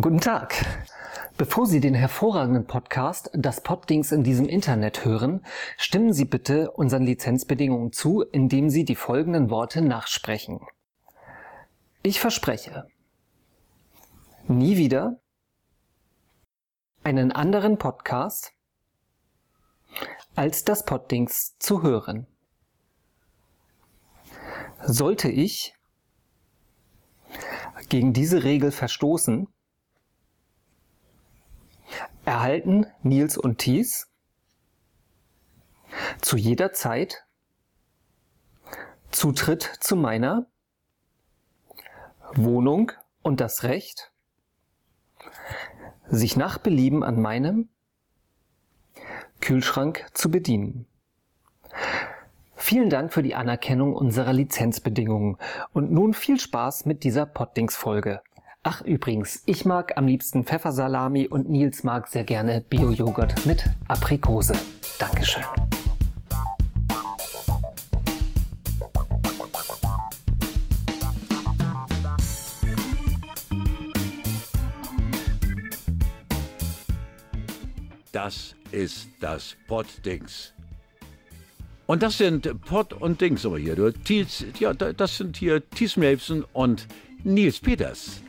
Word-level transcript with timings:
Guten 0.00 0.20
Tag. 0.20 0.66
Bevor 1.36 1.66
Sie 1.66 1.78
den 1.78 1.94
hervorragenden 1.94 2.66
Podcast 2.66 3.30
Das 3.32 3.60
Poddings 3.60 4.10
in 4.10 4.24
diesem 4.24 4.48
Internet 4.48 5.04
hören, 5.04 5.46
stimmen 5.76 6.12
Sie 6.12 6.24
bitte 6.24 6.72
unseren 6.72 7.04
Lizenzbedingungen 7.04 7.92
zu, 7.92 8.22
indem 8.22 8.70
Sie 8.70 8.84
die 8.84 8.96
folgenden 8.96 9.50
Worte 9.50 9.82
nachsprechen. 9.82 10.66
Ich 12.02 12.18
verspreche, 12.18 12.88
nie 14.48 14.76
wieder 14.76 15.20
einen 17.04 17.30
anderen 17.30 17.78
Podcast 17.78 18.52
als 20.34 20.64
das 20.64 20.84
Poddings 20.84 21.56
zu 21.60 21.84
hören. 21.84 22.26
Sollte 24.82 25.28
ich 25.28 25.72
gegen 27.88 28.12
diese 28.12 28.42
Regel 28.42 28.72
verstoßen, 28.72 29.46
erhalten 32.24 32.86
Nils 33.02 33.36
und 33.36 33.58
Thies 33.58 34.10
zu 36.20 36.36
jeder 36.36 36.72
Zeit 36.72 37.24
Zutritt 39.10 39.62
zu 39.80 39.94
meiner 39.94 40.46
Wohnung 42.34 42.90
und 43.22 43.40
das 43.40 43.62
Recht, 43.62 44.12
sich 46.08 46.36
nach 46.36 46.58
Belieben 46.58 47.04
an 47.04 47.20
meinem 47.20 47.68
Kühlschrank 49.40 50.06
zu 50.14 50.30
bedienen. 50.30 50.86
Vielen 52.56 52.90
Dank 52.90 53.12
für 53.12 53.22
die 53.22 53.34
Anerkennung 53.34 53.94
unserer 53.94 54.32
Lizenzbedingungen 54.32 55.36
und 55.72 55.92
nun 55.92 56.14
viel 56.14 56.40
Spaß 56.40 56.86
mit 56.86 57.04
dieser 57.04 57.26
Poddings-Folge. 57.26 58.22
Ach 58.66 58.80
übrigens, 58.80 59.42
ich 59.44 59.66
mag 59.66 59.92
am 59.98 60.06
liebsten 60.06 60.44
Pfeffersalami 60.44 61.28
und 61.28 61.50
Nils 61.50 61.84
mag 61.84 62.08
sehr 62.08 62.24
gerne 62.24 62.62
Bio-Joghurt 62.62 63.44
mit 63.44 63.62
Aprikose. 63.88 64.54
Dankeschön. 64.98 65.42
Das 78.12 78.54
ist 78.72 79.08
das 79.20 79.56
Poddings. 79.68 80.54
Und 81.86 82.02
das 82.02 82.16
sind 82.16 82.48
Pod 82.62 82.94
und 82.94 83.20
Dings 83.20 83.44
aber 83.44 83.58
hier. 83.58 83.92
Thies, 83.92 84.46
ja, 84.58 84.72
das 84.72 85.18
sind 85.18 85.36
hier 85.36 85.68
Thies 85.68 85.98
Melfsen 85.98 86.46
und 86.54 86.88
Nils 87.24 87.60
Peters. 87.60 88.22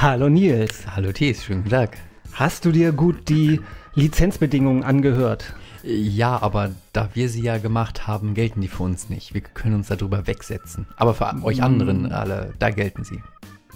Hallo 0.00 0.28
Nils. 0.28 0.86
Hallo 0.94 1.10
Thies, 1.10 1.42
schönen 1.42 1.64
guten 1.64 1.74
Tag. 1.74 1.98
Hast 2.32 2.64
du 2.64 2.70
dir 2.70 2.92
gut 2.92 3.28
die 3.28 3.60
Lizenzbedingungen 3.96 4.84
angehört? 4.84 5.54
Ja, 5.82 6.40
aber 6.40 6.70
da 6.92 7.08
wir 7.14 7.28
sie 7.28 7.42
ja 7.42 7.58
gemacht 7.58 8.06
haben, 8.06 8.34
gelten 8.34 8.60
die 8.60 8.68
für 8.68 8.84
uns 8.84 9.08
nicht. 9.10 9.34
Wir 9.34 9.40
können 9.40 9.74
uns 9.74 9.88
darüber 9.88 10.28
wegsetzen. 10.28 10.86
Aber 10.94 11.14
für 11.14 11.42
euch 11.42 11.64
anderen 11.64 12.12
alle, 12.12 12.52
da 12.60 12.70
gelten 12.70 13.02
sie. 13.02 13.20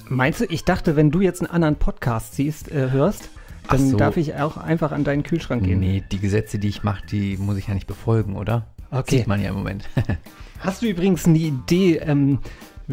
Meinst 0.09 0.41
du, 0.41 0.45
ich 0.45 0.65
dachte, 0.65 0.95
wenn 0.95 1.11
du 1.11 1.23
jetzt 1.23 1.41
einen 1.41 1.51
anderen 1.51 1.75
Podcast 1.75 2.37
siehst, 2.37 2.71
äh, 2.71 2.93
hörst, 2.93 3.29
dann 3.69 3.91
so. 3.91 3.97
darf 3.97 4.17
ich 4.17 4.37
auch 4.37 4.57
einfach 4.57 4.93
an 4.93 5.03
deinen 5.03 5.25
Kühlschrank 5.25 5.65
gehen? 5.65 5.81
Nee, 5.81 6.05
die 6.13 6.21
Gesetze, 6.21 6.61
die 6.61 6.69
ich 6.69 6.85
mache, 6.85 7.05
die 7.05 7.37
muss 7.37 7.57
ich 7.57 7.67
ja 7.67 7.75
nicht 7.75 7.89
befolgen, 7.89 8.37
oder? 8.37 8.67
Okay. 8.93 9.19
Sieht 9.19 9.27
man 9.27 9.43
ja 9.43 9.49
im 9.49 9.57
Moment. 9.57 9.89
Hast 10.61 10.83
du 10.83 10.87
übrigens 10.87 11.27
eine 11.27 11.39
Idee, 11.39 11.97
ähm, 11.97 12.39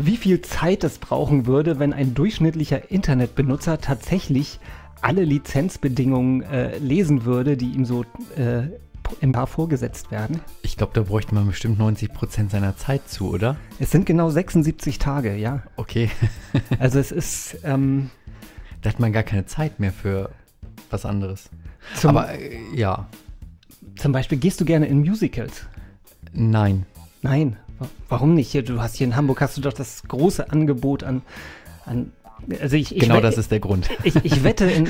wie 0.05 0.17
viel 0.17 0.41
Zeit 0.41 0.83
es 0.83 0.97
brauchen 0.99 1.45
würde, 1.45 1.79
wenn 1.79 1.93
ein 1.93 2.13
durchschnittlicher 2.13 2.91
Internetbenutzer 2.91 3.79
tatsächlich 3.79 4.59
alle 5.01 5.23
Lizenzbedingungen 5.23 6.41
äh, 6.43 6.77
lesen 6.77 7.25
würde, 7.25 7.55
die 7.57 7.71
ihm 7.71 7.85
so 7.85 8.03
äh, 8.35 8.63
im 9.21 9.31
Paar 9.31 9.47
vorgesetzt 9.47 10.11
werden? 10.11 10.41
Ich 10.61 10.77
glaube, 10.77 10.93
da 10.93 11.01
bräuchte 11.01 11.33
man 11.33 11.47
bestimmt 11.47 11.79
90 11.79 12.13
Prozent 12.13 12.51
seiner 12.51 12.77
Zeit 12.77 13.07
zu, 13.09 13.29
oder? 13.29 13.55
Es 13.79 13.91
sind 13.91 14.05
genau 14.05 14.29
76 14.29 14.99
Tage, 14.99 15.35
ja. 15.35 15.63
Okay. 15.75 16.09
Also 16.79 16.99
es 16.99 17.11
ist 17.11 17.57
ähm, 17.63 18.09
da 18.81 18.89
hat 18.89 18.99
man 18.99 19.11
gar 19.11 19.23
keine 19.23 19.45
Zeit 19.45 19.79
mehr 19.79 19.91
für 19.91 20.31
was 20.89 21.05
anderes. 21.05 21.49
zum, 21.95 22.11
Aber 22.11 22.31
äh, 22.33 22.59
ja, 22.73 23.07
zum 23.97 24.11
Beispiel 24.11 24.37
gehst 24.37 24.61
du 24.61 24.65
gerne 24.65 24.87
in 24.87 24.99
Musicals? 24.99 25.65
nein. 26.31 26.85
Nein, 27.21 27.57
warum 28.07 28.33
nicht? 28.33 28.51
Hier, 28.51 28.63
Du 28.63 28.81
hast 28.81 28.95
hier 28.95 29.07
in 29.07 29.15
Hamburg 29.15 29.41
hast 29.41 29.57
du 29.57 29.61
doch 29.61 29.73
das 29.73 30.03
große 30.07 30.51
Angebot 30.51 31.03
an, 31.03 31.21
an 31.85 32.11
also 32.61 32.75
ich, 32.77 32.95
ich 32.95 33.01
genau 33.01 33.19
das 33.19 33.37
ist 33.37 33.51
der 33.51 33.59
Grund. 33.59 33.89
Ich, 34.03 34.15
ich 34.23 34.43
wette, 34.43 34.65
in, 34.65 34.87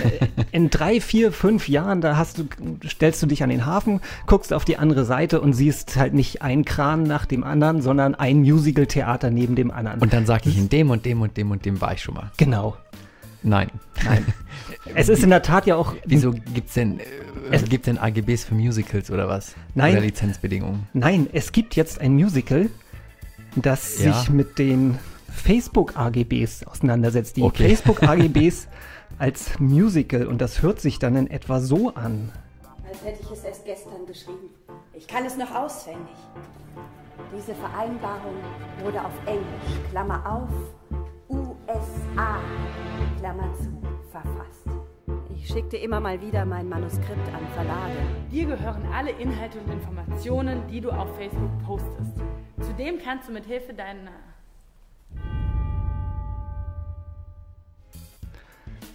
in 0.51 0.69
drei, 0.69 1.01
vier, 1.01 1.31
fünf 1.31 1.67
Jahren, 1.67 2.01
da 2.01 2.16
hast 2.17 2.38
du, 2.38 2.44
stellst 2.88 3.22
du 3.23 3.27
dich 3.27 3.44
an 3.44 3.50
den 3.50 3.66
Hafen, 3.66 4.01
guckst 4.27 4.53
auf 4.53 4.66
die 4.66 4.77
andere 4.77 5.05
Seite 5.05 5.41
und 5.41 5.53
siehst 5.53 5.95
halt 5.97 6.13
nicht 6.13 6.41
ein 6.41 6.66
Kran 6.66 7.03
nach 7.03 7.25
dem 7.25 7.44
anderen, 7.44 7.81
sondern 7.81 8.16
ein 8.16 8.39
Musical-Theater 8.41 9.31
neben 9.31 9.56
dem 9.56 9.71
anderen. 9.71 10.00
Und 10.00 10.13
dann 10.13 10.25
sage 10.25 10.50
ich, 10.50 10.57
in 10.57 10.69
dem 10.69 10.89
und 10.89 11.06
dem 11.06 11.21
und 11.21 11.38
dem 11.38 11.51
und 11.51 11.66
dem 11.66 11.81
war 11.81 11.94
ich 11.94 12.01
schon 12.01 12.16
mal. 12.16 12.31
genau. 12.38 12.77
Nein. 13.41 13.69
Nein. 14.03 14.25
es 14.95 15.09
ist 15.09 15.23
in 15.23 15.29
der 15.29 15.41
Tat 15.41 15.66
ja 15.66 15.75
auch. 15.75 15.94
Wieso 16.06 16.31
gibt's 16.31 16.73
denn, 16.73 17.00
äh, 17.00 17.03
Es- 17.51 17.63
gibt's 17.66 17.85
denn 17.85 17.97
AGBs 17.97 18.45
für 18.45 18.56
Musicals 18.56 19.12
oder 19.12 19.28
was? 19.28 19.56
Nein. 19.75 19.94
Oder 19.94 20.01
Lizenzbedingungen? 20.01 20.88
Nein, 20.94 21.28
es 21.34 21.51
gibt 21.51 21.75
jetzt 21.75 22.00
ein 22.01 22.13
Musical, 22.13 22.69
das 23.56 24.03
Ja. 24.03 24.13
sich 24.13 24.29
mit 24.29 24.57
den 24.59 24.97
Facebook-AGBs 25.31 26.66
auseinandersetzt. 26.66 27.38
Die 27.38 27.44
Okay. 27.44 27.69
Facebook-AGBs 27.69 28.68
als 29.19 29.59
Musical 29.59 30.28
und 30.28 30.39
das 30.41 30.62
hört 30.62 30.79
sich 30.79 31.00
dann 31.00 31.16
in 31.16 31.29
etwa 31.29 31.59
so 31.59 31.94
an. 31.94 32.31
Als 32.88 33.03
hätte 33.03 33.19
ich 33.23 33.31
es 33.31 33.44
erst 33.44 33.66
gestern 33.66 34.06
geschrieben. 34.07 34.50
Ich 34.94 35.07
kann 35.07 35.25
es 35.25 35.38
noch 35.38 35.53
auswendig. 35.53 36.16
Diese 37.35 37.53
Vereinbarung 37.56 38.34
wurde 38.84 39.00
auf 39.03 39.12
Englisch, 39.25 39.89
Klammer 39.91 40.23
auf, 40.25 40.50
USA, 41.29 42.39
Klammer 43.19 43.53
zu, 43.57 43.81
verfasst. 44.12 44.66
Ich 45.41 45.47
schickte 45.47 45.77
immer 45.77 46.00
mal 46.00 46.22
wieder 46.22 46.45
mein 46.45 46.67
Manuskript 46.67 47.27
an 47.33 47.47
Verlage. 47.53 47.95
Dir 48.31 48.45
gehören 48.45 48.83
alle 48.94 49.11
Inhalte 49.11 49.59
und 49.59 49.72
Informationen, 49.72 50.61
die 50.69 50.81
du 50.81 50.91
auf 50.91 51.16
Facebook 51.17 51.51
postest. 51.66 52.11
Zudem 52.61 53.00
kannst 53.03 53.29
du 53.29 53.33
mit 53.33 53.45
Hilfe 53.45 53.73
deiner 53.73 54.11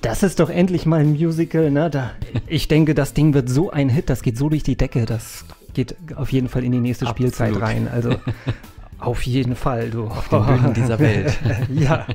Das 0.01 0.23
ist 0.23 0.39
doch 0.39 0.51
endlich 0.51 0.85
mal 0.85 1.01
ein 1.01 1.13
Musical, 1.13 1.71
ne? 1.71 1.89
Da, 1.89 2.11
ich 2.47 2.69
denke, 2.69 2.95
das 2.95 3.15
Ding 3.15 3.33
wird 3.33 3.49
so 3.49 3.71
ein 3.71 3.89
Hit, 3.89 4.11
das 4.11 4.21
geht 4.21 4.37
so 4.37 4.51
durch 4.51 4.63
die 4.63 4.77
Decke, 4.77 5.07
das 5.07 5.47
geht 5.73 5.97
auf 6.15 6.31
jeden 6.31 6.51
Fall 6.51 6.63
in 6.63 6.73
die 6.73 6.81
nächste 6.81 7.07
Absolut. 7.07 7.35
Spielzeit 7.35 7.61
rein. 7.61 7.89
Also 7.89 8.17
auf 8.99 9.23
jeden 9.23 9.57
Fall, 9.57 9.89
du. 9.89 10.05
Auf 10.05 10.29
den 10.29 10.45
Bühnen 10.45 10.75
dieser 10.75 10.99
Welt. 10.99 11.39
ja. 11.71 12.07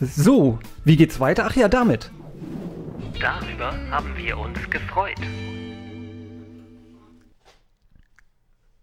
So, 0.00 0.60
wie 0.84 0.96
geht's 0.96 1.18
weiter? 1.18 1.46
Ach 1.48 1.56
ja, 1.56 1.68
damit. 1.68 2.12
Darüber 3.20 3.72
haben 3.90 4.16
wir 4.16 4.38
uns 4.38 4.58
gefreut. 4.70 5.20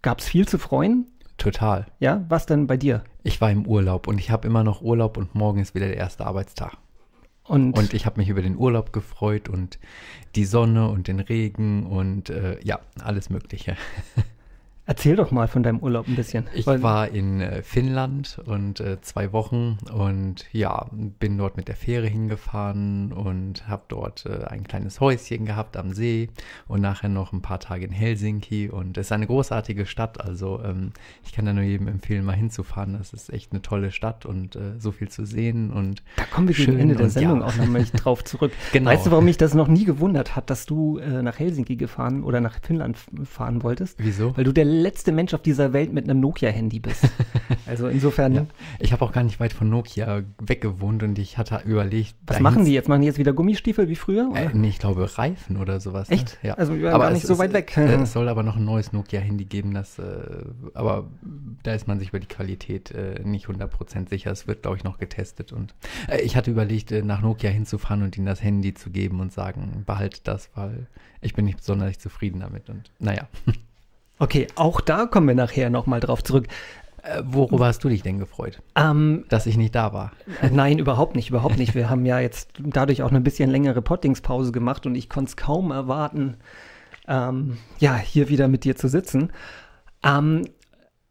Gab's 0.01 0.27
viel 0.27 0.47
zu 0.47 0.57
freuen? 0.57 1.05
Total. 1.37 1.85
Ja, 1.99 2.25
was 2.29 2.45
denn 2.45 2.67
bei 2.67 2.77
dir? 2.77 3.03
Ich 3.23 3.41
war 3.41 3.51
im 3.51 3.67
Urlaub 3.67 4.07
und 4.07 4.19
ich 4.19 4.31
habe 4.31 4.47
immer 4.47 4.63
noch 4.63 4.81
Urlaub 4.81 5.17
und 5.17 5.35
morgen 5.35 5.59
ist 5.59 5.75
wieder 5.75 5.87
der 5.87 5.97
erste 5.97 6.25
Arbeitstag. 6.25 6.77
Und, 7.43 7.77
Und 7.77 7.93
ich 7.93 8.05
habe 8.05 8.19
mich 8.19 8.29
über 8.29 8.41
den 8.41 8.57
Urlaub 8.57 8.93
gefreut 8.93 9.49
und 9.49 9.79
die 10.35 10.45
Sonne 10.45 10.87
und 10.89 11.07
den 11.07 11.19
Regen 11.19 11.85
und 11.85 12.29
äh, 12.29 12.59
ja, 12.63 12.79
alles 13.03 13.29
Mögliche. 13.29 13.75
erzähl 14.91 15.15
doch 15.15 15.31
mal 15.31 15.47
von 15.47 15.63
deinem 15.63 15.79
Urlaub 15.79 16.09
ein 16.09 16.17
bisschen. 16.17 16.47
Ich 16.53 16.67
war 16.67 17.07
in 17.07 17.39
äh, 17.39 17.61
Finnland 17.61 18.41
und 18.45 18.81
äh, 18.81 18.99
zwei 18.99 19.31
Wochen 19.31 19.77
und 19.93 20.45
ja, 20.51 20.87
bin 20.91 21.37
dort 21.37 21.55
mit 21.55 21.69
der 21.69 21.77
Fähre 21.77 22.07
hingefahren 22.07 23.13
und 23.13 23.69
habe 23.69 23.83
dort 23.87 24.25
äh, 24.25 24.43
ein 24.47 24.65
kleines 24.65 24.99
Häuschen 24.99 25.45
gehabt 25.45 25.77
am 25.77 25.93
See 25.93 26.27
und 26.67 26.81
nachher 26.81 27.07
noch 27.07 27.31
ein 27.31 27.41
paar 27.41 27.61
Tage 27.61 27.85
in 27.85 27.93
Helsinki 27.93 28.67
und 28.67 28.97
es 28.97 29.07
ist 29.07 29.11
eine 29.13 29.27
großartige 29.27 29.85
Stadt, 29.85 30.19
also 30.19 30.59
ähm, 30.61 30.91
ich 31.23 31.31
kann 31.31 31.45
da 31.45 31.53
nur 31.53 31.63
jedem 31.63 31.87
empfehlen, 31.87 32.25
mal 32.25 32.35
hinzufahren. 32.35 32.97
Das 32.97 33.13
ist 33.13 33.31
echt 33.31 33.53
eine 33.53 33.61
tolle 33.61 33.91
Stadt 33.91 34.25
und 34.25 34.57
äh, 34.57 34.77
so 34.77 34.91
viel 34.91 35.07
zu 35.07 35.25
sehen 35.25 35.71
und 35.71 36.03
Da 36.17 36.25
kommen 36.25 36.49
wir 36.49 36.55
gegen 36.55 36.77
Ende 36.77 36.95
der 36.95 37.09
Sendung 37.09 37.39
ja. 37.39 37.45
auch 37.45 37.55
nochmal 37.55 37.85
drauf 37.85 38.25
zurück. 38.25 38.51
Genau. 38.73 38.89
Weißt 38.89 39.05
du, 39.05 39.11
warum 39.11 39.25
mich 39.25 39.37
das 39.37 39.53
noch 39.53 39.67
nie 39.67 39.85
gewundert 39.85 40.35
hat, 40.35 40.49
dass 40.49 40.65
du 40.65 40.97
äh, 40.97 41.21
nach 41.21 41.39
Helsinki 41.39 41.75
gefahren 41.75 42.23
oder 42.23 42.41
nach 42.41 42.59
Finnland 42.61 42.97
fahren 43.23 43.63
wolltest? 43.63 43.97
Wieso? 43.99 44.35
Weil 44.35 44.43
du 44.43 44.51
der 44.51 44.65
letzte 44.81 45.11
Mensch 45.11 45.33
auf 45.33 45.41
dieser 45.41 45.73
Welt 45.73 45.93
mit 45.93 46.05
einem 46.09 46.19
Nokia-Handy 46.19 46.79
bist. 46.79 47.03
Also 47.67 47.87
insofern, 47.87 48.33
Ja. 48.33 48.45
Ich 48.79 48.91
habe 48.91 49.05
auch 49.05 49.11
gar 49.13 49.23
nicht 49.23 49.39
weit 49.39 49.53
von 49.53 49.69
Nokia 49.69 50.23
weggewohnt 50.41 51.03
und 51.03 51.17
ich 51.19 51.37
hatte 51.37 51.61
überlegt. 51.65 52.15
was 52.27 52.39
machen 52.39 52.65
die 52.65 52.73
jetzt? 52.73 52.89
Machen 52.89 53.01
die 53.01 53.07
jetzt 53.07 53.17
wieder 53.17 53.33
Gummistiefel 53.33 53.87
wie 53.87 53.95
früher? 53.95 54.29
Oder? 54.29 54.41
Äh, 54.41 54.49
nee, 54.53 54.69
ich 54.69 54.79
glaube 54.79 55.17
Reifen 55.17 55.57
oder 55.57 55.79
sowas. 55.79 56.09
ne? 56.09 56.15
Echt? 56.15 56.39
Also 56.57 56.75
wir 56.75 56.91
waren 56.91 56.99
gar 56.99 57.11
nicht 57.11 57.25
so 57.25 57.37
weit 57.37 57.53
weg. 57.53 57.77
Äh, 57.77 57.93
es 58.01 58.13
soll 58.13 58.27
aber 58.29 58.43
noch 58.43 58.57
ein 58.57 58.65
neues 58.65 58.91
Nokia-Handy 58.93 59.45
geben, 59.45 59.73
das, 59.73 59.99
äh, 59.99 60.03
aber 60.73 61.09
da 61.63 61.73
ist 61.73 61.87
man 61.87 61.99
sich 61.99 62.09
über 62.09 62.19
die 62.19 62.27
Qualität 62.27 62.91
äh, 62.91 63.21
nicht 63.23 63.47
100% 63.47 64.09
sicher. 64.09 64.31
Es 64.31 64.47
wird, 64.47 64.63
glaube 64.63 64.77
ich, 64.77 64.83
noch 64.83 64.97
getestet. 64.97 65.53
Und 65.53 65.73
äh, 66.09 66.21
ich 66.21 66.35
hatte 66.35 66.51
überlegt, 66.51 66.91
äh, 66.91 67.03
nach 67.03 67.21
Nokia 67.21 67.49
hinzufahren 67.51 68.03
und 68.03 68.17
ihnen 68.17 68.25
das 68.25 68.41
Handy 68.43 68.73
zu 68.73 68.89
geben 68.89 69.19
und 69.19 69.31
sagen, 69.31 69.83
behalte 69.85 70.19
das, 70.23 70.49
weil 70.55 70.87
ich 71.21 71.33
bin 71.33 71.45
nicht 71.45 71.63
sonderlich 71.63 71.99
zufrieden 71.99 72.39
damit. 72.41 72.69
Und 72.69 72.91
naja, 72.99 73.27
Okay, 74.21 74.45
auch 74.53 74.81
da 74.81 75.07
kommen 75.07 75.27
wir 75.27 75.33
nachher 75.33 75.71
nochmal 75.71 75.99
drauf 75.99 76.23
zurück. 76.23 76.45
äh, 77.01 77.23
worüber 77.25 77.65
hast 77.65 77.83
du 77.83 77.89
dich 77.89 78.03
denn 78.03 78.19
gefreut? 78.19 78.61
Ähm, 78.75 79.25
Dass 79.29 79.47
ich 79.47 79.57
nicht 79.57 79.73
da 79.73 79.93
war. 79.93 80.11
Äh, 80.43 80.51
Nein, 80.51 80.77
überhaupt 80.77 81.15
nicht, 81.15 81.31
überhaupt 81.31 81.57
nicht. 81.57 81.73
Wir 81.73 81.89
haben 81.89 82.05
ja 82.05 82.19
jetzt 82.19 82.49
dadurch 82.59 83.01
auch 83.01 83.09
eine 83.09 83.19
bisschen 83.19 83.49
längere 83.49 83.81
Pottingspause 83.81 84.51
gemacht 84.51 84.85
und 84.85 84.93
ich 84.93 85.09
konnte 85.09 85.29
es 85.29 85.37
kaum 85.37 85.71
erwarten, 85.71 86.37
ähm, 87.07 87.57
ja, 87.79 87.97
hier 87.97 88.29
wieder 88.29 88.47
mit 88.47 88.63
dir 88.63 88.75
zu 88.75 88.89
sitzen. 88.89 89.31
Ähm, 90.03 90.43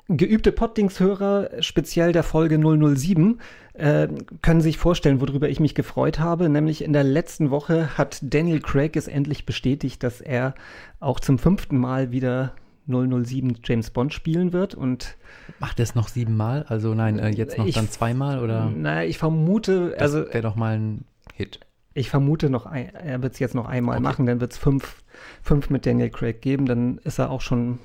geübte 0.07 0.53
Pottings-Hörer, 0.53 1.51
speziell 1.63 2.13
der 2.13 2.23
Folge 2.23 2.59
007, 2.59 3.41
äh, 3.73 4.07
können 4.41 4.61
sich 4.61 4.79
vorstellen, 4.79 5.21
worüber 5.21 5.49
ich 5.49 5.59
mich 5.59 5.75
gefreut 5.75 6.21
habe. 6.21 6.49
Nämlich 6.49 6.85
in 6.85 6.93
der 6.93 7.03
letzten 7.03 7.51
Woche 7.51 7.99
hat 7.99 8.21
Daniel 8.23 8.61
Craig 8.61 8.95
es 8.95 9.09
endlich 9.09 9.47
bestätigt, 9.47 10.05
dass 10.05 10.21
er 10.21 10.55
auch 11.01 11.19
zum 11.19 11.41
fünften 11.41 11.77
Mal 11.77 12.13
wieder 12.13 12.53
007 12.87 13.59
James 13.65 13.91
Bond 13.91 14.13
spielen 14.15 14.53
wird 14.53 14.75
und 14.75 15.17
Macht 15.59 15.79
er 15.79 15.85
es 15.85 15.95
noch 15.95 16.09
siebenmal? 16.09 16.65
Also 16.69 16.95
nein, 16.95 17.19
äh, 17.19 17.29
jetzt 17.31 17.59
noch 17.59 17.67
Ich- 17.67 17.75
dann 17.75 17.91
zweimal 17.91 18.43
oder? 18.43 18.71
naja, 18.71 19.09
ich 19.09 19.19
vermute, 19.19 19.91
Das 19.91 20.15
also 20.15 20.33
wäre 20.33 20.43
doch 20.43 20.57
mal 20.57 20.77
ein 20.79 21.05
Hit. 21.35 21.61
Ich 21.93 22.09
vermute 22.09 22.51
noch, 22.51 22.67
ein, 22.67 22.95
er 22.95 23.21
wird 23.23 23.33
es 23.35 23.39
jetzt 23.41 23.55
noch 23.55 23.67
einmal 23.67 23.97
Okay. 23.97 24.03
machen, 24.05 24.27
dann 24.27 24.41
wird 24.41 24.53
es 24.53 24.59
fünf, 24.59 25.03
fünf 25.43 25.71
mit 25.71 25.87
Daniel 25.87 26.09
Craig 26.11 26.41
geben, 26.41 26.67
dann 26.67 26.99
ist 26.99 27.19
er 27.19 27.31
auch 27.31 27.41
schon, 27.41 27.79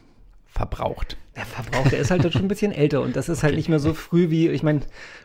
Verbraucht. 0.48 1.18
der 1.36 1.46
Verbrauch, 1.46 1.88
der 1.90 2.00
ist 2.00 2.12
halt 2.12 2.32
schon 2.32 2.44
ein 2.44 2.48
bisschen 2.48 2.72
älter 2.72 3.02
und 3.02 3.16
das 3.18 3.28
ist 3.28 3.44
halt 3.44 3.56
nicht 3.56 3.68
mehr 3.68 3.80
so 3.80 3.94
früh 3.94 4.30
wie, 4.30 4.48
ich 4.48 4.64
meine, 4.64 4.82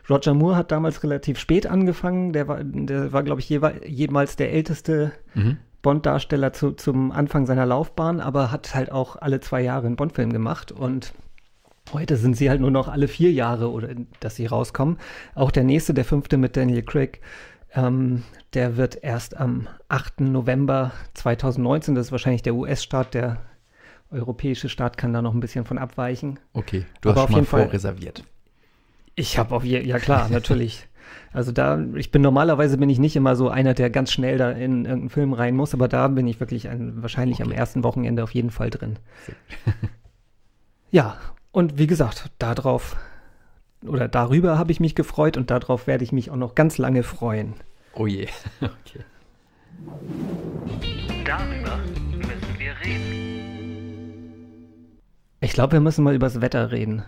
Roger 0.09 0.33
Moore 0.33 0.57
hat 0.57 0.71
damals 0.71 1.03
relativ 1.03 1.39
spät 1.39 1.67
angefangen, 1.67 2.33
der 2.33 2.47
war, 2.49 2.61
der 2.63 3.13
war 3.13 3.23
glaube 3.23 3.39
ich, 3.39 3.47
jewe- 3.49 3.85
jemals 3.87 4.35
der 4.35 4.51
älteste 4.51 5.13
Mhm. 5.35 5.57
Bond-Darsteller 5.81 6.53
zu, 6.53 6.71
zum 6.71 7.11
Anfang 7.11 7.45
seiner 7.45 7.65
Laufbahn, 7.65 8.19
aber 8.19 8.51
hat 8.51 8.75
halt 8.75 8.91
auch 8.91 9.15
alle 9.15 9.39
zwei 9.39 9.61
Jahre 9.61 9.87
einen 9.87 9.95
Bond-Film 9.95 10.31
gemacht 10.31 10.71
und 10.71 11.13
heute 11.93 12.17
sind 12.17 12.37
sie 12.37 12.49
halt 12.49 12.61
nur 12.61 12.71
noch 12.71 12.87
alle 12.87 13.07
vier 13.07 13.31
Jahre, 13.31 13.71
oder 13.71 13.89
dass 14.19 14.35
sie 14.35 14.45
rauskommen. 14.45 14.97
Auch 15.35 15.51
der 15.51 15.63
nächste, 15.63 15.93
der 15.93 16.05
fünfte 16.05 16.37
mit 16.37 16.55
Daniel 16.55 16.83
Craig, 16.83 17.19
ähm, 17.73 18.23
der 18.53 18.77
wird 18.77 19.03
erst 19.03 19.37
am 19.37 19.67
8. 19.89 20.21
November 20.21 20.91
2019, 21.15 21.95
das 21.95 22.07
ist 22.07 22.11
wahrscheinlich 22.11 22.43
der 22.43 22.55
US-Start, 22.55 23.13
der 23.13 23.37
europäische 24.11 24.67
Staat 24.69 24.97
kann 24.97 25.13
da 25.13 25.21
noch 25.21 25.33
ein 25.33 25.39
bisschen 25.39 25.63
von 25.65 25.77
abweichen. 25.77 26.37
Okay, 26.53 26.85
du 26.99 27.09
Aber 27.09 27.21
hast 27.21 27.23
auf 27.23 27.29
schon 27.29 27.31
mal 27.33 27.37
jeden 27.39 27.47
Fall- 27.49 27.63
vorreserviert. 27.65 28.23
Ich 29.15 29.37
habe 29.37 29.53
auf 29.55 29.63
je, 29.65 29.81
ja 29.81 29.99
klar, 29.99 30.29
natürlich. 30.29 30.87
Also 31.33 31.51
da, 31.51 31.79
ich 31.95 32.11
bin 32.11 32.21
normalerweise 32.21 32.77
bin 32.77 32.89
ich 32.89 32.99
nicht 32.99 33.15
immer 33.15 33.35
so 33.35 33.49
einer, 33.49 33.73
der 33.73 33.89
ganz 33.89 34.11
schnell 34.11 34.37
da 34.37 34.51
in 34.51 34.85
irgendeinen 34.85 35.09
Film 35.09 35.33
rein 35.33 35.55
muss, 35.55 35.73
aber 35.73 35.87
da 35.87 36.07
bin 36.09 36.27
ich 36.27 36.39
wirklich 36.39 36.67
ein, 36.67 37.01
wahrscheinlich 37.01 37.41
am 37.41 37.47
Okay. 37.47 37.57
ersten 37.57 37.83
Wochenende 37.83 38.23
auf 38.23 38.33
jeden 38.33 38.51
Fall 38.51 38.69
drin. 38.69 38.97
ja, 40.91 41.15
und 41.51 41.77
wie 41.77 41.87
gesagt, 41.87 42.29
darauf 42.39 42.97
oder 43.85 44.07
darüber 44.07 44.57
habe 44.59 44.71
ich 44.71 44.79
mich 44.79 44.93
gefreut 44.93 45.37
und 45.37 45.49
darauf 45.49 45.87
werde 45.87 46.03
ich 46.03 46.11
mich 46.11 46.29
auch 46.29 46.35
noch 46.35 46.53
ganz 46.53 46.77
lange 46.77 47.03
freuen. 47.03 47.53
Oh 47.93 48.07
je. 48.07 48.27
Okay. 48.61 49.03
Darüber 51.25 51.77
müssen 52.17 52.59
wir 52.59 52.73
reden. 52.83 53.71
Ich 55.39 55.53
glaube, 55.53 55.73
wir 55.73 55.79
müssen 55.79 56.03
mal 56.03 56.13
über 56.13 56.27
das 56.27 56.41
Wetter 56.41 56.71
reden. 56.71 57.03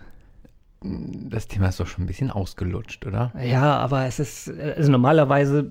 Das 1.30 1.48
Thema 1.48 1.68
ist 1.68 1.80
doch 1.80 1.86
schon 1.86 2.04
ein 2.04 2.06
bisschen 2.06 2.30
ausgelutscht, 2.30 3.06
oder? 3.06 3.32
Ja, 3.42 3.78
aber 3.78 4.04
es 4.04 4.18
ist, 4.18 4.50
also 4.50 4.92
normalerweise 4.92 5.70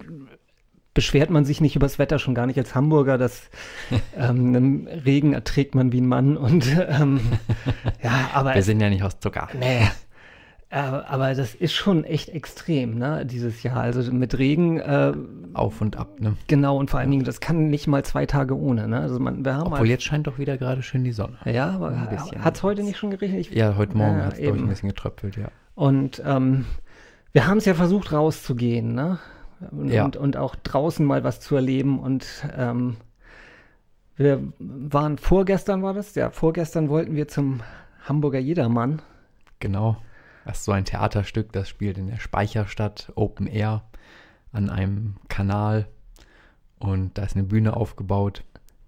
beschwert 0.93 1.29
man 1.29 1.45
sich 1.45 1.61
nicht 1.61 1.75
über 1.75 1.85
das 1.85 1.99
Wetter, 1.99 2.19
schon 2.19 2.35
gar 2.35 2.47
nicht 2.47 2.57
als 2.57 2.73
Hamburger. 2.75 3.17
Das 3.17 3.49
ähm, 4.17 4.87
Regen 4.87 5.33
erträgt 5.33 5.75
man 5.75 5.91
wie 5.91 6.01
ein 6.01 6.07
Mann 6.07 6.37
und 6.37 6.65
ähm, 6.89 7.19
ja, 8.03 8.29
aber 8.33 8.55
Wir 8.55 8.63
sind 8.63 8.79
ja 8.81 8.89
nicht 8.89 9.03
aus 9.03 9.19
Zucker. 9.19 9.49
nee. 9.59 9.87
Äh, 10.73 10.77
aber 10.79 11.35
das 11.35 11.53
ist 11.53 11.73
schon 11.73 12.03
echt 12.03 12.29
extrem, 12.29 12.97
ne, 12.97 13.27
dieses 13.27 13.61
Jahr. 13.61 13.77
Also 13.77 14.11
mit 14.11 14.39
Regen, 14.39 14.79
äh, 14.79 15.13
Auf 15.53 15.81
und 15.81 15.97
ab, 15.97 16.19
ne? 16.19 16.35
genau, 16.47 16.77
und 16.77 16.89
vor 16.89 16.99
allen 16.99 17.11
Dingen, 17.11 17.25
das 17.25 17.39
kann 17.39 17.69
nicht 17.69 17.85
mal 17.85 18.03
zwei 18.03 18.25
Tage 18.25 18.57
ohne, 18.57 18.87
ne? 18.87 18.99
Also 19.01 19.19
man, 19.19 19.45
wir 19.45 19.53
haben 19.55 19.71
Obwohl 19.71 19.87
jetzt 19.87 20.03
scheint 20.03 20.25
doch 20.25 20.39
wieder 20.39 20.57
gerade 20.57 20.81
schön 20.81 21.03
die 21.03 21.11
Sonne. 21.11 21.37
ja, 21.45 21.69
aber 21.69 21.89
ein 21.89 22.09
bisschen. 22.09 22.43
hat 22.43 22.55
es 22.55 22.63
heute 22.63 22.81
nicht 22.81 22.97
schon 22.97 23.11
geregnet? 23.11 23.51
Ja, 23.53 23.75
heute 23.77 23.95
Morgen 23.95 24.17
Ja, 24.17 24.25
hat 24.25 24.33
es, 24.33 24.39
glaube 24.39 24.57
ich, 24.57 24.63
ein 24.63 24.69
bisschen 24.69 24.89
getröpfelt, 24.89 25.35
ja. 25.37 25.49
Und 25.75 26.23
ähm, 26.25 26.65
wir 27.33 27.45
haben 27.45 27.59
es 27.59 27.65
ja 27.65 27.75
versucht 27.75 28.11
rauszugehen, 28.11 28.95
ne? 28.95 29.19
Und, 29.69 29.89
Ja. 29.89 30.05
und, 30.05 30.17
und 30.17 30.37
auch 30.37 30.55
draußen 30.55 31.05
mal 31.05 31.23
was 31.23 31.39
zu 31.39 31.55
erleben. 31.55 31.99
Und 31.99 32.25
ähm, 32.57 32.95
wir 34.15 34.41
waren 34.57 35.19
vorgestern 35.19 35.83
war 35.83 35.93
das, 35.93 36.15
ja, 36.15 36.31
vorgestern 36.31 36.89
wollten 36.89 37.15
wir 37.15 37.27
zum 37.27 37.59
Hamburger 38.07 38.39
Jedermann. 38.39 39.03
Genau. 39.59 39.97
Das 40.45 40.59
ist 40.59 40.65
so 40.65 40.71
ein 40.71 40.85
Theaterstück, 40.85 41.51
das 41.51 41.69
spielt 41.69 41.97
in 41.97 42.07
der 42.07 42.19
Speicherstadt, 42.19 43.11
Open 43.15 43.47
Air, 43.47 43.83
an 44.51 44.69
einem 44.69 45.15
Kanal. 45.29 45.87
Und 46.79 47.17
da 47.17 47.23
ist 47.23 47.35
eine 47.35 47.45
Bühne 47.45 47.77
aufgebaut. 47.77 48.43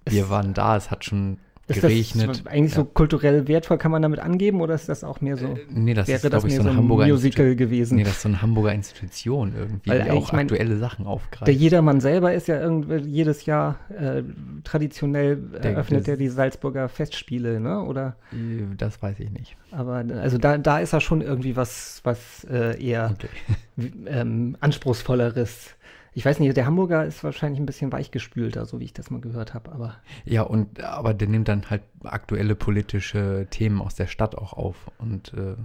Wir 0.07 0.29
waren 0.29 0.53
da, 0.53 0.75
es 0.75 0.91
hat 0.91 1.05
schon 1.05 1.39
Ist 1.67 1.81
geregnet. 1.81 2.29
das 2.29 2.45
eigentlich 2.45 2.75
so 2.75 2.81
Ja. 2.81 2.87
kulturell 2.93 3.47
wertvoll, 3.47 3.79
kann 3.79 3.89
man 3.91 4.03
damit 4.03 4.19
angeben 4.19 4.61
oder 4.61 4.75
ist 4.75 4.87
das 4.87 5.03
auch 5.03 5.19
mehr 5.21 5.35
so, 5.35 5.57
Nee, 5.69 5.95
das 5.95 6.07
wäre 6.07 6.17
ist, 6.17 6.31
das 6.31 6.43
ich, 6.43 6.51
mehr 6.51 6.61
so 6.61 6.69
ein 6.69 6.77
Hamburger 6.77 7.07
Musical 7.07 7.47
Institu- 7.47 7.55
gewesen? 7.55 7.95
Nee, 7.95 8.03
das 8.03 8.13
ist 8.17 8.21
so 8.21 8.29
eine 8.29 8.41
Hamburger 8.43 8.71
Institution 8.71 9.53
irgendwie, 9.57 9.89
Weil 9.89 10.03
die 10.03 10.11
auch 10.11 10.31
mein, 10.31 10.41
aktuelle 10.41 10.77
Sachen 10.77 11.07
aufgreift. 11.07 11.47
Der 11.47 11.55
Jedermann 11.55 12.01
selber 12.01 12.35
ist 12.35 12.47
ja 12.47 12.61
irgendwie 12.61 12.97
jedes 13.09 13.47
Jahr 13.47 13.79
äh, 13.89 14.21
traditionell 14.63 15.37
Der- 15.37 15.71
eröffnet 15.71 16.05
der- 16.05 16.13
er 16.13 16.17
die 16.17 16.29
Salzburger 16.29 16.87
Festspiele, 16.87 17.59
ne? 17.59 17.81
Oder 17.81 18.15
Äh, 18.31 18.75
das 18.77 19.01
weiß 19.01 19.19
ich 19.19 19.31
nicht. 19.31 19.57
aber 19.71 20.05
also 20.21 20.37
da, 20.37 20.59
da 20.59 20.77
ist 20.79 20.93
er 20.93 21.01
schon 21.01 21.21
irgendwie 21.21 21.55
was, 21.55 21.99
was 22.03 22.43
äh, 22.43 22.79
eher 22.79 23.15
Okay. 23.15 23.91
ähm, 24.05 24.55
anspruchsvolleres. 24.59 25.71
Ich 26.17 26.25
weiß 26.25 26.39
nicht, 26.39 26.55
der 26.55 26.65
Hamburger 26.65 27.03
ist 27.05 27.23
wahrscheinlich 27.25 27.59
ein 27.59 27.65
bisschen 27.65 27.91
weichgespülter, 27.91 28.65
so 28.65 28.79
wie 28.79 28.85
ich 28.85 28.93
das 28.93 29.11
mal 29.11 29.19
gehört 29.19 29.53
habe, 29.53 29.71
aber 29.73 29.97
Ja, 30.23 30.43
und 30.43 30.81
aber 30.81 31.13
der 31.13 31.27
nimmt 31.27 31.49
dann 31.49 31.69
halt 31.69 31.83
aktuelle 32.05 32.55
politische 32.55 33.47
Themen 33.49 33.81
aus 33.81 33.95
der 33.95 34.07
Stadt 34.07 34.33
auch 34.35 34.53
auf 34.53 34.89
und 34.97 35.33
äh, 35.33 35.55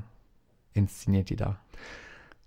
inszeniert 0.74 1.30
die 1.30 1.36
da. 1.36 1.58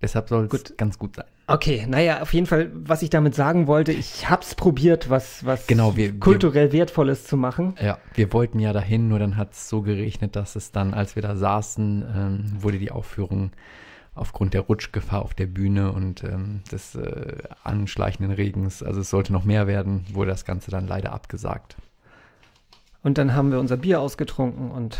Deshalb 0.01 0.27
soll 0.27 0.49
es 0.51 0.75
ganz 0.75 0.99
gut 0.99 1.15
sein. 1.15 1.25
okay, 1.47 1.85
naja, 1.87 2.21
auf 2.21 2.33
jeden 2.33 2.45
Fall, 2.45 2.71
was 2.73 3.01
ich 3.03 3.09
damit 3.09 3.35
sagen 3.35 3.67
wollte, 3.67 3.93
ich 3.93 4.29
hab's 4.29 4.53
probiert, 4.53 5.09
was, 5.09 5.45
was 5.45 5.65
Genau, 5.65 5.95
wir- 5.95 6.11
wir- 6.11 6.19
kulturell 6.19 6.73
Wertvolles 6.73 7.23
zu 7.25 7.37
machen. 7.37 7.75
Ja, 7.81 7.99
wir 8.15 8.33
wollten 8.33 8.59
ja 8.59 8.73
dahin, 8.73 9.07
nur 9.07 9.19
dann 9.19 9.37
hat 9.37 9.53
es 9.53 9.69
so 9.69 9.81
geregnet, 9.81 10.35
dass 10.35 10.57
es 10.57 10.73
dann, 10.73 10.93
als 10.93 11.15
wir 11.15 11.21
da 11.23 11.37
saßen, 11.37 12.03
ähm, 12.13 12.51
wurde 12.61 12.79
die 12.79 12.91
Aufführung 12.91 13.51
aufgrund 14.15 14.53
der 14.53 14.61
Rutschgefahr 14.61 15.21
auf 15.21 15.33
der 15.33 15.47
Bühne 15.47 15.91
und 15.91 16.23
ähm, 16.23 16.61
des 16.71 16.95
äh, 16.95 17.37
anschleichenden 17.63 18.33
Regens, 18.33 18.83
also 18.83 19.01
es 19.01 19.09
sollte 19.09 19.33
noch 19.33 19.43
mehr 19.43 19.67
werden, 19.67 20.05
wurde 20.11 20.31
das 20.31 20.45
Ganze 20.45 20.71
dann 20.71 20.87
leider 20.87 21.13
abgesagt. 21.13 21.75
Und 23.01 23.17
dann 23.17 23.33
haben 23.33 23.51
wir 23.51 23.59
unser 23.59 23.77
Bier 23.77 23.99
ausgetrunken 23.99 24.71
und 24.71 24.97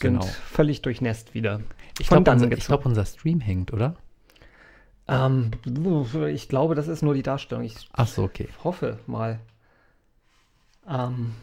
sind 0.00 0.20
Genau. 0.20 0.24
völlig 0.24 0.82
durchnässt 0.82 1.34
wieder. 1.34 1.60
Ich 1.98 2.08
glaube, 2.08 2.30
unser, 2.30 2.48
glaub, 2.48 2.86
unser 2.86 3.04
Stream 3.04 3.40
hängt, 3.40 3.72
oder? 3.72 3.94
Ähm, 5.06 5.50
ich 6.32 6.48
glaube, 6.48 6.74
das 6.74 6.88
ist 6.88 7.02
nur 7.02 7.14
die 7.14 7.22
Darstellung. 7.22 7.64
Ich 7.64 7.88
Ach 7.92 8.08
so, 8.08 8.24
okay. 8.24 8.48
hoffe 8.62 8.98
mal. 9.06 9.38
Ähm, 10.88 11.34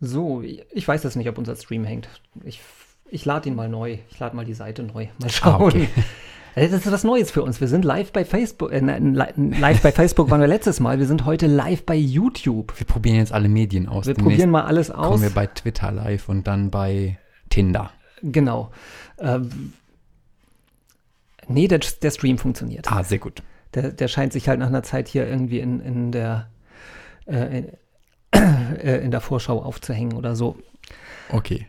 so, 0.00 0.42
ich 0.42 0.86
weiß 0.88 1.02
jetzt 1.04 1.16
nicht, 1.16 1.28
ob 1.28 1.38
unser 1.38 1.54
Stream 1.56 1.84
hängt. 1.84 2.08
Ich, 2.44 2.60
ich 3.10 3.24
lade 3.24 3.48
ihn 3.48 3.54
mal 3.54 3.68
neu. 3.68 3.98
Ich 4.10 4.18
lade 4.18 4.34
mal 4.34 4.44
die 4.44 4.54
Seite 4.54 4.82
neu. 4.82 5.06
Mal 5.18 5.30
schauen. 5.30 5.60
Ah, 5.62 5.64
okay. 5.64 5.88
Äh, 6.56 6.68
Das 6.68 6.84
ist 6.84 6.90
was 6.90 7.04
Neues 7.04 7.30
für 7.30 7.42
uns. 7.44 7.60
Wir 7.60 7.68
sind 7.68 7.84
live 7.84 8.10
bei 8.12 8.24
Facebook. 8.24 8.72
Äh, 8.72 8.80
nein, 8.80 9.14
li- 9.14 9.58
live 9.60 9.82
bei 9.82 9.92
Facebook 9.92 10.30
waren 10.30 10.40
wir 10.40 10.48
letztes 10.48 10.80
Mal. 10.80 10.98
Wir 10.98 11.06
sind 11.06 11.24
heute 11.24 11.46
live 11.46 11.84
bei 11.86 11.94
YouTube. 11.94 12.72
Wir 12.78 12.86
probieren 12.86 13.16
jetzt 13.16 13.32
alle 13.32 13.48
Medien 13.48 13.86
aus. 13.88 14.06
Wir 14.06 14.14
Demnächst 14.14 14.36
probieren 14.36 14.50
mal 14.50 14.62
alles 14.64 14.90
aus. 14.90 15.06
kommen 15.10 15.22
wir 15.22 15.30
bei 15.30 15.46
Twitter 15.46 15.92
live 15.92 16.28
und 16.28 16.46
dann 16.48 16.70
bei 16.72 17.18
Tinder. 17.50 17.92
genau. 18.22 18.72
Ähm, 19.18 19.72
nee, 21.46 21.68
der, 21.68 21.78
der 22.02 22.10
Stream 22.10 22.38
funktioniert. 22.38 22.90
Ah, 22.90 23.04
sehr 23.04 23.18
gut. 23.18 23.42
Der, 23.74 23.92
der 23.92 24.08
scheint 24.08 24.32
sich 24.32 24.48
halt 24.48 24.58
nach 24.58 24.66
einer 24.68 24.82
Zeit 24.82 25.06
hier 25.08 25.28
irgendwie 25.28 25.60
in, 25.60 25.78
in 25.80 26.10
der 26.10 26.48
äh, 27.26 27.62
in, 28.32 28.76
äh, 28.76 28.98
in 28.98 29.10
der 29.10 29.20
Vorschau 29.20 29.62
aufzuhängen 29.62 30.14
oder 30.14 30.36
so. 30.36 30.56
Okay. 31.30 31.66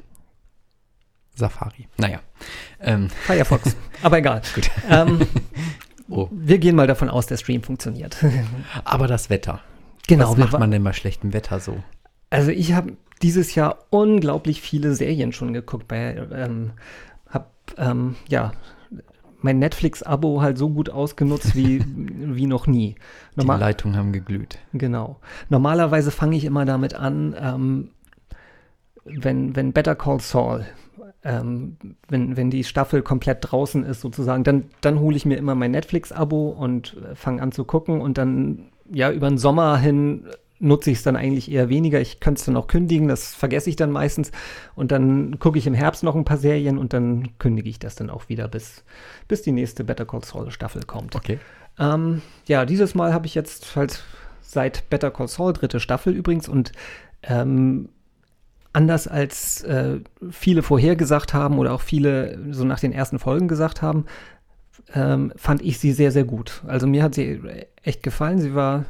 Safari. 1.35 1.87
Naja. 1.97 2.19
Ähm, 2.79 3.09
Firefox. 3.09 3.75
Aber 4.03 4.17
egal. 4.17 4.41
Gut. 4.53 4.69
Ähm, 4.89 5.27
oh. 6.09 6.27
wir 6.31 6.57
gehen 6.57 6.75
mal 6.75 6.87
davon 6.87 7.09
aus, 7.09 7.27
der 7.27 7.37
Stream 7.37 7.63
funktioniert. 7.63 8.17
Aber 8.83 9.07
das 9.07 9.29
Wetter. 9.29 9.61
genau. 10.07 10.31
Was 10.31 10.37
macht 10.37 10.59
man 10.59 10.71
denn 10.71 10.83
bei 10.83 10.93
schlechtem 10.93 11.33
Wetter 11.33 11.59
so? 11.59 11.81
Also 12.29 12.51
ich 12.51 12.73
habe 12.73 12.93
dieses 13.21 13.55
Jahr 13.55 13.85
unglaublich 13.89 14.61
viele 14.61 14.95
Serien 14.95 15.31
schon 15.31 15.53
geguckt. 15.53 15.87
Bei, 15.87 16.15
ähm, 16.33 16.71
hab 17.29 17.51
ähm, 17.77 18.15
ja 18.27 18.51
mein 19.43 19.59
Netflix-Abo 19.59 20.41
halt 20.41 20.57
so 20.57 20.69
gut 20.69 20.89
ausgenutzt 20.89 21.55
wie, 21.55 21.83
wie 21.85 22.47
noch 22.47 22.67
nie. 22.67 22.95
Die 23.35 23.39
Normal, 23.39 23.59
Leitungen 23.59 23.97
haben 23.97 24.11
geglüht. 24.11 24.59
genau. 24.73 25.19
Normalerweise 25.49 26.11
fange 26.11 26.37
ich 26.37 26.45
immer 26.45 26.65
damit 26.65 26.93
an, 26.93 27.35
ähm, 27.39 27.89
wenn, 29.05 29.55
wenn 29.55 29.73
Better 29.73 29.95
Call 29.95 30.19
Saul, 30.19 30.65
ähm, 31.23 31.77
wenn, 32.07 32.37
wenn 32.37 32.49
die 32.49 32.63
Staffel 32.63 33.01
komplett 33.01 33.39
draußen 33.41 33.83
ist 33.83 34.01
sozusagen, 34.01 34.43
dann, 34.43 34.65
dann 34.81 34.99
hole 34.99 35.15
ich 35.15 35.25
mir 35.25 35.37
immer 35.37 35.55
mein 35.55 35.71
Netflix-Abo 35.71 36.49
und 36.49 36.97
äh, 36.97 37.15
fange 37.15 37.41
an 37.41 37.51
zu 37.51 37.63
gucken 37.63 38.01
und 38.01 38.17
dann, 38.17 38.69
ja, 38.91 39.11
über 39.11 39.29
den 39.29 39.37
Sommer 39.37 39.77
hin 39.77 40.25
nutze 40.61 40.91
ich 40.91 40.99
es 40.99 41.03
dann 41.03 41.15
eigentlich 41.15 41.51
eher 41.51 41.69
weniger. 41.69 41.99
Ich 41.99 42.19
könnte 42.19 42.39
es 42.39 42.45
dann 42.45 42.55
auch 42.55 42.67
kündigen, 42.67 43.07
das 43.07 43.33
vergesse 43.33 43.69
ich 43.69 43.75
dann 43.75 43.91
meistens. 43.91 44.31
Und 44.75 44.91
dann 44.91 45.39
gucke 45.39 45.57
ich 45.57 45.67
im 45.67 45.73
Herbst 45.73 46.03
noch 46.03 46.15
ein 46.15 46.25
paar 46.25 46.37
Serien 46.37 46.77
und 46.77 46.93
dann 46.93 47.37
kündige 47.39 47.69
ich 47.69 47.79
das 47.79 47.95
dann 47.95 48.09
auch 48.09 48.29
wieder, 48.29 48.47
bis, 48.47 48.83
bis 49.27 49.41
die 49.41 49.51
nächste 49.51 49.83
Better 49.83 50.05
Call 50.05 50.23
Saul 50.23 50.51
Staffel 50.51 50.83
kommt. 50.83 51.15
Okay. 51.15 51.39
Ähm, 51.79 52.21
ja, 52.47 52.65
dieses 52.65 52.95
Mal 52.95 53.13
habe 53.13 53.25
ich 53.25 53.35
jetzt 53.35 53.75
halt 53.75 54.03
seit 54.41 54.89
Better 54.89 55.11
Call 55.11 55.27
Saul, 55.27 55.53
dritte 55.53 55.79
Staffel 55.79 56.13
übrigens, 56.13 56.47
und 56.47 56.71
ähm, 57.23 57.89
anders 58.73 59.07
als 59.07 59.63
äh, 59.63 59.99
viele 60.29 60.63
vorhergesagt 60.63 61.33
haben 61.33 61.57
oder 61.57 61.73
auch 61.73 61.81
viele 61.81 62.39
so 62.51 62.63
nach 62.63 62.79
den 62.79 62.93
ersten 62.93 63.19
Folgen 63.19 63.47
gesagt 63.47 63.81
haben, 63.81 64.05
ähm, 64.93 65.33
fand 65.35 65.61
ich 65.61 65.79
sie 65.79 65.91
sehr, 65.91 66.11
sehr 66.11 66.23
gut. 66.23 66.63
Also 66.67 66.87
mir 66.87 67.03
hat 67.03 67.15
sie 67.15 67.41
echt 67.83 68.03
gefallen. 68.03 68.39
Sie 68.39 68.55
war 68.55 68.85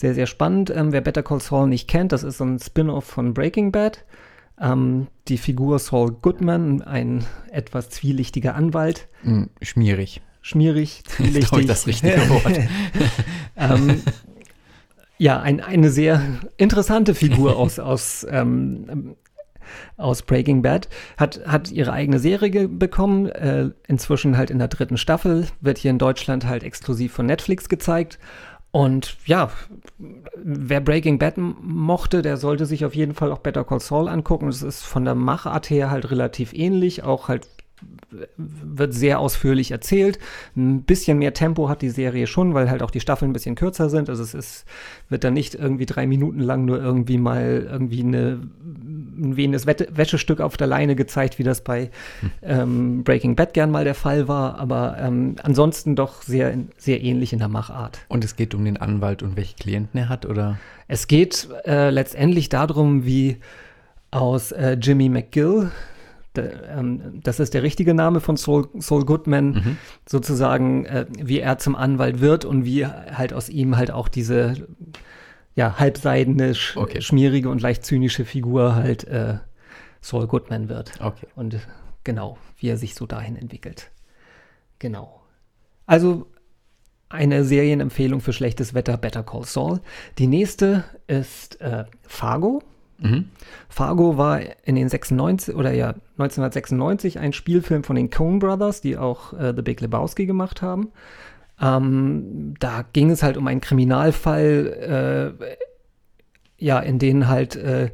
sehr, 0.00 0.14
sehr 0.14 0.26
spannend. 0.26 0.70
Ähm, 0.74 0.92
wer 0.92 1.02
Better 1.02 1.22
Call 1.22 1.40
Saul 1.40 1.68
nicht 1.68 1.86
kennt, 1.86 2.12
das 2.12 2.22
ist 2.22 2.38
so 2.38 2.44
ein 2.44 2.58
Spin-off 2.58 3.04
von 3.04 3.34
Breaking 3.34 3.70
Bad. 3.70 4.04
Ähm, 4.58 5.08
die 5.28 5.36
Figur 5.38 5.78
Saul 5.78 6.12
Goodman, 6.12 6.82
ein 6.82 7.24
etwas 7.50 7.90
zwielichtiger 7.90 8.54
Anwalt, 8.54 9.08
Hm, 9.22 9.50
schmierig. 9.62 10.22
schmierig, 10.40 11.02
Ist, 11.06 11.16
glaube 11.16 11.28
ich, 11.38 11.46
zwielichtig. 11.48 11.66
das 11.66 11.86
richtige 11.86 12.28
Wort. 12.30 12.58
ähm, 13.56 14.02
ja, 15.18 15.38
ein, 15.40 15.60
eine 15.60 15.90
sehr 15.90 16.22
interessante 16.56 17.14
Figur 17.14 17.56
aus, 17.56 17.78
aus, 17.78 18.26
ähm, 18.30 19.16
aus 19.98 20.22
Breaking 20.22 20.62
Bad. 20.62 20.88
Hat, 21.18 21.40
hat 21.46 21.70
ihre 21.70 21.92
eigene 21.92 22.18
Serie 22.18 22.68
bekommen, 22.68 23.26
äh, 23.26 23.70
inzwischen 23.86 24.36
halt 24.38 24.50
in 24.50 24.58
der 24.58 24.68
dritten 24.68 24.96
Staffel, 24.96 25.46
wird 25.60 25.76
hier 25.76 25.90
in 25.90 25.98
Deutschland 25.98 26.46
halt 26.46 26.62
exklusiv 26.64 27.12
von 27.12 27.26
Netflix 27.26 27.68
gezeigt. 27.68 28.18
Und 28.72 29.16
ja, 29.26 29.50
wer 30.36 30.80
Breaking 30.80 31.18
Bad 31.18 31.34
mochte, 31.36 32.22
der 32.22 32.36
sollte 32.36 32.66
sich 32.66 32.84
auf 32.84 32.94
jeden 32.94 33.14
Fall 33.14 33.32
auch 33.32 33.40
Better 33.40 33.64
Call 33.64 33.80
Saul 33.80 34.08
angucken. 34.08 34.48
Es 34.48 34.62
ist 34.62 34.82
von 34.82 35.04
der 35.04 35.16
Machart 35.16 35.70
her 35.70 35.90
halt 35.90 36.10
relativ 36.10 36.52
ähnlich, 36.52 37.02
auch 37.02 37.28
halt 37.28 37.48
wird 38.36 38.94
sehr 38.94 39.20
ausführlich 39.20 39.70
erzählt. 39.70 40.18
Ein 40.56 40.82
bisschen 40.82 41.18
mehr 41.18 41.32
Tempo 41.32 41.68
hat 41.68 41.82
die 41.82 41.90
Serie 41.90 42.26
schon, 42.26 42.54
weil 42.54 42.70
halt 42.70 42.82
auch 42.82 42.90
die 42.90 43.00
Staffeln 43.00 43.30
ein 43.30 43.32
bisschen 43.32 43.54
kürzer 43.54 43.88
sind. 43.88 44.08
Also 44.08 44.22
es 44.22 44.34
ist, 44.34 44.64
wird 45.08 45.24
dann 45.24 45.34
nicht 45.34 45.54
irgendwie 45.54 45.86
drei 45.86 46.06
Minuten 46.06 46.40
lang 46.40 46.64
nur 46.64 46.80
irgendwie 46.80 47.18
mal 47.18 47.66
irgendwie 47.70 48.02
eine, 48.02 48.40
ein 48.62 49.36
wehendes 49.36 49.66
Wäschestück 49.66 50.40
auf 50.40 50.56
der 50.56 50.66
Leine 50.66 50.96
gezeigt, 50.96 51.38
wie 51.38 51.44
das 51.44 51.62
bei 51.62 51.90
ähm, 52.42 53.04
Breaking 53.04 53.36
Bad 53.36 53.54
gern 53.54 53.70
mal 53.70 53.84
der 53.84 53.94
Fall 53.94 54.28
war. 54.28 54.58
Aber 54.58 54.96
ähm, 54.98 55.36
ansonsten 55.42 55.94
doch 55.96 56.22
sehr, 56.22 56.56
sehr 56.76 57.02
ähnlich 57.02 57.32
in 57.32 57.38
der 57.38 57.48
Machart. 57.48 58.00
Und 58.08 58.24
es 58.24 58.36
geht 58.36 58.54
um 58.54 58.64
den 58.64 58.76
Anwalt 58.76 59.22
und 59.22 59.36
welche 59.36 59.56
Klienten 59.56 59.98
er 59.98 60.08
hat, 60.08 60.26
oder? 60.26 60.58
Es 60.88 61.06
geht 61.06 61.48
äh, 61.66 61.90
letztendlich 61.90 62.48
darum, 62.48 63.04
wie 63.04 63.38
aus 64.10 64.52
äh, 64.52 64.72
Jimmy 64.72 65.08
McGill, 65.08 65.70
da, 66.34 66.42
ähm, 66.42 67.20
das 67.22 67.40
ist 67.40 67.54
der 67.54 67.62
richtige 67.62 67.94
Name 67.94 68.20
von 68.20 68.36
Saul, 68.36 68.68
Saul 68.78 69.04
Goodman, 69.04 69.78
sozusagen, 70.08 70.84
äh, 70.86 71.06
wie 71.18 71.40
er 71.40 71.58
zum 71.58 71.74
Anwalt 71.74 72.20
wird 72.20 72.44
und 72.44 72.64
wie 72.64 72.86
halt 72.86 73.32
aus 73.32 73.48
ihm 73.48 73.76
halt 73.76 73.90
auch 73.90 74.08
diese 74.08 74.68
ja, 75.54 75.78
halbseidene, 75.78 76.54
sch 76.54 76.76
Okay. 76.76 77.00
schmierige 77.00 77.48
und 77.48 77.60
leicht 77.60 77.84
zynische 77.84 78.24
Figur 78.24 78.76
halt 78.76 79.04
äh, 79.04 79.38
Saul 80.00 80.26
Goodman 80.26 80.68
wird. 80.68 80.92
Okay. 81.00 81.26
Und 81.34 81.58
genau, 82.04 82.38
wie 82.58 82.68
er 82.68 82.76
sich 82.76 82.94
so 82.94 83.06
dahin 83.06 83.36
entwickelt. 83.36 83.90
Genau. 84.78 85.20
Also 85.86 86.26
eine 87.08 87.44
Serienempfehlung 87.44 88.20
für 88.20 88.32
schlechtes 88.32 88.72
Wetter, 88.72 88.96
Better 88.96 89.24
Call 89.24 89.44
Saul. 89.44 89.80
Die 90.18 90.28
nächste 90.28 90.84
ist 91.08 91.60
äh, 91.60 91.84
Fargo. 92.06 92.62
Mhm. 93.00 93.26
Fargo 93.68 94.18
war 94.18 94.40
in 94.64 94.76
den 94.76 94.88
96 94.88 95.54
oder 95.54 95.72
ja 95.72 95.94
1996 96.18 97.18
ein 97.18 97.32
Spielfilm 97.32 97.84
von 97.84 97.96
den 97.96 98.10
Coen 98.10 98.38
Brothers, 98.38 98.80
die 98.80 98.96
auch 98.96 99.32
äh, 99.32 99.52
The 99.54 99.62
Big 99.62 99.80
Lebowski 99.80 100.26
gemacht 100.26 100.62
haben. 100.62 100.88
Ähm, 101.60 102.54
da 102.58 102.84
ging 102.92 103.10
es 103.10 103.22
halt 103.22 103.36
um 103.36 103.46
einen 103.46 103.60
Kriminalfall, 103.60 105.36
äh, 105.40 105.56
ja, 106.58 106.78
in 106.80 106.98
denen 106.98 107.28
halt 107.28 107.56
äh, 107.56 107.90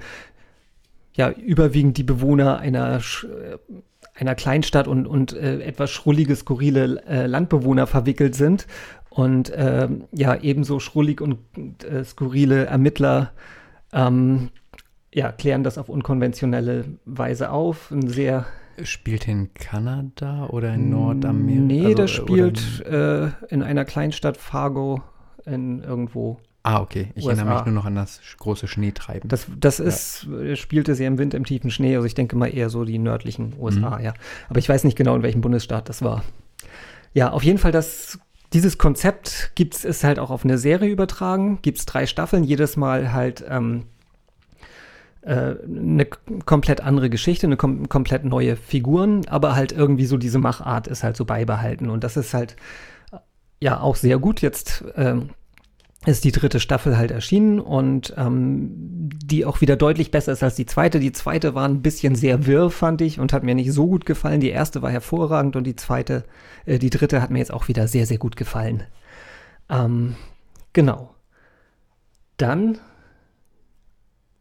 ja 1.15 1.31
überwiegend 1.31 1.97
die 1.99 2.05
Bewohner 2.05 2.59
einer 2.59 2.97
äh, 2.99 3.59
einer 4.19 4.35
Kleinstadt 4.35 4.89
und, 4.89 5.07
und 5.07 5.35
äh, 5.35 5.61
etwas 5.61 5.91
schrullige, 5.91 6.35
skurrile 6.37 7.03
äh, 7.07 7.27
Landbewohner 7.27 7.87
verwickelt 7.87 8.35
sind 8.35 8.67
und 9.11 9.53
ähm, 9.55 10.05
ja 10.13 10.37
ebenso 10.41 10.81
schrullig 10.81 11.21
und 11.21 11.39
äh, 11.85 12.03
skurrile 12.03 12.65
Ermittler 12.65 13.33
ähm, 13.93 14.51
ja, 15.17 15.33
klären 15.33 15.65
das 15.65 15.79
auf 15.79 15.89
unkonventionelle 15.89 16.85
Weise 17.07 17.51
auf. 17.51 17.91
Ein 17.91 18.07
sehr 18.07 18.45
Spielt 18.83 19.27
in 19.27 19.55
Kanada 19.55 20.49
oder 20.49 20.75
in 20.75 20.91
Nordamerika? 20.91 21.63
Nee, 21.63 21.85
Also, 21.87 21.97
das 21.97 22.11
spielt 22.11 22.85
äh, 22.85 23.29
in 23.49 23.63
einer 23.63 23.87
Kleinstadt 23.87 24.37
Fargo 24.37 25.01
in 25.47 25.83
irgendwo. 25.83 26.39
Ah, 26.65 26.83
okay. 26.83 27.13
Ich 27.15 27.25
USA. 27.25 27.39
erinnere 27.39 27.55
mich 27.55 27.65
nur 27.65 27.75
noch 27.75 27.87
an 27.87 27.95
das 27.95 28.21
große 28.39 28.69
Schneetreiben. 28.69 29.31
Das, 29.31 29.47
das 29.59 29.81
ist, 29.81 30.27
äh, 30.27 30.55
spielte 30.55 30.95
sehr 30.95 31.09
im 31.09 31.17
Wind, 31.17 31.33
im 31.33 31.47
tiefen 31.47 31.71
Schnee. 31.71 31.97
Also 31.97 32.07
ich 32.07 32.15
denke 32.15 32.37
mal 32.37 32.49
eher 32.49 32.69
so 32.69 32.85
die 32.85 32.99
nördlichen 32.99 33.55
USA, 33.59 33.99
ja. 33.99 34.13
Aber 34.51 34.59
ich 34.59 34.69
weiß 34.69 34.85
nicht 34.85 34.99
genau, 34.99 35.17
in 35.17 35.23
welchem 35.23 35.41
Bundesstaat 35.41 35.89
das 35.89 36.03
war. 36.03 36.25
Ja, 37.15 37.31
auf 37.31 37.43
jeden 37.43 37.57
Fall, 37.57 37.73
das, 37.73 38.19
dieses 38.53 38.77
Konzept 38.77 39.53
gibt's, 39.55 39.87
ist 39.87 40.05
halt 40.05 40.19
auch 40.19 40.29
auf 40.29 40.45
eine 40.45 40.59
Serie 40.59 40.91
übertragen. 40.91 41.61
Gibt 41.63 41.79
es 41.79 41.87
drei 41.87 42.05
Staffeln, 42.05 42.45
jedes 42.45 42.77
Mal 42.77 43.15
halt 43.15 43.43
ähm, 43.49 43.85
äh, 43.85 43.96
eine 45.31 46.05
k- 46.05 46.19
komplett 46.45 46.81
andere 46.83 47.11
Geschichte, 47.11 47.47
eine 47.47 47.57
kom 47.57 47.89
komplett 47.89 48.25
neue 48.25 48.57
Figuren, 48.57 49.27
aber 49.29 49.57
halt 49.57 49.73
irgendwie 49.73 50.07
so 50.07 50.17
diese 50.17 50.39
Machart 50.39 50.87
ist 50.87 51.03
halt 51.03 51.17
so 51.17 51.25
beibehalten. 51.25 51.91
Und 51.91 52.05
das 52.05 52.17
ist 52.17 52.33
halt 52.33 52.57
äh, 53.13 53.17
ja 53.61 53.81
auch 53.81 53.97
sehr 53.97 54.19
gut. 54.19 54.41
Jetzt 54.41 54.85
ähm, 54.97 55.31
ist 56.05 56.23
die 56.23 56.31
dritte 56.31 56.61
Staffel 56.61 56.97
halt 56.97 57.11
erschienen 57.11 57.59
und 57.59 58.15
ähm, 58.17 59.09
die 59.25 59.45
auch 59.45 59.61
wieder 59.61 59.75
deutlich 59.75 60.13
besser 60.13 60.31
ist 60.31 60.45
als 60.45 60.55
die 60.55 60.67
zweite. 60.67 61.01
Die 61.01 61.11
zweite 61.11 61.57
war 61.57 61.69
ein 61.69 61.83
bisschen 61.83 62.15
sehr 62.15 62.47
wirr, 62.47 62.71
fand 62.71 63.01
ich, 63.01 63.19
und 63.19 63.33
hat 63.33 63.43
mir 63.43 63.57
nicht 63.57 63.73
so 63.73 63.89
gut 63.89 64.07
gefallen. 64.07 64.39
Die 64.41 64.51
erste 64.51 64.83
war 64.83 64.91
hervorragend 64.93 65.57
und 65.57 65.65
die 65.65 65.75
zweite, 65.75 66.23
äh, 66.67 66.79
die 66.79 66.91
dritte 66.91 67.21
hat 67.21 67.31
mir 67.31 67.41
jetzt 67.41 67.53
auch 67.53 67.67
wieder 67.67 67.89
sehr, 67.89 68.07
sehr 68.07 68.19
gut 68.19 68.37
gefallen. 68.37 68.85
Ähm, 69.69 70.15
genau. 70.73 71.13
Dann, 72.37 72.79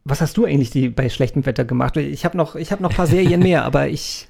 was 0.07 0.21
hast 0.21 0.37
du 0.37 0.45
eigentlich 0.45 0.69
die, 0.69 0.89
bei 0.89 1.09
schlechtem 1.09 1.47
Wetter 1.47 1.65
gemacht? 1.65 1.97
Ich 1.97 2.25
habe 2.25 2.37
noch, 2.37 2.53
habe 2.53 2.83
noch 2.83 2.91
ein 2.91 2.95
paar 2.95 3.07
Serien 3.07 3.41
mehr, 3.41 3.65
aber 3.65 3.87
ich 3.87 4.27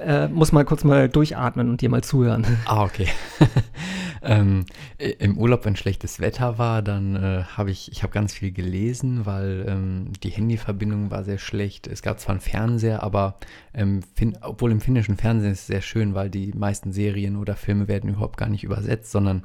äh, 0.00 0.26
muss 0.26 0.50
mal 0.50 0.64
kurz 0.64 0.82
mal 0.82 1.08
durchatmen 1.08 1.70
und 1.70 1.80
dir 1.80 1.88
mal 1.88 2.02
zuhören. 2.02 2.44
Ah, 2.64 2.82
okay. 2.82 3.06
ähm, 4.22 4.66
Im 4.98 5.38
Urlaub, 5.38 5.64
wenn 5.64 5.76
schlechtes 5.76 6.18
Wetter 6.18 6.58
war, 6.58 6.82
dann 6.82 7.14
äh, 7.14 7.44
habe 7.44 7.70
ich, 7.70 7.92
ich 7.92 8.02
habe 8.02 8.12
ganz 8.12 8.34
viel 8.34 8.50
gelesen, 8.50 9.26
weil 9.26 9.64
ähm, 9.68 10.12
die 10.24 10.30
Handyverbindung 10.30 11.12
war 11.12 11.22
sehr 11.22 11.38
schlecht. 11.38 11.86
Es 11.86 12.02
gab 12.02 12.18
zwar 12.18 12.32
einen 12.32 12.40
Fernseher, 12.40 13.04
aber 13.04 13.38
ähm, 13.74 14.02
fin 14.16 14.36
obwohl 14.40 14.72
im 14.72 14.80
finnischen 14.80 15.16
Fernsehen 15.16 15.52
ist 15.52 15.60
es 15.60 15.66
sehr 15.68 15.82
schön, 15.82 16.14
weil 16.14 16.30
die 16.30 16.50
meisten 16.52 16.90
Serien 16.90 17.36
oder 17.36 17.54
Filme 17.54 17.86
werden 17.86 18.10
überhaupt 18.10 18.38
gar 18.38 18.48
nicht 18.48 18.64
übersetzt, 18.64 19.12
sondern 19.12 19.44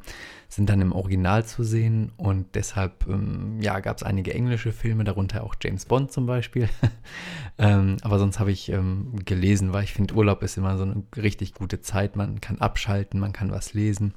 sind 0.51 0.69
dann 0.69 0.81
im 0.81 0.91
Original 0.91 1.45
zu 1.45 1.63
sehen 1.63 2.11
und 2.17 2.55
deshalb 2.55 3.07
ähm, 3.07 3.61
ja, 3.61 3.79
gab 3.79 3.97
es 3.97 4.03
einige 4.03 4.33
englische 4.33 4.73
Filme, 4.73 5.05
darunter 5.05 5.43
auch 5.43 5.55
James 5.61 5.85
Bond 5.85 6.11
zum 6.11 6.25
Beispiel. 6.25 6.67
ähm, 7.57 7.97
aber 8.01 8.19
sonst 8.19 8.39
habe 8.39 8.51
ich 8.51 8.69
ähm, 8.69 9.13
gelesen, 9.23 9.71
weil 9.71 9.85
ich 9.85 9.93
finde, 9.93 10.13
Urlaub 10.13 10.43
ist 10.43 10.57
immer 10.57 10.77
so 10.77 10.83
eine 10.83 11.03
richtig 11.15 11.53
gute 11.53 11.79
Zeit. 11.79 12.17
Man 12.17 12.41
kann 12.41 12.59
abschalten, 12.59 13.19
man 13.19 13.31
kann 13.31 13.49
was 13.49 13.73
lesen. 13.73 14.13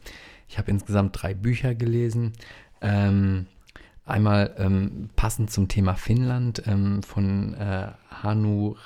Ich 0.49 0.59
habe 0.59 0.73
insgesamt 0.73 1.23
drei 1.23 1.35
Bücher 1.35 1.77
gelesen. 1.77 2.33
Ähm, 2.81 3.47
Einmal 4.07 4.55
ähm, 4.59 5.09
passend 5.17 5.51
zum 5.51 5.69
Thema 5.69 5.95
Finnland 5.95 6.63
ähm, 6.67 7.03
von 7.03 7.55
äh, 7.55 7.87
Hanu 8.23 8.77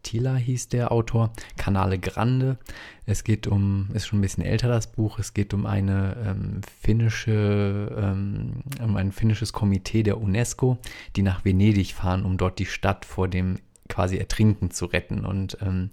Raitila 0.00 0.36
hieß 0.36 0.68
der 0.68 0.92
Autor, 0.92 1.32
Canale 1.56 1.98
Grande. 1.98 2.58
Es 3.06 3.24
geht 3.24 3.46
um, 3.46 3.88
ist 3.92 4.06
schon 4.06 4.18
ein 4.18 4.22
bisschen 4.22 4.44
älter 4.44 4.68
das 4.68 4.86
Buch, 4.86 5.18
es 5.18 5.34
geht 5.34 5.52
um 5.52 5.66
eine 5.66 6.16
ähm, 6.24 6.60
finnische, 6.80 7.94
ähm, 7.96 8.62
um 8.82 8.96
ein 8.96 9.12
finnisches 9.12 9.52
Komitee 9.52 10.02
der 10.02 10.20
UNESCO, 10.20 10.78
die 11.16 11.22
nach 11.22 11.44
Venedig 11.44 11.94
fahren, 11.94 12.24
um 12.24 12.38
dort 12.38 12.58
die 12.58 12.66
Stadt 12.66 13.04
vor 13.04 13.28
dem 13.28 13.58
quasi 13.90 14.16
Ertrinken 14.16 14.70
zu 14.70 14.86
retten. 14.86 15.24
Und 15.26 15.58
ähm, 15.60 15.90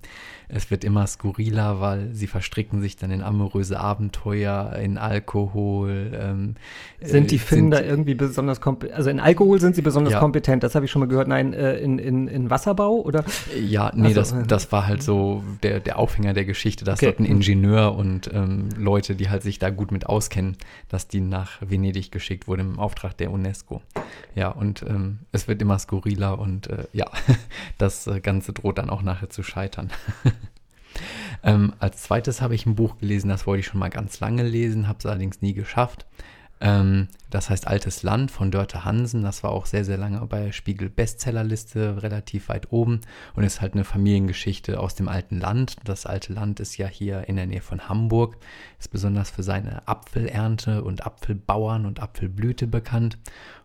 es 0.48 0.72
wird 0.72 0.86
immer 0.86 1.06
skurriler, 1.08 1.82
weil 1.82 2.13
sie 2.13 2.27
verstricken 2.27 2.82
sich 2.82 2.96
dann 2.96 3.12
in 3.12 3.22
amoröse 3.22 3.77
Abenteuer, 3.80 4.74
in 4.82 4.98
Alkohol. 4.98 6.12
Ähm, 6.13 6.56
sind 7.01 7.32
die 7.32 7.36
äh, 7.36 7.39
Finnen 7.39 7.72
da 7.72 7.82
irgendwie 7.82 8.16
besonders 8.16 8.62
kompetent? 8.62 8.98
Also 8.98 9.10
in 9.10 9.20
Alkohol 9.20 9.60
sind 9.60 9.75
sie 9.75 9.82
besonders 9.82 10.13
Ja. 10.13 10.20
kompetent, 10.20 10.63
das 10.63 10.75
habe 10.75 10.86
ich 10.86 10.92
schon 10.92 11.01
mal 11.01 11.08
gehört. 11.08 11.27
Nein, 11.27 11.54
äh, 11.54 11.77
in, 11.80 12.00
in, 12.00 12.27
in 12.27 12.50
Wasserbau 12.50 13.01
oder? 13.01 13.25
Ja, 13.60 13.92
nee, 13.96 14.10
Ach 14.12 14.16
das, 14.16 14.32
äh. 14.32 14.44
das 14.48 14.72
war 14.72 14.88
halt 14.88 15.04
so 15.04 15.44
der, 15.63 15.80
der 15.80 16.00
Aufhänger 16.00 16.34
der 16.34 16.46
Geschichte, 16.46 16.86
dass 16.86 17.00
Okay. 17.00 17.08
dort 17.08 17.20
ein 17.20 17.25
Ingenieur 17.25 17.96
und 17.96 18.30
ähm, 18.34 18.70
Leute, 18.77 19.16
die 19.16 19.30
halt 19.30 19.44
sich 19.44 19.60
da 19.60 19.70
gut 19.70 19.92
mit 19.92 20.06
auskennen, 20.08 20.56
dass 20.89 21.08
die 21.08 21.22
nach 21.22 21.60
Venedig 21.62 22.12
geschickt 22.12 22.48
wurden 22.48 22.62
im 22.74 22.80
Auftrag 22.80 23.18
der 23.18 23.32
UNESCO. 23.32 23.82
Ja, 24.36 24.50
und 24.50 24.84
ähm, 24.88 25.20
es 25.32 25.48
wird 25.48 25.62
immer 25.62 25.77
skurriler 25.80 26.39
und 26.39 26.68
äh, 26.68 26.86
ja, 26.94 27.06
das 27.77 27.87
äh, 28.08 28.20
Ganze 28.20 28.53
droht 28.53 28.77
dann 28.77 28.89
auch 28.89 29.01
nachher 29.01 29.29
zu 29.29 29.44
scheitern. 29.44 29.91
ähm, 31.44 31.74
als 31.79 32.03
zweites 32.03 32.41
habe 32.41 32.56
ich 32.56 32.65
ein 32.65 32.75
Buch 32.75 32.98
gelesen, 32.98 33.29
das 33.29 33.48
wollte 33.48 33.62
ich 33.62 33.67
schon 33.67 33.79
mal 33.79 33.89
ganz 33.89 34.20
lange 34.20 34.44
lesen, 34.44 34.88
habe 34.88 35.00
es 35.00 35.06
allerdings 35.06 35.41
nie 35.41 35.53
geschafft. 35.53 36.06
Ähm, 36.60 37.08
das 37.29 37.50
heißt 37.50 37.67
Altes 37.67 38.03
Land 38.03 38.32
von 38.32 38.51
Dörte 38.51 38.84
Hansen. 38.84 39.22
Das 39.22 39.44
war 39.44 39.51
auch 39.51 39.65
sehr, 39.65 39.86
sehr 39.86 39.98
lange 39.98 40.25
bei 40.25 40.46
der 40.46 40.51
Spiegel 40.51 40.89
Bestsellerliste, 40.89 42.01
relativ 42.01 42.50
weit 42.50 42.72
oben 42.72 43.01
und 43.36 43.44
ist 43.44 43.62
halt 43.62 43.74
eine 43.74 43.84
Familiengeschichte 43.84 44.79
aus 44.79 44.96
dem 44.96 45.08
alten 45.08 45.39
Land. 45.39 45.75
Das 45.84 46.06
alte 46.06 46.34
Land 46.34 46.60
ist 46.60 46.77
ja 46.77 46.88
hier 46.88 47.27
in 47.27 47.36
der 47.36 47.46
Nähe 47.46 47.62
von 47.62 47.88
Hamburg, 47.88 48.38
ist 48.79 48.91
besonders 48.91 49.29
für 49.29 49.44
seine 49.44 49.88
Apfelernte 49.88 50.84
und 50.84 51.06
Apfelbauern 51.06 51.86
und 51.86 52.00
Apfelblüte 52.00 52.65
bekannt. 52.65 53.17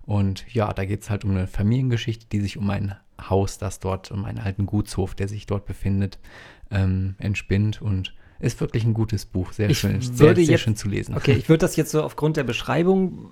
Und 0.04 0.44
ja, 0.52 0.72
da 0.72 0.84
geht 0.84 1.02
es 1.02 1.10
halt 1.10 1.24
um 1.24 1.30
eine 1.30 1.46
Familiengeschichte, 1.46 2.26
die 2.30 2.40
sich 2.40 2.58
um 2.58 2.68
ein 2.68 2.96
Haus, 3.30 3.58
das 3.58 3.80
dort, 3.80 4.10
um 4.10 4.24
einen 4.24 4.38
alten 4.38 4.66
Gutshof, 4.66 5.14
der 5.14 5.28
sich 5.28 5.46
dort 5.46 5.66
befindet, 5.66 6.18
ähm, 6.70 7.14
entspinnt 7.18 7.80
und 7.82 8.14
ist 8.40 8.60
wirklich 8.60 8.84
ein 8.84 8.94
gutes 8.94 9.24
Buch. 9.26 9.52
Sehr 9.52 9.70
Ich 9.70 9.78
schön, 9.78 10.00
sehr, 10.00 10.18
würde 10.28 10.40
sehr 10.44 10.52
jetzt- 10.52 10.60
schön 10.62 10.76
zu 10.76 10.88
lesen. 10.88 11.14
Okay, 11.16 11.32
ich 11.32 11.48
würde 11.48 11.58
das 11.60 11.76
jetzt 11.76 11.90
so 11.92 12.02
aufgrund 12.02 12.36
der 12.36 12.44
Beschreibung 12.44 13.30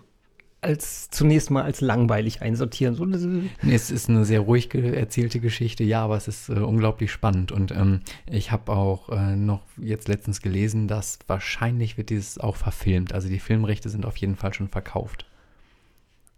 als 0.63 1.09
zunächst 1.09 1.51
mal 1.51 1.63
als 1.63 1.81
langweilig 1.81 2.43
einsortieren. 2.43 2.95
So, 2.95 3.07
Nee, 3.07 3.49
Es 3.75 3.91
ist 3.91 4.11
eine 4.11 4.27
sehr 4.27 4.41
ruhig 4.41 4.69
ge- 4.69 4.95
erzählte 4.95 5.41
Geschichte, 5.41 5.85
ja, 5.85 6.05
aber 6.05 6.19
es 6.19 6.29
ist 6.29 6.51
äh, 6.51 6.53
unglaublich 6.61 7.11
spannend. 7.11 7.51
Und 7.51 7.73
ähm, 7.73 8.01
ich 8.31 8.53
habe 8.53 8.71
auch 8.71 9.09
äh, 9.09 9.37
noch 9.37 9.63
jetzt 9.79 10.07
letztens 10.09 10.43
gelesen, 10.43 10.87
dass 10.87 11.19
wahrscheinlich 11.27 11.97
wird 11.97 12.11
dieses 12.11 12.37
auch 12.37 12.57
verfilmt. 12.57 13.15
Also 13.15 13.31
die 13.31 13.41
Filmrechte 13.41 13.89
sind 13.89 14.05
auf 14.05 14.19
jeden 14.19 14.37
Fall 14.37 14.53
schon 14.53 14.69
verkauft. 14.69 15.25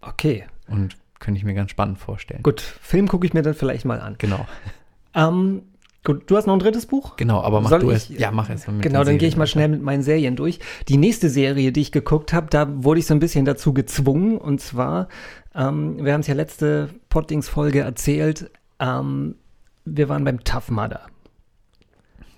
okay, 0.01 0.45
Und 0.67 0.95
könnte 1.19 1.37
ich 1.37 1.45
mir 1.45 1.53
ganz 1.53 1.71
spannend 1.71 1.99
vorstellen. 1.99 2.43
gut. 2.43 2.61
Film 2.61 3.07
gucke 3.07 3.25
ich 3.25 3.33
mir 3.33 3.41
dann 3.41 3.53
vielleicht 3.53 3.85
mal 3.85 3.99
an. 4.01 4.15
Genau, 4.17 4.45
Ähm, 5.15 5.63
gut, 6.03 6.29
du 6.29 6.35
hast 6.37 6.47
noch 6.47 6.53
ein 6.53 6.59
drittes 6.59 6.85
Buch? 6.85 7.15
genau, 7.15 7.41
aber 7.41 7.61
mach 7.61 7.69
Soll 7.69 7.79
du 7.79 7.91
erst. 7.91 8.09
Ja, 8.09 8.31
mach 8.31 8.49
mit 8.49 8.81
Genau, 8.81 9.03
dann 9.03 9.17
gehe 9.17 9.27
ich 9.27 9.37
mal 9.37 9.47
schnell 9.47 9.67
mit 9.67 9.81
meinen 9.81 10.03
Serien 10.03 10.35
durch. 10.35 10.59
Die 10.87 10.97
nächste 10.97 11.29
Serie, 11.29 11.71
die 11.71 11.81
ich 11.81 11.91
geguckt 11.91 12.33
habe, 12.33 12.47
da 12.49 12.67
wurde 12.83 12.99
ich 12.99 13.05
so 13.05 13.13
ein 13.13 13.19
bisschen 13.19 13.45
dazu 13.45 13.73
gezwungen. 13.73 14.37
Und 14.37 14.59
zwar, 14.59 15.07
ähm, 15.55 16.03
wir 16.03 16.13
haben 16.13 16.21
es 16.21 16.27
ja 16.27 16.33
letzte 16.33 16.89
Pottings-Folge 17.09 17.81
erzählt, 17.81 18.49
ähm, 18.79 19.35
wir 19.85 20.09
waren 20.09 20.23
beim 20.23 20.43
Tough 20.43 20.69
Mudder. 20.69 21.01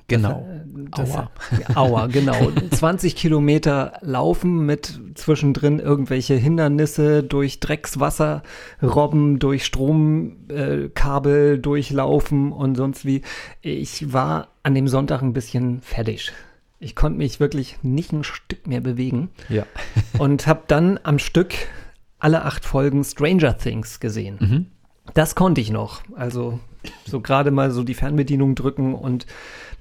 Genau. 0.08 0.46
Das, 0.92 1.12
Aua. 1.12 1.32
Ja, 1.60 1.78
Aua, 1.78 2.08
genau. 2.08 2.52
20 2.72 3.16
Kilometer 3.16 3.94
laufen 4.02 4.66
mit 4.66 5.00
zwischendrin 5.16 5.80
irgendwelche 5.80 6.36
Hindernisse 6.36 7.24
durch 7.24 7.60
Dreckswasser, 7.60 8.44
Robben, 8.84 9.40
durch 9.40 9.66
Stromkabel 9.66 11.56
äh, 11.56 11.58
durchlaufen 11.58 12.52
und 12.52 12.76
sonst 12.76 13.06
wie. 13.06 13.22
Ich 13.62 14.14
war 14.14 14.50
an 14.64 14.76
dem 14.76 14.88
Sonntag 14.88 15.22
ein 15.22 15.34
bisschen 15.34 15.82
fertig. 15.82 16.32
Ich 16.80 16.96
konnte 16.96 17.18
mich 17.18 17.40
wirklich 17.40 17.78
nicht 17.82 18.12
ein 18.12 18.24
Stück 18.24 18.68
mehr 18.68 18.82
bewegen 18.82 19.30
Ja. 19.50 19.66
und 20.20 20.46
habe 20.46 20.64
dann 20.68 21.00
am 21.04 21.18
Stück 21.18 21.56
alle 22.20 22.44
acht 22.44 22.66
Folgen 22.66 23.04
Stranger 23.04 23.58
Things 23.58 24.00
gesehen. 24.00 24.38
Mhm. 24.40 24.66
Das 25.14 25.36
konnte 25.36 25.62
ich 25.62 25.72
noch. 25.72 26.02
Also 26.16 26.60
so 27.06 27.22
gerade 27.22 27.52
mal 27.52 27.72
so 27.72 27.84
die 27.84 27.94
Fernbedienung 27.94 28.56
drücken 28.56 28.94
und 28.94 29.26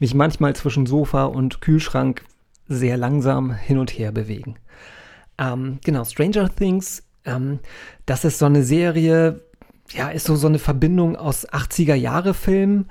mich 0.01 0.15
manchmal 0.15 0.55
zwischen 0.57 0.87
Sofa 0.87 1.25
und 1.25 1.61
Kühlschrank 1.61 2.25
sehr 2.69 2.97
langsam 2.97 3.53
hin 3.53 3.79
und 3.79 3.91
her 3.91 4.13
bewegen. 4.13 4.57
Ähm, 5.39 5.79
genau, 5.85 6.05
Stranger 6.05 6.55
Things, 6.55 7.03
ähm, 7.25 7.59
das 8.07 8.25
ist 8.25 8.39
so 8.39 8.47
eine 8.47 8.63
Serie, 8.63 9.41
ja, 9.91 10.09
ist 10.09 10.27
so, 10.27 10.37
so 10.37 10.47
eine 10.47 10.59
Verbindung 10.59 11.17
aus 11.17 11.49
80er-Jahre-Filmen, 11.49 12.87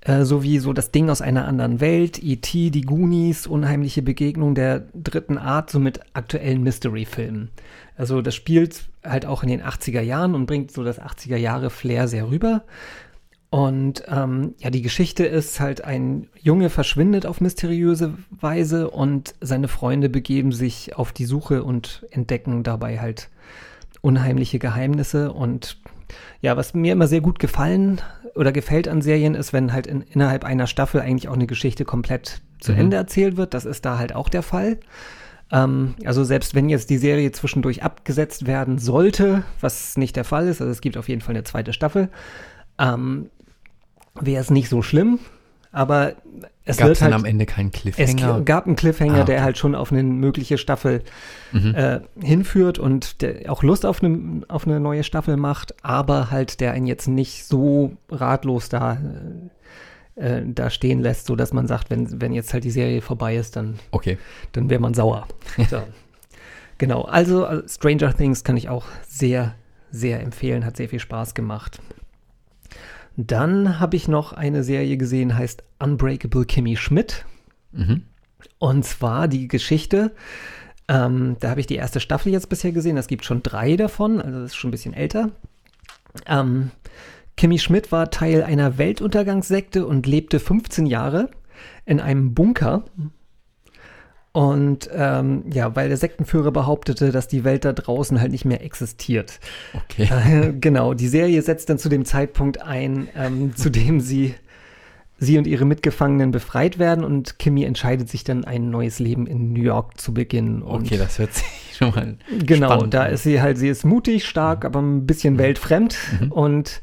äh, 0.00 0.24
sowie 0.24 0.58
so 0.58 0.72
das 0.72 0.92
Ding 0.92 1.10
aus 1.10 1.20
einer 1.20 1.46
anderen 1.46 1.80
Welt, 1.80 2.22
E.T., 2.22 2.70
die 2.70 2.82
Goonies, 2.82 3.46
unheimliche 3.46 4.02
Begegnung 4.02 4.54
der 4.54 4.86
dritten 4.94 5.38
Art, 5.38 5.70
so 5.70 5.80
mit 5.80 6.00
aktuellen 6.14 6.62
Mystery-Filmen. 6.62 7.50
Also 7.96 8.22
das 8.22 8.34
spielt 8.34 8.88
halt 9.04 9.26
auch 9.26 9.42
in 9.42 9.48
den 9.48 9.62
80er 9.62 10.00
Jahren 10.00 10.34
und 10.34 10.46
bringt 10.46 10.70
so 10.70 10.84
das 10.84 11.00
80er 11.00 11.36
Jahre 11.36 11.70
Flair 11.70 12.06
sehr 12.06 12.30
rüber. 12.30 12.62
Und 13.50 14.02
ähm, 14.08 14.54
ja, 14.58 14.68
die 14.68 14.82
Geschichte 14.82 15.24
ist 15.24 15.58
halt, 15.58 15.82
ein 15.82 16.28
Junge 16.38 16.68
verschwindet 16.68 17.24
auf 17.24 17.40
mysteriöse 17.40 18.14
Weise 18.30 18.90
und 18.90 19.34
seine 19.40 19.68
Freunde 19.68 20.10
begeben 20.10 20.52
sich 20.52 20.96
auf 20.96 21.12
die 21.12 21.24
Suche 21.24 21.64
und 21.64 22.06
entdecken 22.10 22.62
dabei 22.62 23.00
halt 23.00 23.30
unheimliche 24.02 24.58
Geheimnisse. 24.58 25.32
Und 25.32 25.78
ja, 26.42 26.58
was 26.58 26.74
mir 26.74 26.92
immer 26.92 27.06
sehr 27.06 27.22
gut 27.22 27.38
gefallen 27.38 28.02
oder 28.34 28.52
gefällt 28.52 28.86
an 28.86 29.00
Serien 29.00 29.34
ist, 29.34 29.54
wenn 29.54 29.72
halt 29.72 29.86
in, 29.86 30.02
innerhalb 30.02 30.44
einer 30.44 30.66
Staffel 30.66 31.00
eigentlich 31.00 31.28
auch 31.28 31.34
eine 31.34 31.46
Geschichte 31.46 31.86
komplett 31.86 32.42
zu 32.60 32.72
Mhm. 32.72 32.78
Ende 32.78 32.96
erzählt 32.98 33.38
wird. 33.38 33.54
Das 33.54 33.64
ist 33.64 33.86
da 33.86 33.98
halt 33.98 34.14
auch 34.14 34.28
der 34.28 34.42
Fall. 34.42 34.78
Ähm, 35.50 35.94
also 36.04 36.22
selbst 36.22 36.54
wenn 36.54 36.68
jetzt 36.68 36.90
die 36.90 36.98
Serie 36.98 37.32
zwischendurch 37.32 37.82
abgesetzt 37.82 38.46
werden 38.46 38.76
sollte, 38.78 39.42
was 39.62 39.96
nicht 39.96 40.16
der 40.16 40.24
Fall 40.24 40.48
ist, 40.48 40.60
also 40.60 40.70
es 40.70 40.82
gibt 40.82 40.98
auf 40.98 41.08
jeden 41.08 41.22
Fall 41.22 41.34
eine 41.34 41.44
zweite 41.44 41.72
Staffel, 41.72 42.10
ähm, 42.78 43.30
wäre 44.20 44.40
es 44.42 44.50
nicht 44.50 44.68
so 44.68 44.82
schlimm. 44.82 45.18
Aber 45.70 46.14
es 46.64 46.78
Gab 46.78 46.86
wird 46.88 46.96
es 46.96 47.00
dann 47.00 47.12
halt 47.12 47.20
am 47.20 47.24
Ende 47.26 47.44
keinen 47.44 47.68
es 47.68 47.72
Cliffhanger? 47.74 48.40
gab 48.40 48.66
einen 48.66 48.74
Cliffhanger, 48.74 49.20
Ah, 49.20 49.24
der 49.24 49.36
okay. 49.36 49.44
halt 49.44 49.58
schon 49.58 49.74
auf 49.74 49.92
eine 49.92 50.02
mögliche 50.02 50.56
Staffel 50.56 51.02
Mhm. 51.52 51.74
äh, 51.74 52.00
hinführt 52.22 52.78
und 52.78 53.20
der 53.20 53.52
auch 53.52 53.62
Lust 53.62 53.84
auf 53.84 54.02
eine, 54.02 54.42
auf 54.48 54.66
eine 54.66 54.80
neue 54.80 55.04
Staffel 55.04 55.36
macht, 55.36 55.74
aber 55.84 56.30
halt 56.30 56.60
der 56.60 56.72
einen 56.72 56.86
jetzt 56.86 57.06
nicht 57.06 57.44
so 57.44 57.92
ratlos 58.10 58.70
da, 58.70 58.96
äh, 60.16 60.40
da 60.46 60.70
stehen 60.70 61.00
lässt, 61.00 61.26
so 61.26 61.36
dass 61.36 61.52
man 61.52 61.66
sagt, 61.66 61.90
wenn, 61.90 62.18
wenn 62.20 62.32
jetzt 62.32 62.54
halt 62.54 62.64
die 62.64 62.70
Serie 62.70 63.02
vorbei 63.02 63.36
ist, 63.36 63.54
dann, 63.56 63.78
Okay. 63.90 64.16
dann 64.52 64.70
wäre 64.70 64.80
man 64.80 64.94
sauer. 64.94 65.28
so. 65.68 65.82
Genau, 66.78 67.02
also 67.02 67.44
äh, 67.44 67.62
Stranger 67.68 68.14
Things 68.16 68.42
kann 68.42 68.56
ich 68.56 68.70
auch 68.70 68.86
sehr, 69.06 69.54
sehr 69.90 70.20
empfehlen, 70.22 70.64
hat 70.64 70.76
sehr 70.78 70.88
viel 70.88 71.00
Spaß 71.00 71.34
gemacht. 71.34 71.80
Dann 73.20 73.80
habe 73.80 73.96
ich 73.96 74.06
noch 74.06 74.32
eine 74.32 74.62
Serie 74.62 74.96
gesehen, 74.96 75.36
heißt 75.36 75.64
Unbreakable 75.80 76.44
Kimmy 76.44 76.76
Schmidt. 76.76 77.26
Mhm. 77.72 78.04
Und 78.60 78.84
zwar 78.84 79.26
die 79.26 79.48
Geschichte, 79.48 80.12
ähm, 80.86 81.36
da 81.40 81.50
habe 81.50 81.58
ich 81.58 81.66
die 81.66 81.74
erste 81.74 81.98
Staffel 81.98 82.30
jetzt 82.30 82.48
bisher 82.48 82.70
gesehen, 82.70 82.96
es 82.96 83.08
gibt 83.08 83.24
schon 83.24 83.42
drei 83.42 83.74
davon, 83.74 84.22
also 84.22 84.38
das 84.38 84.52
ist 84.52 84.54
schon 84.54 84.68
ein 84.68 84.70
bisschen 84.70 84.94
älter. 84.94 85.32
Ähm, 86.26 86.70
Kimmy 87.36 87.58
Schmidt 87.58 87.90
war 87.90 88.12
Teil 88.12 88.44
einer 88.44 88.78
Weltuntergangssekte 88.78 89.84
und 89.84 90.06
lebte 90.06 90.38
15 90.38 90.86
Jahre 90.86 91.28
in 91.86 91.98
einem 91.98 92.34
Bunker. 92.34 92.84
Und 94.38 94.88
ähm, 94.94 95.42
ja, 95.52 95.74
weil 95.74 95.88
der 95.88 95.96
Sektenführer 95.96 96.52
behauptete, 96.52 97.10
dass 97.10 97.26
die 97.26 97.42
Welt 97.42 97.64
da 97.64 97.72
draußen 97.72 98.20
halt 98.20 98.30
nicht 98.30 98.44
mehr 98.44 98.62
existiert. 98.62 99.40
Okay. 99.74 100.08
Äh, 100.28 100.52
genau, 100.52 100.94
die 100.94 101.08
Serie 101.08 101.42
setzt 101.42 101.70
dann 101.70 101.78
zu 101.78 101.88
dem 101.88 102.04
Zeitpunkt 102.04 102.62
ein, 102.62 103.08
ähm, 103.16 103.56
zu 103.56 103.68
dem 103.80 103.98
sie, 103.98 104.36
sie 105.18 105.38
und 105.38 105.48
ihre 105.48 105.64
Mitgefangenen 105.64 106.30
befreit 106.30 106.78
werden 106.78 107.02
und 107.02 107.40
Kimmy 107.40 107.64
entscheidet 107.64 108.08
sich 108.08 108.22
dann, 108.22 108.44
ein 108.44 108.70
neues 108.70 109.00
Leben 109.00 109.26
in 109.26 109.52
New 109.52 109.62
York 109.62 110.00
zu 110.00 110.14
beginnen. 110.14 110.62
Okay, 110.62 110.98
das 110.98 111.18
hört 111.18 111.34
sich 111.34 111.44
schon 111.76 111.90
mal 111.90 112.16
genau, 112.46 112.68
spannend 112.68 112.94
da 112.94 113.06
ist 113.06 113.24
sie 113.24 113.42
halt, 113.42 113.58
sie 113.58 113.68
ist 113.68 113.84
mutig, 113.84 114.24
stark, 114.24 114.64
aber 114.64 114.80
ein 114.80 115.04
bisschen 115.04 115.38
weltfremd 115.38 115.98
Mhm. 116.20 116.30
und 116.32 116.80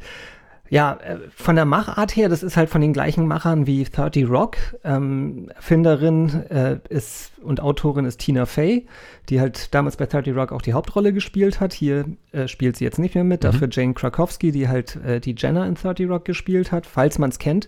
Ja, 0.70 0.94
äh, 1.04 1.18
von 1.36 1.56
der 1.56 1.66
Machart 1.66 2.16
her, 2.16 2.28
das 2.28 2.42
ist 2.42 2.58
halt 2.58 2.70
von 2.70 2.82
den 2.82 2.92
gleichen 2.92 3.28
Machern 3.28 3.68
wie 3.68 3.84
30 3.84 4.28
Rock. 4.28 4.58
Ähm, 4.84 5.50
Erfinderin 5.56 6.44
äh, 6.50 6.80
ist 6.90 7.32
und 7.44 7.62
Autorin 7.62 8.06
ist 8.06 8.20
Tina 8.20 8.46
Fey, 8.48 8.88
die 9.30 9.40
halt 9.40 9.74
damals 9.76 9.96
bei 9.98 10.08
30 10.08 10.36
Rock 10.36 10.52
auch 10.52 10.64
die 10.64 10.74
Hauptrolle 10.74 11.14
gespielt 11.14 11.60
hat. 11.60 11.74
Hier 11.74 12.06
äh, 12.32 12.48
spielt 12.48 12.78
sie 12.78 12.84
jetzt 12.84 12.98
nicht 12.98 13.14
mehr 13.14 13.24
mit, 13.24 13.44
Mhm. 13.44 13.48
dafür 13.52 13.68
Jane 13.72 13.94
Krakowski, 13.94 14.52
die 14.52 14.68
halt 14.68 14.96
äh, 15.06 15.20
die 15.20 15.36
Jenna 15.38 15.66
in 15.68 15.76
30 15.76 16.10
Rock 16.10 16.26
gespielt 16.26 16.72
hat, 16.72 16.88
falls 16.88 17.20
man 17.20 17.30
es 17.30 17.38
kennt. 17.38 17.68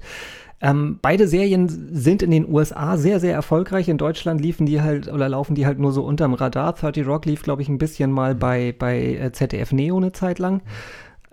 Ähm, 0.59 0.97
beide 1.03 1.27
Serien 1.27 1.67
sind 1.93 2.23
in 2.23 2.31
den 2.31 2.51
USA 2.51 2.97
sehr, 2.97 3.19
sehr 3.19 3.33
erfolgreich. 3.35 3.89
In 3.89 3.99
Deutschland 3.99 4.41
liefen 4.41 4.65
die 4.65 4.81
halt 4.81 5.07
oder 5.07 5.29
laufen 5.29 5.53
die 5.53 5.67
halt 5.67 5.77
nur 5.77 5.91
so 5.91 6.03
unterm 6.03 6.33
Radar. 6.33 6.73
30 6.73 7.05
Rock 7.05 7.25
lief, 7.27 7.43
glaube 7.43 7.61
ich, 7.61 7.69
ein 7.69 7.77
bisschen 7.77 8.11
mal 8.11 8.33
bei, 8.33 8.73
bei 8.77 9.17
äh, 9.17 9.31
ZDF 9.31 9.71
Neo 9.71 9.97
eine 9.97 10.13
Zeit 10.13 10.39
lang. 10.39 10.61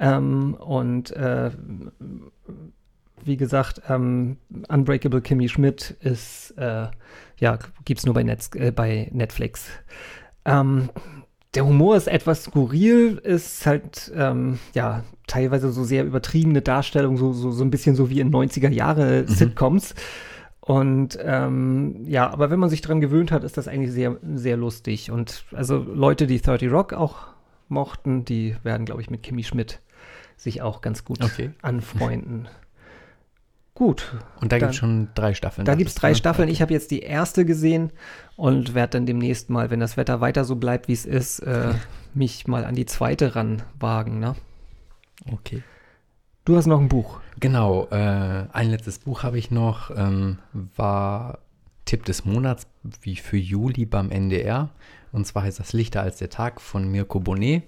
Ähm, 0.05 0.55
und 0.55 1.11
äh, 1.13 1.51
wie 3.25 3.39
gesagt, 3.39 3.81
ähm, 3.89 4.37
Unbreakable 4.69 5.23
Kimmy 5.23 5.49
Schmidt 5.49 5.97
ist, 6.01 6.51
äh, 6.59 6.89
ja, 7.39 7.59
gibt's 7.87 8.05
nur 8.05 8.15
bei, 8.15 8.23
Netz, 8.23 8.51
äh, 8.55 8.71
bei 8.71 9.09
Netflix. 9.13 9.67
Ähm, 10.45 10.91
der 11.55 11.65
Humor 11.65 11.97
ist 11.97 12.09
etwas 12.09 12.45
skurril, 12.45 13.17
ist 13.17 13.65
halt, 13.65 14.13
ähm, 14.15 14.59
ja, 14.75 15.05
teilweise 15.27 15.73
so 15.73 15.85
sehr 15.85 16.05
übertriebene 16.05 16.61
Darstellung, 16.61 17.17
so, 17.17 17.33
so, 17.33 17.51
so 17.51 17.65
ein 17.65 17.71
bisschen 17.71 17.97
so 17.97 18.11
wie 18.11 18.21
in 18.21 18.31
90er 18.31 18.69
Jahre 18.69 19.27
Sitcoms. 19.27 19.95
Und 20.61 21.19
ähm, 21.23 22.05
ja, 22.05 22.31
aber 22.31 22.51
wenn 22.51 22.59
man 22.59 22.69
sich 22.69 22.83
dran 22.83 23.01
gewöhnt 23.01 23.33
hat, 23.33 23.45
ist 23.45 23.57
das 23.57 23.69
eigentlich 23.69 23.93
sehr, 23.93 24.19
sehr 24.35 24.59
lustig. 24.59 25.11
Und 25.11 25.45
also 25.53 25.79
Leute, 25.79 26.27
die 26.27 26.41
30 26.41 26.71
Rock 26.71 26.93
auch 26.93 27.29
mochten, 27.69 28.25
die 28.25 28.57
werden, 28.63 28.85
glaube 28.85 29.01
ich, 29.01 29.09
mit 29.09 29.23
Kimmy 29.23 29.45
Schmidt 29.45 29.81
sich 30.37 30.63
auch 30.63 30.81
ganz 30.81 31.05
gut 31.05 31.23
Okay. 31.25 31.51
anfreunden. 31.63 32.49
Gut, 33.75 34.15
Und 34.41 34.53
da 34.53 34.59
gibt 34.59 34.71
es 34.71 34.77
schon 34.77 35.09
drei 35.17 35.35
Staffeln. 35.35 35.65
da 35.65 35.75
gibt 35.75 35.89
es 35.91 35.97
drei 35.97 36.11
ne? 36.11 36.15
Staffeln. 36.15 36.47
Okay. 36.47 36.53
Ich 36.53 36.63
habe 36.63 36.73
jetzt 36.73 36.93
die 36.93 37.01
erste 37.01 37.45
gesehen 37.45 37.91
und 38.37 38.73
werde 38.73 38.91
dann 38.99 39.07
demnächst 39.07 39.51
mal, 39.51 39.69
wenn 39.71 39.81
das 39.81 39.97
Wetter 39.97 40.21
weiter 40.21 40.45
so 40.45 40.55
bleibt, 40.55 40.87
wie 40.87 40.93
es 40.93 41.05
ist, 41.05 41.41
äh, 41.41 41.75
mich 42.15 42.47
mal 42.47 42.65
an 42.65 42.77
die 42.77 42.87
zweite 42.87 43.35
ranwagen. 43.35 44.21
Ne? 44.21 44.37
Okay. 45.33 45.65
Du 46.45 46.57
hast 46.57 46.67
noch 46.67 46.79
ein 46.79 46.89
Buch. 46.89 47.19
Genau, 47.41 47.89
äh, 47.91 48.47
ein 48.53 48.71
letztes 48.71 49.01
Buch 49.01 49.25
habe 49.25 49.39
ich 49.39 49.51
noch, 49.51 49.91
ähm, 49.91 50.39
war 50.77 51.39
Tipp 51.85 52.05
des 52.05 52.25
Monats, 52.25 52.69
wie 53.03 53.17
für 53.17 53.39
Juli 53.39 53.87
beim 53.87 54.11
NDR. 54.13 54.69
Und 55.11 55.27
zwar 55.27 55.43
heißt 55.43 55.59
das 55.59 55.73
Lichter 55.73 56.01
als 56.03 56.19
der 56.19 56.31
Tag 56.31 56.61
von 56.61 56.89
Mirko 56.89 57.19
Bonnet. 57.19 57.65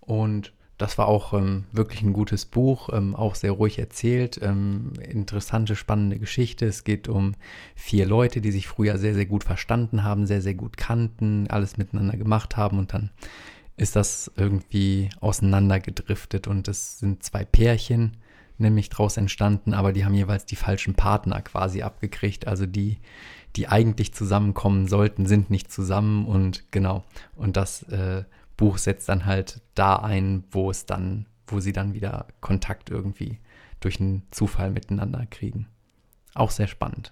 Und 0.00 0.54
das 0.82 0.98
war 0.98 1.06
auch 1.06 1.32
ähm, 1.32 1.62
wirklich 1.70 2.02
ein 2.02 2.12
gutes 2.12 2.44
Buch, 2.44 2.88
ähm, 2.92 3.14
auch 3.14 3.36
sehr 3.36 3.52
ruhig 3.52 3.78
erzählt. 3.78 4.40
Ähm, 4.42 4.94
interessante, 5.00 5.76
spannende 5.76 6.18
Geschichte. 6.18 6.66
Es 6.66 6.82
geht 6.82 7.06
um 7.06 7.36
vier 7.76 8.04
Leute, 8.04 8.40
die 8.40 8.50
sich 8.50 8.66
früher 8.66 8.98
sehr, 8.98 9.14
sehr 9.14 9.26
gut 9.26 9.44
verstanden 9.44 10.02
haben, 10.02 10.26
sehr, 10.26 10.42
sehr 10.42 10.54
gut 10.54 10.76
kannten, 10.76 11.46
alles 11.48 11.76
miteinander 11.76 12.16
gemacht 12.16 12.56
haben 12.56 12.80
und 12.80 12.92
dann 12.92 13.10
ist 13.76 13.94
das 13.94 14.32
irgendwie 14.36 15.10
auseinandergedriftet 15.20 16.48
und 16.48 16.66
es 16.66 16.98
sind 16.98 17.22
zwei 17.22 17.44
Pärchen 17.44 18.16
nämlich 18.58 18.90
draus 18.90 19.16
entstanden, 19.16 19.74
aber 19.74 19.92
die 19.92 20.04
haben 20.04 20.14
jeweils 20.14 20.46
die 20.46 20.56
falschen 20.56 20.94
Partner 20.94 21.42
quasi 21.42 21.82
abgekriegt. 21.82 22.48
Also 22.48 22.66
die, 22.66 22.98
die 23.54 23.68
eigentlich 23.68 24.12
zusammenkommen 24.12 24.88
sollten, 24.88 25.26
sind 25.26 25.48
nicht 25.48 25.72
zusammen 25.72 26.26
und 26.26 26.64
genau. 26.72 27.04
Und 27.36 27.56
das 27.56 27.84
äh, 27.84 28.24
Buch 28.62 28.78
setzt 28.78 29.08
dann 29.08 29.26
halt 29.26 29.60
da 29.74 29.96
ein, 29.96 30.44
wo 30.52 30.70
es 30.70 30.86
dann, 30.86 31.26
wo 31.48 31.58
sie 31.58 31.72
dann 31.72 31.94
wieder 31.94 32.28
Kontakt 32.40 32.90
irgendwie 32.90 33.40
durch 33.80 33.98
einen 33.98 34.22
Zufall 34.30 34.70
miteinander 34.70 35.26
kriegen. 35.28 35.66
Auch 36.34 36.52
sehr 36.52 36.68
spannend. 36.68 37.10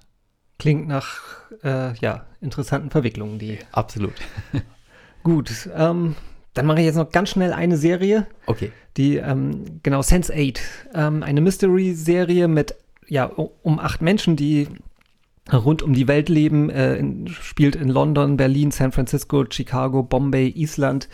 Klingt 0.61 0.87
nach 0.87 1.19
äh, 1.65 1.93
ja, 1.95 2.27
interessanten 2.41 2.91
Verwicklungen, 2.91 3.41
die. 3.41 3.59
Absolut. 3.73 4.13
Gut, 5.25 5.69
ähm, 5.75 6.15
dann 6.55 6.67
mache 6.67 6.79
ich 6.79 6.85
jetzt 6.85 6.95
noch 6.95 7.11
ganz 7.11 7.31
schnell 7.31 7.53
eine 7.53 7.77
Serie, 7.77 8.29
Okay. 8.47 8.71
die, 8.97 9.17
ähm, 9.17 9.81
genau, 9.83 10.03
Sense8. 10.03 10.61
Ähm, 10.95 11.25
eine 11.25 11.41
Mystery-Serie 11.41 12.47
mit, 12.47 12.77
ja, 13.09 13.25
um 13.25 13.81
acht 13.81 14.03
Menschen, 14.03 14.37
die 14.37 14.69
rund 15.53 15.83
um 15.83 15.93
die 15.93 16.09
Welt 16.09 16.29
leben, 16.29 16.71
äh, 16.71 16.97
in, 16.97 17.29
spielt 17.29 17.77
in 17.77 17.89
London, 17.89 18.37
Berlin, 18.37 18.71
San 18.71 18.93
Francisco, 18.93 19.45
Chicago, 19.49 20.03
Bombay, 20.03 20.49
Island. 20.49 21.09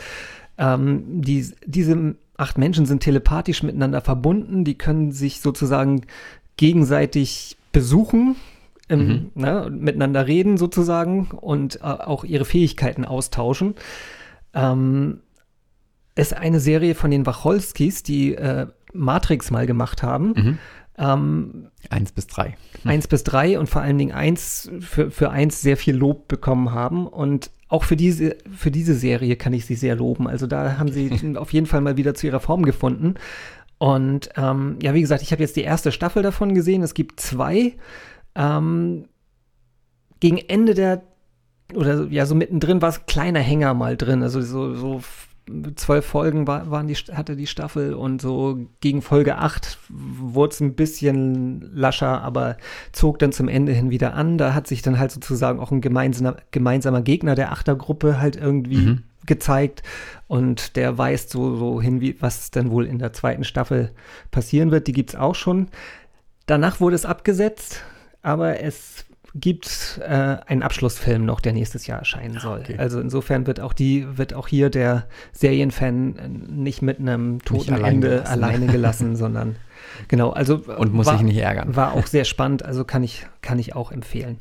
Ähm, 0.59 1.23
die, 1.23 1.47
diese 1.65 2.17
acht 2.37 2.59
Menschen 2.59 2.87
sind 2.87 3.03
telepathisch 3.03 3.63
miteinander 3.63 4.01
verbunden, 4.01 4.65
die 4.65 4.77
können 4.77 5.13
sich 5.13 5.41
sozusagen 5.41 6.03
gegenseitig 6.57 7.57
besuchen, 7.73 8.37
im, 8.89 9.31
ne, 9.35 9.69
miteinander 9.71 10.27
reden 10.27 10.57
sozusagen 10.57 11.29
und 11.33 11.77
äh, 11.77 11.85
auch 11.85 12.25
ihre 12.25 12.45
Fähigkeiten 12.45 13.05
austauschen. 13.05 13.75
Ähm, 14.55 15.21
ist 16.15 16.35
eine 16.35 16.61
Serie 16.61 16.95
von 16.95 17.11
den 17.11 17.27
Wacholskis, 17.27 18.03
die 18.03 18.35
äh, 18.35 18.67
Matrix 18.93 19.51
mal 19.51 19.67
gemacht 19.67 20.03
haben. 20.03 20.33
Mhm. 20.35 20.59
Ähm, 20.99 21.69
Eins 21.91 22.13
bis 22.13 22.27
drei. 22.27 22.57
eins 22.85 23.07
bis 23.07 23.23
drei 23.23 23.59
und 23.59 23.69
vor 23.69 23.83
allen 23.83 23.99
Dingen 23.99 24.13
eins 24.13 24.71
für, 24.81 25.11
für 25.11 25.31
eins 25.31 25.61
sehr 25.61 25.77
viel 25.77 25.95
Lob 25.95 26.29
bekommen 26.29 26.73
haben. 26.73 27.07
Und 27.07 27.51
auch 27.69 27.85
für 27.85 27.97
diese, 27.97 28.37
für 28.57 28.71
diese 28.71 28.95
Serie 28.95 29.37
kann 29.37 29.53
ich 29.53 29.67
sie 29.67 29.75
sehr 29.75 29.97
loben. 29.97 30.27
Also 30.29 30.47
da 30.47 30.79
haben 30.79 30.91
sie 30.91 31.11
auf 31.37 31.53
jeden 31.53 31.67
Fall 31.67 31.81
mal 31.81 31.97
wieder 31.97 32.15
zu 32.15 32.27
ihrer 32.27 32.41
Form 32.41 32.65
gefunden. 32.65 33.15
Und 33.79 34.31
ähm, 34.37 34.79
ja, 34.83 34.95
wie 34.95 35.03
gesagt, 35.03 35.23
ich 35.23 35.33
habe 35.33 35.43
jetzt 35.43 35.57
die 35.57 35.63
erste 35.63 35.93
Staffel 35.93 36.23
davon 36.23 36.55
gesehen. 36.55 36.83
Es 36.83 36.95
gibt 36.95 37.21
zwei. 37.21 37.75
Ähm, 38.35 39.05
gegen 40.21 40.39
Ende 40.39 40.75
der, 40.75 41.03
oder 41.75 42.07
ja, 42.07 42.25
so 42.25 42.35
mittendrin 42.35 42.81
war 42.81 42.89
es 42.89 43.01
ein 43.01 43.07
kleiner 43.07 43.41
Hänger 43.41 43.75
mal 43.75 43.97
drin. 43.97 44.23
Also 44.23 44.41
so, 44.41 44.75
so 44.75 45.03
zwölf 45.77 46.05
Folgen 46.05 46.47
war, 46.47 46.71
waren 46.71 46.89
die, 46.89 46.95
hatte 46.95 47.37
die 47.37 47.47
Staffel 47.47 47.95
und 47.95 48.21
so 48.21 48.59
gegen 48.81 49.01
Folge 49.03 49.39
acht 49.39 49.79
wurde 49.89 50.53
es 50.53 50.61
ein 50.61 50.75
bisschen 50.75 51.61
lascher, 51.73 52.23
aber 52.23 52.57
zog 52.93 53.19
dann 53.19 53.33
zum 53.33 53.49
Ende 53.49 53.73
hin 53.73 53.91
wieder 53.91 54.15
an. 54.15 54.39
Da 54.39 54.55
hat 54.55 54.67
sich 54.67 54.83
dann 54.83 54.99
halt 54.99 55.13
sozusagen 55.13 55.61
auch 55.61 55.71
ein 55.71 55.81
gemeinsamer, 55.81 56.37
gemeinsamer 56.51 57.03
Gegner 57.03 57.35
der 57.35 57.53
Achtergruppe 57.53 58.21
halt 58.21 58.37
irgendwie 58.37 58.77
Mhm. 58.77 59.03
gezeigt 59.25 59.83
und 60.29 60.77
der 60.77 60.99
weist 60.99 61.31
so, 61.31 61.57
so 61.57 61.81
hin, 61.81 62.01
wie, 62.01 62.21
was 62.21 62.51
dann 62.51 62.71
wohl 62.71 62.87
in 62.87 62.99
der 62.99 63.13
zweiten 63.13 63.45
Staffel 63.45 63.93
passieren 64.31 64.71
wird. 64.71 64.87
Die 64.87 64.93
gibt 64.93 65.11
es 65.11 65.17
auch 65.17 65.35
schon. 65.35 65.69
Danach 66.47 66.81
wurde 66.81 66.97
es 66.97 67.07
abgesetzt, 67.07 67.83
aber 68.23 68.61
es 68.61 69.05
gibt 69.41 70.01
äh, 70.03 70.39
einen 70.47 70.63
Abschlussfilm 70.63 71.25
noch, 71.25 71.41
der 71.41 71.53
nächstes 71.53 71.87
Jahr 71.87 71.99
erscheinen 71.99 72.39
soll. 72.39 72.61
okay. 72.61 72.77
Also 72.79 73.01
insofern 73.01 73.47
wird 73.47 73.61
auch 73.61 73.73
die, 73.73 74.19
wird 74.19 74.35
auch 74.35 74.49
hier 74.49 74.71
der 74.71 75.07
Serienfan 75.33 76.17
äh, 76.17 76.29
nicht 76.29 76.83
mit 76.83 76.99
einem 76.99 77.43
toten 77.43 77.75
allein 77.75 77.95
Ende 77.95 78.09
gelassen. 78.09 78.33
alleine 78.33 78.67
gelassen, 78.67 79.17
sondern 79.17 79.57
genau, 80.09 80.31
also 80.31 80.57
Und 80.57 80.93
muss 80.93 81.07
war, 81.07 81.15
sich 81.17 81.25
nicht 81.25 81.39
ärgern. 81.39 81.77
War 81.77 81.93
auch 81.93 82.07
sehr 82.07 82.25
spannend, 82.25 82.65
also 82.65 82.85
kann 82.85 83.03
ich, 83.03 83.27
kann 83.43 83.59
ich 83.59 83.75
auch 83.75 83.93
empfehlen. 83.93 84.39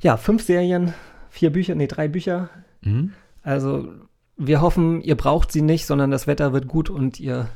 Ja, 0.00 0.16
fünf 0.16 0.42
Serien, 0.42 0.94
vier 1.30 1.50
Bücher, 1.50 1.74
nee, 1.74 1.86
drei 1.86 2.08
Bücher. 2.08 2.50
Mhm. 2.82 3.12
Also 3.42 3.88
wir 4.36 4.60
hoffen, 4.60 5.00
ihr 5.02 5.16
braucht 5.16 5.52
sie 5.52 5.62
nicht, 5.62 5.86
sondern 5.86 6.10
das 6.10 6.26
Wetter 6.26 6.52
wird 6.52 6.68
gut 6.68 6.90
und 6.90 7.18
ihr 7.20 7.48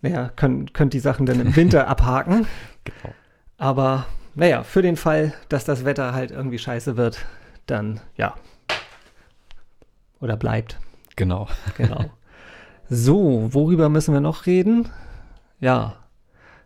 naja, 0.00 0.30
könnt, 0.34 0.74
könnt 0.74 0.92
die 0.92 1.00
Sachen 1.00 1.26
dann 1.26 1.40
im 1.40 1.56
Winter 1.56 1.88
abhaken. 1.88 2.46
Genau. 2.84 3.14
Aber 3.56 4.06
naja, 4.38 4.62
für 4.62 4.82
den 4.82 4.96
Fall, 4.96 5.34
dass 5.48 5.64
das 5.64 5.84
Wetter 5.84 6.14
halt 6.14 6.30
irgendwie 6.30 6.58
scheiße 6.58 6.96
wird, 6.96 7.26
dann 7.66 8.00
ja. 8.16 8.34
Oder 10.20 10.36
bleibt. 10.36 10.78
Genau. 11.16 11.48
Genau. 11.76 12.04
so, 12.88 13.48
worüber 13.52 13.88
müssen 13.88 14.14
wir 14.14 14.20
noch 14.20 14.46
reden? 14.46 14.88
Ja, 15.58 15.96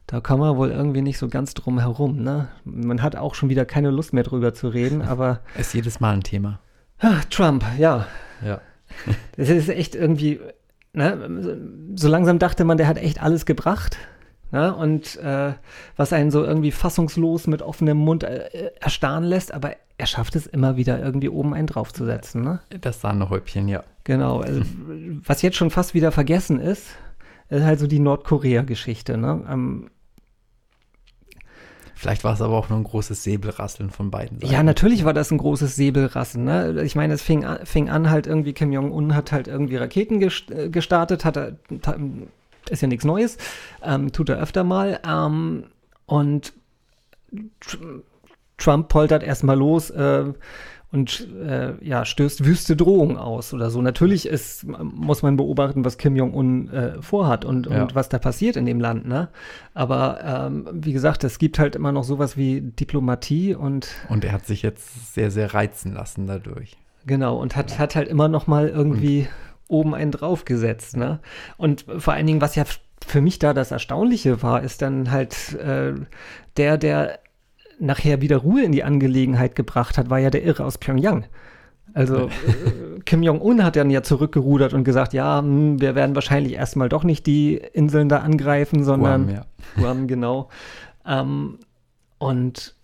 da 0.06 0.20
kommen 0.20 0.42
wir 0.42 0.58
wohl 0.58 0.70
irgendwie 0.70 1.00
nicht 1.00 1.16
so 1.16 1.28
ganz 1.28 1.54
drum 1.54 1.78
herum. 1.78 2.22
Ne? 2.22 2.48
Man 2.64 3.00
hat 3.00 3.16
auch 3.16 3.34
schon 3.34 3.48
wieder 3.48 3.64
keine 3.64 3.90
Lust 3.90 4.12
mehr 4.12 4.24
drüber 4.24 4.52
zu 4.52 4.68
reden, 4.68 5.00
aber 5.08 5.40
Ist 5.56 5.72
jedes 5.72 5.98
Mal 5.98 6.12
ein 6.12 6.22
Thema. 6.22 6.60
ah, 6.98 7.20
Trump, 7.30 7.64
ja, 7.78 8.06
Ja. 8.44 8.60
Das 9.38 9.48
ist 9.48 9.70
echt 9.70 9.94
irgendwie, 9.94 10.38
ne, 10.92 11.56
so 11.96 12.08
langsam 12.08 12.38
dachte 12.38 12.64
man, 12.64 12.76
der 12.76 12.86
hat 12.86 12.98
echt 12.98 13.22
alles 13.22 13.46
gebracht. 13.46 13.96
Ne, 14.52 14.74
und 14.74 15.16
äh, 15.16 15.54
was 15.96 16.12
einen 16.12 16.30
so 16.30 16.44
irgendwie 16.44 16.72
fassungslos 16.72 17.46
mit 17.46 17.62
offenem 17.62 17.96
Mund 17.96 18.22
äh, 18.22 18.70
erstarren 18.78 19.24
lässt, 19.24 19.54
aber 19.54 19.76
er 19.96 20.06
schafft 20.06 20.36
es 20.36 20.46
immer 20.46 20.76
wieder 20.76 21.02
irgendwie 21.02 21.30
oben 21.30 21.54
einen 21.54 21.66
draufzusetzen. 21.66 22.42
Ne? 22.42 22.60
Das 22.82 23.00
Sahnehäubchen, 23.00 23.66
ja. 23.66 23.82
Genau. 24.04 24.40
Also, 24.40 24.60
was 25.24 25.40
jetzt 25.40 25.56
schon 25.56 25.70
fast 25.70 25.94
wieder 25.94 26.12
vergessen 26.12 26.60
ist, 26.60 26.88
ist 27.48 27.64
halt 27.64 27.80
so 27.80 27.86
die 27.86 27.98
Nordkorea-Geschichte. 27.98 29.16
Ne? 29.16 29.42
Ähm, 29.48 29.90
Vielleicht 31.94 32.24
war 32.24 32.34
es 32.34 32.42
aber 32.42 32.58
auch 32.58 32.68
nur 32.68 32.78
ein 32.78 32.84
großes 32.84 33.22
Säbelrasseln 33.22 33.88
von 33.88 34.10
beiden 34.10 34.40
Seiten. 34.40 34.52
Ja, 34.52 34.62
natürlich 34.62 35.04
war 35.04 35.14
das 35.14 35.30
ein 35.30 35.38
großes 35.38 35.76
Säbelrassen. 35.76 36.44
Ne? 36.44 36.82
Ich 36.82 36.96
meine, 36.96 37.14
es 37.14 37.22
fing 37.22 37.46
an, 37.46 37.64
fing 37.64 37.88
an 37.88 38.10
halt 38.10 38.26
irgendwie, 38.26 38.52
Kim 38.52 38.72
Jong-un 38.72 39.14
hat 39.14 39.32
halt 39.32 39.48
irgendwie 39.48 39.76
Raketen 39.76 40.20
äh, 40.20 40.68
gestartet, 40.68 41.24
hat 41.24 41.38
er 41.38 41.56
ist 42.70 42.82
ja 42.82 42.88
nichts 42.88 43.04
Neues, 43.04 43.38
ähm, 43.82 44.12
tut 44.12 44.28
er 44.28 44.38
öfter 44.40 44.64
mal. 44.64 45.00
Ähm, 45.06 45.64
und 46.06 46.52
Trump 48.58 48.88
poltert 48.88 49.22
erstmal 49.22 49.56
los 49.56 49.90
äh, 49.90 50.32
und 50.92 51.26
äh, 51.42 51.72
ja, 51.80 52.04
stößt 52.04 52.44
wüste 52.44 52.76
Drohungen 52.76 53.16
aus 53.16 53.54
oder 53.54 53.70
so. 53.70 53.80
Natürlich 53.80 54.26
ist, 54.26 54.66
muss 54.66 55.22
man 55.22 55.38
beobachten, 55.38 55.86
was 55.86 55.96
Kim 55.96 56.14
Jong-un 56.16 56.68
äh, 56.70 57.00
vorhat 57.02 57.46
und, 57.46 57.66
Ja. 57.66 57.82
und 57.82 57.94
was 57.94 58.10
da 58.10 58.18
passiert 58.18 58.56
in 58.56 58.66
dem 58.66 58.78
Land. 58.78 59.08
Ne? 59.08 59.28
Aber 59.72 60.20
ähm, 60.22 60.68
wie 60.70 60.92
gesagt, 60.92 61.24
es 61.24 61.38
gibt 61.38 61.58
halt 61.58 61.76
immer 61.76 61.92
noch 61.92 62.04
sowas 62.04 62.36
wie 62.36 62.60
Diplomatie 62.60 63.54
und 63.54 63.88
Und 64.10 64.24
er 64.24 64.32
hat 64.32 64.44
sich 64.44 64.60
jetzt 64.60 65.14
sehr, 65.14 65.30
sehr 65.30 65.54
reizen 65.54 65.94
lassen 65.94 66.26
dadurch. 66.26 66.76
Genau, 67.06 67.36
und 67.40 67.56
hat, 67.56 67.78
hat 67.78 67.96
halt 67.96 68.06
immer 68.08 68.28
noch 68.28 68.46
mal 68.46 68.68
irgendwie 68.68 69.26
oben 69.72 69.94
einen 69.94 70.12
draufgesetzt, 70.12 70.96
ne? 70.96 71.20
Und 71.56 71.84
vor 71.98 72.12
allen 72.12 72.26
Dingen, 72.26 72.40
was 72.40 72.54
ja 72.54 72.64
für 73.06 73.20
mich 73.20 73.38
da 73.38 73.52
das 73.52 73.70
Erstaunliche 73.70 74.42
war, 74.42 74.62
ist 74.62 74.82
dann 74.82 75.10
halt 75.10 75.54
äh, 75.54 75.94
der, 76.56 76.78
der 76.78 77.18
nachher 77.80 78.20
wieder 78.20 78.38
Ruhe 78.38 78.62
in 78.62 78.72
die 78.72 78.84
Angelegenheit 78.84 79.56
gebracht 79.56 79.98
hat, 79.98 80.10
war 80.10 80.18
ja 80.18 80.30
der 80.30 80.44
Irre 80.44 80.64
aus 80.64 80.78
Pyongyang. 80.78 81.24
Also 81.94 82.26
äh, 82.26 83.00
Kim 83.04 83.22
Jong-un 83.22 83.64
hat 83.64 83.76
dann 83.76 83.90
ja 83.90 84.02
zurückgerudert 84.02 84.72
und 84.72 84.84
gesagt, 84.84 85.12
ja, 85.12 85.40
hm, 85.40 85.80
wir 85.80 85.94
werden 85.94 86.14
wahrscheinlich 86.14 86.54
erstmal 86.54 86.88
doch 86.88 87.04
nicht 87.04 87.26
die 87.26 87.56
Inseln 87.56 88.08
da 88.08 88.18
angreifen, 88.18 88.84
sondern 88.84 89.26
Guam, 89.26 89.34
ja. 89.34 89.44
Guam, 89.76 90.06
genau. 90.06 90.48
Ähm, 91.06 91.58
und 92.18 92.76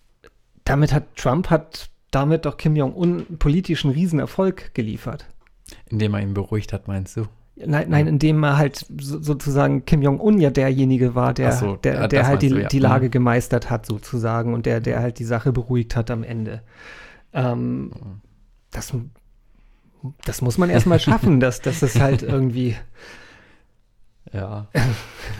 damit 0.65 0.93
hat 0.93 1.15
Trump 1.15 1.49
hat 1.49 1.89
damit 2.11 2.45
doch 2.45 2.57
Kim 2.57 2.75
Jong-un 2.75 3.37
politischen 3.37 3.91
Riesenerfolg 3.91 4.73
geliefert. 4.73 5.27
Indem 5.89 6.13
er 6.13 6.21
ihn 6.21 6.33
beruhigt 6.33 6.73
hat, 6.73 6.87
meinst 6.87 7.17
du? 7.17 7.25
Nein, 7.55 7.89
nein, 7.89 8.07
indem 8.07 8.41
er 8.43 8.57
halt 8.57 8.85
so, 9.01 9.21
sozusagen 9.21 9.83
Kim 9.85 10.01
Jong-un 10.01 10.39
ja 10.39 10.49
derjenige 10.49 11.13
war, 11.13 11.33
der, 11.33 11.51
so, 11.51 11.75
der, 11.75 12.07
der 12.07 12.25
halt 12.25 12.41
die, 12.41 12.49
du, 12.49 12.61
ja. 12.61 12.67
die 12.69 12.79
Lage 12.79 13.07
Mhm. 13.07 13.11
gemeistert 13.11 13.69
hat, 13.69 13.85
sozusagen, 13.85 14.53
und 14.53 14.65
der, 14.65 14.79
der 14.79 15.01
halt 15.01 15.19
die 15.19 15.25
Sache 15.25 15.51
beruhigt 15.51 15.95
hat 15.97 16.09
am 16.09 16.23
Ende. 16.23 16.61
Ähm, 17.33 17.91
das, 18.71 18.93
das 20.23 20.41
muss 20.41 20.57
man 20.57 20.69
erstmal 20.69 20.99
schaffen, 21.01 21.39
dass, 21.41 21.59
dass 21.59 21.81
es 21.81 21.99
halt 21.99 22.23
irgendwie, 22.23 22.75
Ja. 24.31 24.67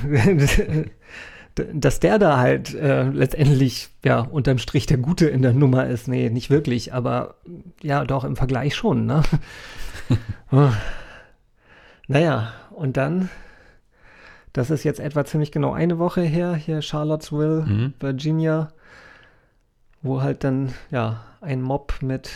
dass 1.73 1.99
der 1.99 2.19
da 2.19 2.37
halt 2.37 2.73
äh, 2.73 3.03
letztendlich, 3.03 3.89
ja, 4.03 4.19
unterm 4.21 4.57
Strich 4.59 4.85
der 4.85 4.97
Gute 4.97 5.27
in 5.27 5.41
der 5.41 5.53
Nummer 5.53 5.87
ist. 5.87 6.07
Nee, 6.07 6.29
nicht 6.29 6.49
wirklich, 6.49 6.93
aber 6.93 7.35
ja, 7.81 8.05
doch 8.05 8.23
im 8.23 8.35
Vergleich 8.35 8.75
schon, 8.75 9.05
ne? 9.05 9.23
Oh. 10.51 10.69
naja, 12.07 12.53
und 12.71 12.97
dann, 12.97 13.29
das 14.53 14.69
ist 14.71 14.83
jetzt 14.83 14.99
etwa 14.99 15.25
ziemlich 15.25 15.51
genau 15.51 15.73
eine 15.73 15.99
Woche 15.99 16.21
her, 16.21 16.55
hier 16.55 16.81
Charlottesville, 16.81 17.61
Mhm. 17.67 17.93
Virginia, 17.99 18.69
wo 20.01 20.21
halt 20.21 20.43
dann, 20.43 20.73
ja, 20.91 21.21
ein 21.41 21.61
Mob 21.61 21.95
mit 22.01 22.31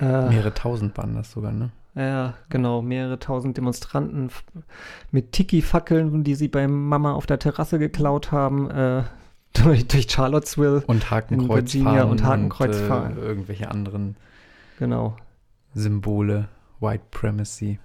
äh, 0.00 0.28
Mehrere 0.28 0.54
tausend 0.54 0.96
waren 0.96 1.14
das 1.14 1.30
sogar, 1.32 1.52
ne? 1.52 1.70
ja, 1.94 2.34
genau, 2.48 2.80
mehrere 2.82 3.18
tausend 3.18 3.56
Demonstranten 3.56 4.30
mit 5.10 5.32
Tiki-Fackeln, 5.32 6.22
die 6.22 6.36
sie 6.36 6.46
bei 6.48 6.68
Mama 6.68 7.12
auf 7.12 7.26
der 7.26 7.38
Terrasse 7.40 7.78
geklaut 7.80 8.30
haben, 8.30 8.70
äh, 8.70 9.02
durch, 9.54 9.88
durch 9.88 10.08
Charlottesville. 10.10 10.82
Und 10.86 11.10
Hakenkreuz 11.10 11.74
Virginia 11.74 11.92
fahren 12.02 12.10
und 12.10 12.22
Hakenkreuz 12.24 12.76
äh, 12.76 12.86
fahren. 12.86 13.16
irgendwelche 13.18 13.70
anderen 13.70 14.16
Genau. 14.78 15.16
Symbole, 15.78 16.48
White 16.80 17.04
Primacy. 17.10 17.78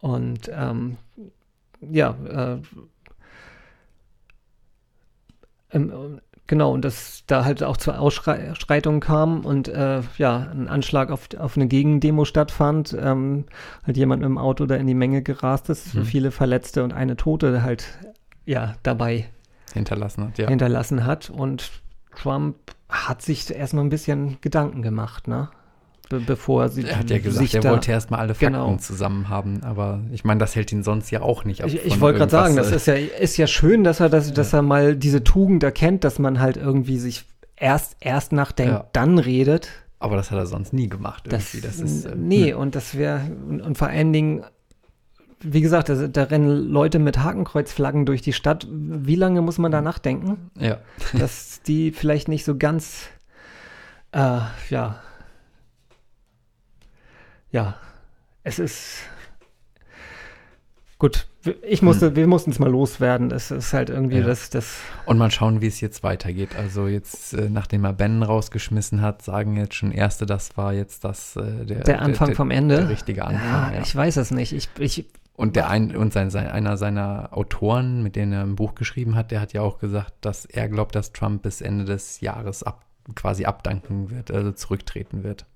Und 0.00 0.48
ähm, 0.54 0.96
ja, 1.80 2.16
äh, 2.28 2.58
ähm, 5.72 6.20
genau, 6.46 6.72
und 6.72 6.84
das 6.84 7.24
da 7.26 7.44
halt 7.44 7.62
auch 7.62 7.76
zur 7.76 7.98
Ausschreitung 7.98 9.00
kam 9.00 9.44
und 9.44 9.68
äh, 9.68 10.02
ja, 10.16 10.48
ein 10.52 10.68
Anschlag 10.68 11.10
auf, 11.10 11.28
auf 11.36 11.56
eine 11.56 11.66
Gegendemo 11.66 12.24
stattfand, 12.24 12.96
ähm, 12.98 13.46
halt 13.84 13.96
jemand 13.96 14.22
mit 14.22 14.28
dem 14.28 14.38
Auto 14.38 14.66
da 14.66 14.76
in 14.76 14.86
die 14.86 14.94
Menge 14.94 15.22
gerast 15.22 15.68
ist, 15.68 15.94
Mhm. 15.94 16.04
viele 16.04 16.30
Verletzte 16.30 16.84
und 16.84 16.92
eine 16.92 17.16
Tote 17.16 17.62
halt 17.62 17.98
ja 18.46 18.76
dabei 18.82 19.28
hinterlassen 19.74 20.28
hat, 20.28 20.38
ja. 20.38 20.48
hinterlassen 20.48 21.04
hat. 21.04 21.28
Und 21.28 21.70
Trump 22.16 22.56
hat 22.88 23.20
sich 23.20 23.50
erstmal 23.54 23.84
ein 23.84 23.90
bisschen 23.90 24.40
Gedanken 24.40 24.82
gemacht, 24.82 25.28
ne? 25.28 25.50
Be 26.08 26.20
bevor 26.20 26.68
sie 26.70 26.84
Er 26.84 26.98
hat 27.00 27.10
ja 27.10 27.18
gesagt, 27.18 27.44
sich 27.50 27.54
er 27.54 27.64
wollte 27.70 27.90
erstmal 27.92 28.20
alle 28.20 28.34
Fakten 28.34 28.54
Genau. 28.54 28.76
zusammen 28.76 29.28
haben, 29.28 29.62
aber 29.62 30.00
ich 30.12 30.24
meine, 30.24 30.40
das 30.40 30.54
hält 30.56 30.72
ihn 30.72 30.82
sonst 30.82 31.10
ja 31.10 31.20
auch 31.22 31.44
nicht 31.44 31.62
ab. 31.62 31.68
Ich, 31.68 31.84
ich 31.84 32.00
wollte 32.00 32.18
gerade 32.18 32.30
sagen, 32.30 32.56
das 32.56 32.68
irgendwas, 32.68 32.86
ist 32.88 33.10
ja, 33.12 33.18
ist 33.18 33.36
ja 33.36 33.46
schön, 33.46 33.84
dass 33.84 34.00
er, 34.00 34.08
das, 34.08 34.32
dass 34.32 34.52
er 34.52 34.62
mal 34.62 34.96
diese 34.96 35.22
Tugend 35.22 35.62
erkennt, 35.62 36.04
dass 36.04 36.18
man 36.18 36.40
halt 36.40 36.56
irgendwie 36.56 36.98
sich 36.98 37.24
erst, 37.56 37.96
erst 38.00 38.32
nachdenkt, 38.32 38.72
Ja. 38.72 38.86
dann 38.92 39.18
redet. 39.18 39.66
äh, 39.66 39.68
Aber 40.00 40.16
das 40.16 40.30
hat 40.30 40.38
er 40.38 40.46
sonst 40.46 40.72
nie 40.72 40.88
gemacht 40.88 41.24
Das, 41.28 41.52
irgendwie. 41.54 41.66
Das 41.66 41.78
ist, 41.80 42.04
äh, 42.06 42.14
nee, 42.16 42.54
und 42.54 42.74
das 42.74 42.96
wäre, 42.96 43.20
und, 43.48 43.60
und 43.60 43.76
vor 43.76 43.88
allen 43.88 44.12
Dingen, 44.12 44.44
wie 45.40 45.60
gesagt, 45.60 45.88
da, 45.88 45.94
da 46.08 46.22
rennen 46.24 46.48
Leute 46.70 46.98
mit 46.98 47.18
Hakenkreuzflaggen 47.18 48.06
durch 48.06 48.22
die 48.22 48.32
Stadt. 48.32 48.66
Wie 48.70 49.14
lange 49.14 49.40
muss 49.42 49.58
man 49.58 49.70
da 49.70 49.80
nachdenken, 49.82 50.50
Ja, 50.58 50.78
dass 51.18 51.60
die 51.62 51.92
vielleicht 51.92 52.28
nicht 52.28 52.44
so 52.44 52.56
ganz, 52.56 53.02
äh, 54.12 54.38
ja, 54.70 55.00
ja, 57.50 57.76
es 58.42 58.58
ist, 58.58 59.02
gut, 60.98 61.26
ich 61.62 61.82
musste, 61.82 62.16
wir 62.16 62.26
mussten 62.26 62.50
es 62.50 62.58
mal 62.58 62.70
loswerden. 62.70 63.30
Es 63.30 63.50
ist 63.50 63.72
halt 63.72 63.90
irgendwie 63.90 64.16
Hm. 64.16 64.22
Ja. 64.22 64.28
das, 64.28 64.50
das, 64.50 64.78
und 65.06 65.18
mal 65.18 65.30
schauen, 65.30 65.60
wie 65.60 65.66
es 65.66 65.80
jetzt 65.80 66.02
weitergeht. 66.02 66.56
Also 66.56 66.88
jetzt, 66.88 67.34
äh, 67.34 67.48
nachdem 67.48 67.84
er 67.84 67.92
Ben 67.92 68.22
rausgeschmissen 68.22 69.00
hat, 69.00 69.22
sagen 69.22 69.56
jetzt 69.56 69.74
schon 69.74 69.92
Erste, 69.92 70.26
das 70.26 70.56
war 70.56 70.72
jetzt 70.72 71.04
das, 71.04 71.36
äh, 71.36 71.64
der, 71.64 71.84
der 71.84 72.02
Anfang 72.02 72.34
vom 72.34 72.50
Ende. 72.50 72.76
Der 72.76 72.88
richtige 72.88 73.24
Anfang, 73.24 73.72
ja, 73.72 73.72
ja. 73.74 73.80
ich 73.82 73.94
weiß 73.94 74.16
es 74.16 74.30
nicht. 74.30 74.52
Ich, 74.52 74.68
ich, 74.78 75.06
Und 75.34 75.56
der 75.56 75.70
ein, 75.70 75.94
und 75.96 76.12
sein, 76.12 76.30
sein, 76.30 76.48
einer 76.48 76.76
seiner 76.76 77.36
Autoren, 77.36 78.02
mit 78.02 78.16
denen 78.16 78.32
er 78.32 78.42
ein 78.42 78.56
Buch 78.56 78.74
geschrieben 78.74 79.14
hat, 79.14 79.30
der 79.30 79.40
hat 79.40 79.52
ja 79.52 79.62
auch 79.62 79.78
gesagt, 79.78 80.14
dass 80.20 80.44
er 80.44 80.68
glaubt, 80.68 80.94
dass 80.94 81.12
Trump 81.12 81.42
bis 81.42 81.60
Ende 81.60 81.84
des 81.84 82.20
Jahres 82.20 82.62
ab, 82.62 82.84
quasi 83.14 83.44
abdanken 83.44 84.10
wird, 84.10 84.30
also 84.30 84.52
zurücktreten 84.52 85.22
wird. 85.22 85.46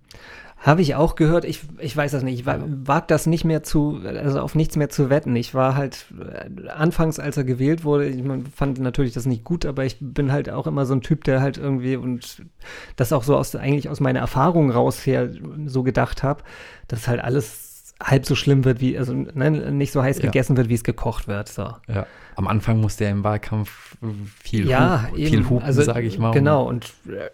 Habe 0.58 0.80
ich 0.80 0.94
auch 0.94 1.16
gehört, 1.16 1.44
ich, 1.44 1.60
ich 1.80 1.96
weiß 1.96 2.12
das 2.12 2.22
nicht, 2.22 2.38
ich 2.38 2.46
wa- 2.46 2.60
wag 2.64 3.08
das 3.08 3.26
nicht 3.26 3.44
mehr 3.44 3.64
zu, 3.64 4.00
also 4.04 4.38
auf 4.40 4.54
nichts 4.54 4.76
mehr 4.76 4.88
zu 4.88 5.10
wetten. 5.10 5.34
Ich 5.34 5.54
war 5.54 5.74
halt 5.74 6.06
äh, 6.20 6.68
anfangs, 6.68 7.18
als 7.18 7.36
er 7.36 7.42
gewählt 7.42 7.82
wurde, 7.82 8.06
ich 8.06 8.22
fand 8.54 8.78
natürlich 8.78 9.12
das 9.12 9.26
nicht 9.26 9.42
gut, 9.42 9.66
aber 9.66 9.84
ich 9.84 9.96
bin 10.00 10.30
halt 10.30 10.48
auch 10.50 10.68
immer 10.68 10.86
so 10.86 10.94
ein 10.94 11.00
Typ, 11.00 11.24
der 11.24 11.40
halt 11.40 11.58
irgendwie 11.58 11.96
und 11.96 12.44
das 12.94 13.12
auch 13.12 13.24
so 13.24 13.36
aus, 13.36 13.56
eigentlich 13.56 13.88
aus 13.88 13.98
meiner 13.98 14.20
Erfahrung 14.20 14.70
raus 14.70 15.04
her 15.04 15.30
so 15.66 15.82
gedacht 15.82 16.22
habe, 16.22 16.44
dass 16.86 17.08
halt 17.08 17.20
alles 17.24 17.94
halb 18.00 18.24
so 18.24 18.36
schlimm 18.36 18.64
wird, 18.64 18.80
wie, 18.80 18.96
also 18.96 19.14
ne, 19.14 19.50
nicht 19.72 19.90
so 19.90 20.00
heiß 20.00 20.18
Ja. 20.18 20.26
gegessen 20.26 20.56
wird, 20.56 20.68
wie 20.68 20.74
es 20.74 20.84
gekocht 20.84 21.26
wird. 21.26 21.48
So. 21.48 21.72
Ja. 21.88 22.06
Am 22.36 22.46
Anfang 22.46 22.80
musste 22.80 23.04
er 23.04 23.10
im 23.10 23.24
Wahlkampf 23.24 23.96
viel, 24.40 24.68
ja, 24.68 25.08
hu 25.10 25.16
eben. 25.16 25.26
viel 25.28 25.48
hupen, 25.48 25.64
also, 25.66 25.82
sage 25.82 26.02
ich 26.06 26.20
mal. 26.20 26.30
Genau, 26.30 26.68
und 26.68 26.92
äh, 27.08 27.30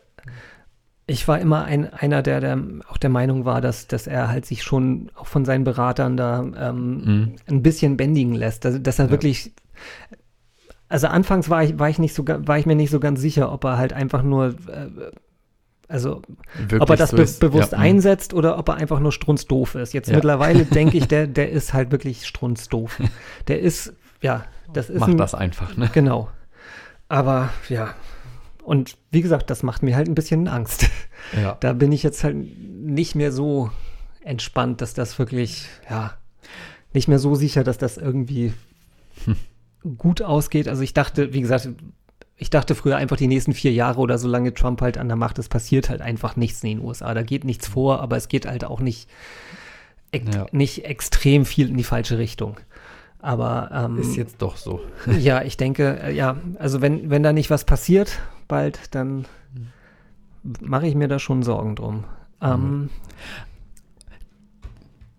ich 1.10 1.26
war 1.26 1.40
immer 1.40 1.64
ein, 1.64 1.92
einer, 1.92 2.22
der, 2.22 2.40
der 2.40 2.58
auch 2.88 2.98
der 2.98 3.08
Meinung 3.10 3.44
war, 3.46 3.60
dass, 3.60 3.86
dass 3.88 4.06
er 4.06 4.28
halt 4.28 4.44
sich 4.46 4.62
schon 4.62 5.10
auch 5.16 5.26
von 5.26 5.44
seinen 5.46 5.64
Beratern 5.64 6.16
da 6.16 6.40
ähm, 6.40 6.96
Mhm. 7.04 7.36
ein 7.48 7.62
bisschen 7.62 7.96
bändigen 7.96 8.34
lässt. 8.34 8.64
Also, 8.66 8.78
dass 8.78 8.98
er 9.00 9.06
Ja. 9.06 9.10
wirklich. 9.10 9.52
Also 10.90 11.06
anfangs 11.08 11.50
war 11.50 11.62
ich, 11.64 11.78
war 11.78 11.88
ich 11.88 11.98
nicht 11.98 12.14
so 12.14 12.24
war 12.26 12.58
ich 12.58 12.66
mir 12.66 12.76
nicht 12.76 12.90
so 12.90 13.00
ganz 13.00 13.20
sicher, 13.20 13.50
ob 13.52 13.64
er 13.64 13.76
halt 13.78 13.92
einfach 13.92 14.22
nur 14.22 14.48
äh, 14.68 14.88
also 15.88 16.20
Wirklich 16.58 16.82
ob 16.82 16.90
er 16.90 16.96
das 16.96 17.10
so 17.10 17.16
be 17.16 17.26
bewusst 17.40 17.72
Ja, 17.72 17.78
mhm. 17.78 17.84
einsetzt 17.84 18.34
oder 18.34 18.58
ob 18.58 18.68
er 18.68 18.74
einfach 18.76 19.00
nur 19.00 19.12
strunzdoof 19.12 19.74
ist. 19.76 19.94
Jetzt 19.94 20.08
Ja. 20.10 20.16
mittlerweile 20.16 20.64
denke 20.66 20.98
ich, 20.98 21.08
der, 21.08 21.26
der 21.26 21.50
ist 21.50 21.72
halt 21.72 21.90
wirklich 21.90 22.26
strunzdoof. 22.26 23.00
Der 23.48 23.60
ist, 23.60 23.94
ja, 24.20 24.44
das 24.74 24.90
ist 24.90 25.00
Mach 25.00 25.08
ein, 25.08 25.16
das 25.16 25.34
einfach, 25.34 25.74
ne? 25.78 25.88
Genau. 25.94 26.28
Aber 27.08 27.48
ja. 27.70 27.94
Und 28.68 28.98
wie 29.10 29.22
gesagt, 29.22 29.48
das 29.48 29.62
macht 29.62 29.82
mir 29.82 29.96
halt 29.96 30.08
ein 30.08 30.14
bisschen 30.14 30.46
Angst. 30.48 30.88
Ja. 31.40 31.56
Da 31.60 31.72
bin 31.72 31.90
ich 31.90 32.02
jetzt 32.02 32.22
halt 32.22 32.36
nicht 32.36 33.14
mehr 33.14 33.32
so 33.32 33.70
entspannt, 34.22 34.80
dass 34.82 34.92
das 34.94 35.18
wirklich, 35.18 35.66
ja, 35.90 36.12
nicht 36.92 37.08
mehr 37.08 37.18
so 37.18 37.34
sicher, 37.34 37.64
dass 37.64 37.78
das 37.78 37.96
irgendwie 37.96 38.52
gut 39.96 40.22
ausgeht. 40.22 40.68
Also 40.68 40.82
ich 40.82 40.94
dachte, 40.94 41.32
wie 41.32 41.40
gesagt, 41.40 41.68
ich 42.36 42.50
dachte 42.50 42.74
früher 42.74 42.96
einfach 42.96 43.16
die 43.16 43.26
nächsten 43.26 43.52
vier 43.52 43.72
Jahre 43.72 44.00
oder 44.00 44.18
solange 44.18 44.54
Trump 44.54 44.80
halt 44.80 44.96
an 44.98 45.08
der 45.08 45.16
Macht 45.16 45.38
ist, 45.38 45.48
passiert 45.48 45.88
halt 45.88 46.02
einfach 46.02 46.36
nichts 46.36 46.62
in 46.62 46.78
den 46.78 46.80
USA. 46.86 47.12
Da 47.14 47.22
geht 47.22 47.44
nichts 47.44 47.66
vor, 47.66 48.00
aber 48.00 48.16
es 48.16 48.28
geht 48.28 48.46
halt 48.46 48.64
auch 48.64 48.80
nicht, 48.80 49.08
ex 50.12 50.34
Ja. 50.34 50.46
nicht 50.52 50.84
extrem 50.84 51.44
viel 51.44 51.68
in 51.68 51.76
die 51.76 51.84
falsche 51.84 52.18
Richtung. 52.18 52.58
Aber 53.20 53.70
ähm, 53.72 53.98
Ist 53.98 54.16
jetzt 54.16 54.40
doch 54.40 54.56
so. 54.56 54.80
ja, 55.18 55.42
ich 55.42 55.56
denke, 55.56 55.98
äh, 56.02 56.14
ja, 56.14 56.36
also 56.58 56.80
wenn, 56.80 57.10
wenn 57.10 57.22
da 57.22 57.32
nicht 57.32 57.50
was 57.50 57.64
passiert 57.64 58.20
bald, 58.48 58.94
dann 58.94 59.26
mache 60.60 60.86
ich 60.86 60.94
mir 60.94 61.08
da 61.08 61.18
schon 61.18 61.42
Sorgen 61.42 61.76
drum. 61.76 62.04
Ähm, 62.40 62.90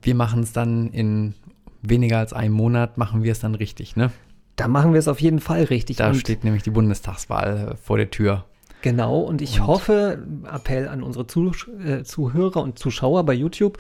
Wir 0.02 0.16
machen 0.16 0.42
es 0.44 0.54
dann 0.54 0.90
in 0.92 1.36
weniger 1.82 2.18
als 2.20 2.34
einem 2.34 2.54
Monat 2.54 2.98
machen 2.98 3.24
wir 3.24 3.32
es 3.32 3.40
dann 3.40 3.56
richtig, 3.56 3.96
ne? 3.96 4.12
Da 4.56 4.68
machen 4.68 4.92
wir 4.94 5.00
es 5.00 5.08
auf 5.08 5.22
jeden 5.22 5.40
Fall 5.40 5.64
richtig. 5.64 5.98
Da 5.98 6.10
Und 6.10 6.16
steht 6.16 6.44
nämlich 6.44 6.64
die 6.64 6.70
Bundestagswahl 6.72 7.72
äh, 7.74 7.76
vor 7.78 7.98
der 7.98 8.10
Tür. 8.10 8.46
Genau, 8.82 9.20
und 9.20 9.42
ich 9.42 9.60
Und- 9.62 9.68
hoffe, 9.68 10.26
Appell 10.54 10.88
an 10.88 11.04
unsere 11.04 11.28
Zuh 11.28 11.52
äh, 11.86 12.04
Zuhörer 12.04 12.62
und 12.64 12.80
Zuschauer 12.80 13.26
bei 13.26 13.34
YouTube, 13.34 13.78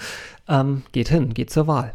ähm, 0.47 0.83
geht 0.91 1.09
hin, 1.09 1.33
geht 1.33 1.49
zur 1.51 1.67
Wahl. 1.67 1.93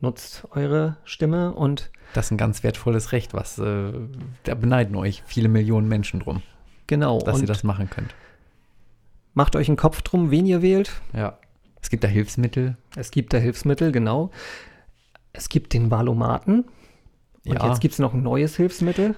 Nutzt 0.00 0.46
eure 0.50 0.96
Stimme 1.04 1.52
und 1.52 1.90
Das 2.14 2.26
ist 2.26 2.30
ein 2.32 2.36
ganz 2.38 2.62
wertvolles 2.62 3.12
Recht, 3.12 3.32
was 3.34 3.58
äh, 3.58 3.92
da 4.44 4.54
beneiden 4.54 4.96
euch 4.96 5.22
viele 5.26 5.48
Millionen 5.48 5.88
Menschen 5.88 6.20
drum, 6.20 6.42
genau, 6.96 7.18
dass 7.20 7.36
und 7.36 7.40
ihr 7.42 7.46
das 7.46 7.64
machen 7.64 7.88
könnt. 7.90 8.14
macht 9.34 9.56
euch 9.56 9.68
einen 9.68 9.76
Kopf 9.76 10.02
drum, 10.02 10.30
wen 10.30 10.46
ihr 10.46 10.62
wählt. 10.62 10.92
Ja. 11.12 11.38
Es 11.80 11.90
gibt 11.90 12.04
da 12.04 12.08
Hilfsmittel. 12.08 12.76
Es 12.96 13.10
gibt 13.10 13.32
da 13.32 13.38
Hilfsmittel, 13.38 13.90
genau. 13.92 14.30
Es 15.32 15.48
gibt 15.48 15.72
den 15.72 15.90
Valomaten. 15.90 16.64
Und 17.44 17.54
Ja. 17.54 17.66
jetzt 17.68 17.80
gibt 17.80 17.92
es 17.94 17.98
noch 17.98 18.14
ein 18.14 18.22
neues 18.22 18.56
Hilfsmittel. 18.56 19.16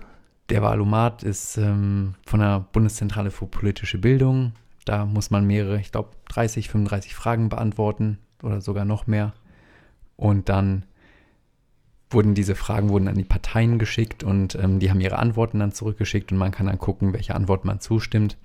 Der 0.50 0.62
Wahlomat 0.62 1.22
ist 1.22 1.56
ähm, 1.58 2.14
von 2.26 2.40
der 2.40 2.60
Bundeszentrale 2.72 3.30
für 3.30 3.46
politische 3.46 3.98
Bildung. 3.98 4.52
Da 4.84 5.04
muss 5.06 5.30
man 5.30 5.46
mehrere, 5.46 5.78
ich 5.80 5.90
glaube 5.92 6.10
30, 6.28 6.68
35 6.68 7.14
Fragen 7.14 7.48
beantworten 7.48 8.18
oder 8.42 8.60
sogar 8.60 8.84
noch 8.84 9.06
mehr. 9.06 9.32
Und 10.16 10.48
dann 10.48 10.84
wurden 12.14 12.34
diese 12.34 12.54
Fragen 12.54 12.88
wurden 12.88 13.08
an 13.08 13.16
die 13.16 13.24
Parteien 13.24 13.78
geschickt 13.78 14.24
und 14.24 14.54
ähm, 14.54 14.78
die 14.78 14.90
haben 14.90 15.00
ihre 15.00 15.18
Antworten 15.18 15.58
dann 15.58 15.72
zurückgeschickt 15.72 16.32
und 16.32 16.38
man 16.38 16.52
kann 16.52 16.66
dann 16.66 16.78
gucken, 16.78 17.12
welche 17.12 17.34
Antwort 17.34 17.64
man 17.64 17.80
zustimmt. 17.80 18.38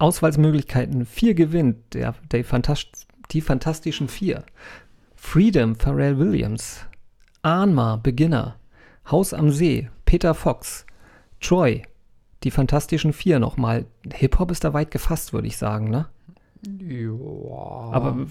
Auswahlmöglichkeiten 0.00 1.04
4 1.04 1.34
gewinnt 1.34 1.94
der, 1.94 2.14
der 2.32 2.44
Fantast 2.44 3.06
die 3.32 3.40
Fantastischen 3.40 4.08
Vier. 4.08 4.44
Freedom, 5.14 5.76
Pharrell 5.76 6.18
Williams. 6.18 6.86
Anma, 7.42 7.96
Beginner. 7.96 8.56
Haus 9.10 9.34
am 9.34 9.50
See, 9.50 9.90
Peter 10.04 10.34
Fox. 10.34 10.86
Troy, 11.40 11.82
die 12.42 12.50
Fantastischen 12.50 13.12
Vier 13.12 13.38
nochmal. 13.38 13.86
Hip-Hop 14.12 14.50
ist 14.50 14.64
da 14.64 14.72
weit 14.72 14.90
gefasst, 14.90 15.32
würde 15.32 15.46
ich 15.46 15.56
sagen, 15.56 15.90
ne? 15.90 16.08
Ja. 16.78 17.12
Aber 17.92 18.26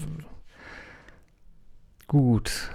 gut. 2.06 2.70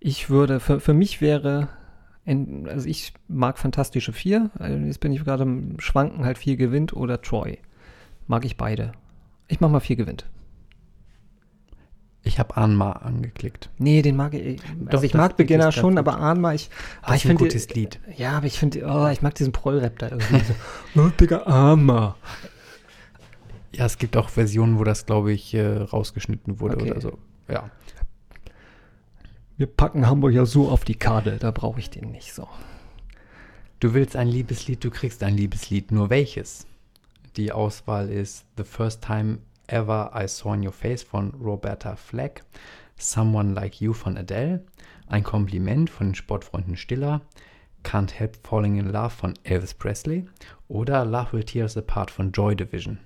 Ich 0.00 0.30
würde, 0.30 0.60
für, 0.60 0.80
für 0.80 0.94
mich 0.94 1.20
wäre, 1.20 1.68
in, 2.26 2.68
also 2.68 2.86
ich 2.88 3.14
mag 3.28 3.56
Fantastische 3.58 4.12
Vier. 4.12 4.50
Also 4.58 4.76
Jetzt 4.78 5.00
bin 5.00 5.12
ich 5.12 5.24
gerade 5.24 5.44
im 5.44 5.80
Schwanken, 5.80 6.24
halt 6.24 6.36
vier 6.38 6.56
gewinnt 6.56 6.92
oder 6.92 7.22
Troy. 7.22 7.58
Mag 8.26 8.44
ich 8.44 8.56
beide. 8.56 8.92
Ich 9.48 9.60
mach 9.60 9.70
mal 9.70 9.80
vier 9.80 9.96
gewinnt. 9.96 10.26
ich 12.24 12.40
habe 12.40 12.56
Anma 12.56 12.90
angeklickt. 12.92 13.70
Nee, 13.78 14.02
den 14.02 14.16
mag 14.16 14.34
ich. 14.34 14.60
Doch, 14.60 14.94
Also 14.94 15.04
ich 15.04 15.14
mag 15.14 15.30
Lied 15.30 15.36
Beginner 15.36 15.70
schon, 15.70 15.90
gut. 15.90 15.98
aber 16.00 16.18
Ahnma, 16.18 16.52
ich. 16.54 16.68
ah, 17.02 17.12
Das 17.12 17.16
ich 17.18 17.24
ist 17.24 17.30
ein 17.30 17.38
finde- 17.38 17.44
gutes 17.44 17.68
Lied. 17.74 18.00
Ja, 18.16 18.32
aber 18.38 18.46
ich 18.46 18.58
finde, 18.58 18.84
oh, 18.84 19.06
ich 19.06 19.22
mag 19.22 19.34
diesen 19.36 19.52
Proll-Rap 19.52 19.98
da 20.00 20.08
irgendwie. 20.10 20.40
so, 20.40 20.54
oh, 21.00 21.08
Digga, 21.20 21.42
Ahnma. 21.44 22.16
Ja, 23.72 23.84
es 23.86 23.98
gibt 23.98 24.16
auch 24.16 24.28
Versionen, 24.30 24.78
wo 24.80 24.84
das, 24.84 25.06
glaube 25.06 25.32
ich, 25.32 25.54
äh, 25.54 25.76
rausgeschnitten 25.76 26.58
wurde 26.58 26.76
Okay. 26.76 26.90
oder 26.90 27.00
so. 27.00 27.18
Ja. 27.48 27.70
Wir 29.58 29.66
packen 29.66 30.06
Hamburg 30.06 30.34
ja 30.34 30.44
so 30.44 30.68
auf 30.68 30.84
die 30.84 30.96
Karte, 30.96 31.38
da 31.38 31.50
brauche 31.50 31.80
ich 31.80 31.88
den 31.88 32.10
nicht 32.10 32.34
so. 32.34 32.46
Du 33.80 33.94
willst 33.94 34.14
ein 34.14 34.28
Liebeslied, 34.28 34.84
du 34.84 34.90
kriegst 34.90 35.22
ein 35.22 35.34
Liebeslied. 35.34 35.92
Nur 35.92 36.10
welches? 36.10 36.66
Die 37.38 37.52
Auswahl 37.52 38.10
ist 38.10 38.44
The 38.58 38.64
First 38.64 39.02
Time 39.02 39.38
Ever 39.66 40.12
I 40.14 40.28
Saw 40.28 40.52
in 40.52 40.66
Your 40.66 40.74
Face 40.74 41.02
von 41.02 41.30
Roberta 41.30 41.96
Fleck, 41.96 42.44
Someone 42.98 43.54
Like 43.54 43.80
You 43.80 43.94
von 43.94 44.18
Adele, 44.18 44.62
Ein 45.06 45.22
Kompliment 45.22 45.88
von 45.88 46.08
den 46.08 46.14
Sportfreunden 46.14 46.76
Stiller, 46.76 47.22
Can't 47.82 48.12
Help 48.12 48.36
Falling 48.46 48.76
in 48.76 48.92
Love 48.92 49.08
von 49.08 49.32
Elvis 49.44 49.72
Presley 49.72 50.26
oder 50.68 51.06
Love 51.06 51.32
Will 51.32 51.44
Tear 51.44 51.64
Us 51.64 51.78
Apart 51.78 52.10
von 52.10 52.30
Joy 52.30 52.56
Division. 52.56 52.98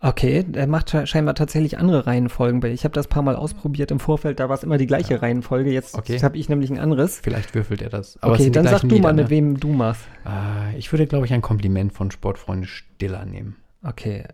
Okay, 0.00 0.44
er 0.52 0.66
macht 0.68 0.90
sche- 0.90 1.06
scheinbar 1.06 1.34
tatsächlich 1.34 1.76
andere 1.78 2.06
Reihenfolgen. 2.06 2.64
Ich 2.70 2.84
habe 2.84 2.94
das 2.94 3.08
paar 3.08 3.22
Mal 3.22 3.34
ausprobiert 3.34 3.90
im 3.90 3.98
Vorfeld, 3.98 4.38
da 4.38 4.48
war 4.48 4.54
es 4.56 4.62
immer 4.62 4.78
die 4.78 4.86
gleiche 4.86 5.20
Reihenfolge. 5.22 5.72
Jetzt 5.72 5.96
Okay. 5.96 6.20
habe 6.20 6.36
ich 6.38 6.48
nämlich 6.48 6.70
ein 6.70 6.78
anderes. 6.78 7.18
Vielleicht 7.20 7.54
würfelt 7.56 7.82
er 7.82 7.88
das. 7.90 8.16
Aber 8.22 8.34
okay, 8.34 8.50
dann 8.50 8.64
sag 8.68 8.82
du 8.82 8.86
mal, 8.86 8.94
Lieder, 8.94 9.12
mit 9.14 9.24
ne? 9.24 9.30
wem 9.30 9.58
du 9.58 9.68
machst. 9.72 10.02
Äh, 10.24 10.78
ich 10.78 10.92
würde, 10.92 11.06
glaube 11.08 11.26
ich, 11.26 11.32
ein 11.32 11.42
Kompliment 11.42 11.92
von 11.92 12.12
Sportfreunde 12.12 12.68
Stiller 12.68 13.24
nehmen. 13.24 13.56
Okay. 13.82 14.24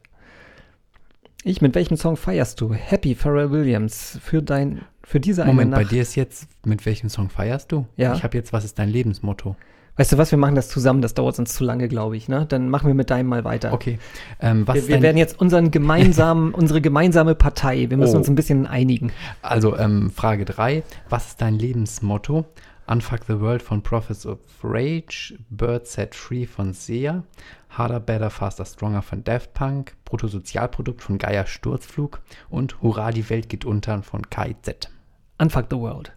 Ich, 1.45 1.63
mit 1.63 1.75
welchem 1.75 1.97
Song 1.97 2.17
feierst 2.17 2.61
du? 2.61 2.73
Happy 2.75 3.15
Pharrell 3.15 3.51
Williams 3.51 4.19
für 4.23 4.43
dein, 4.43 4.83
für 5.03 5.21
diese 5.21 5.45
Moment, 5.47 5.69
eine 5.69 5.77
bei 5.77 5.83
Nacht. 5.83 5.93
dir 5.93 6.03
ist 6.03 6.15
jetzt, 6.15 6.47
mit 6.67 6.85
welchem 6.85 7.09
Song 7.09 7.31
feierst 7.31 7.73
du? 7.73 7.87
Ja. 7.97 8.15
Ich 8.15 8.23
habe 8.23 8.37
jetzt, 8.37 8.53
was 8.53 8.65
ist 8.65 8.79
dein 8.79 8.89
Lebensmotto? 8.91 9.57
Weißt 9.97 10.13
du 10.13 10.19
was, 10.19 10.33
wir 10.33 10.39
machen 10.39 10.57
das 10.57 10.69
zusammen, 10.69 11.03
das 11.03 11.15
dauert 11.15 11.37
sonst 11.37 11.55
zu 11.55 11.63
lange, 11.63 11.87
glaube 11.87 12.17
ich, 12.17 12.29
ne? 12.29 12.47
Dann 12.47 12.69
machen 12.69 12.89
wir 12.89 12.95
mit 12.95 13.11
deinem 13.11 13.29
mal 13.29 13.45
weiter. 13.45 13.73
Okay. 13.73 13.99
Ähm, 14.41 14.67
was 14.67 14.75
Wir, 14.77 14.89
wir 14.89 15.03
werden 15.03 15.17
jetzt 15.17 15.39
unseren 15.41 15.71
gemeinsamen, 15.71 16.53
unsere 16.55 16.81
gemeinsame 16.81 17.35
Partei, 17.37 17.89
wir 17.91 17.97
müssen 17.97 18.15
Oh. 18.17 18.19
uns 18.19 18.29
ein 18.29 18.35
bisschen 18.35 18.67
einigen. 18.67 19.13
also 19.43 19.77
ähm, 19.79 20.11
Frage 20.11 20.45
3. 20.45 20.83
Was 21.09 21.29
ist 21.29 21.41
dein 21.41 21.55
Lebensmotto? 21.55 22.45
Unfuck 22.87 23.21
the 23.29 23.41
World 23.41 23.63
von 23.63 23.83
Prophets 23.83 24.27
of 24.27 24.39
Rage, 24.63 25.39
Bird 25.49 25.87
Set 25.87 26.15
Free 26.15 26.45
von 26.45 26.75
Sia, 26.75 27.23
Harder, 27.71 27.99
Better, 28.01 28.29
Faster, 28.31 28.65
Stronger 28.67 29.01
von 29.01 29.23
Daft 29.25 29.55
Punk, 29.55 29.95
Bruttosozialprodukt 30.05 31.03
von 31.03 31.17
Geier 31.19 31.47
Sturzflug 31.47 32.21
und 32.51 32.83
Hurra, 32.83 33.11
die 33.11 33.31
Welt 33.31 33.49
geht 33.49 33.65
unter 33.65 34.03
von 34.03 34.29
KIZ. 34.29 34.91
Unfuck 35.39 35.67
the 35.71 35.77
world. 35.77 36.13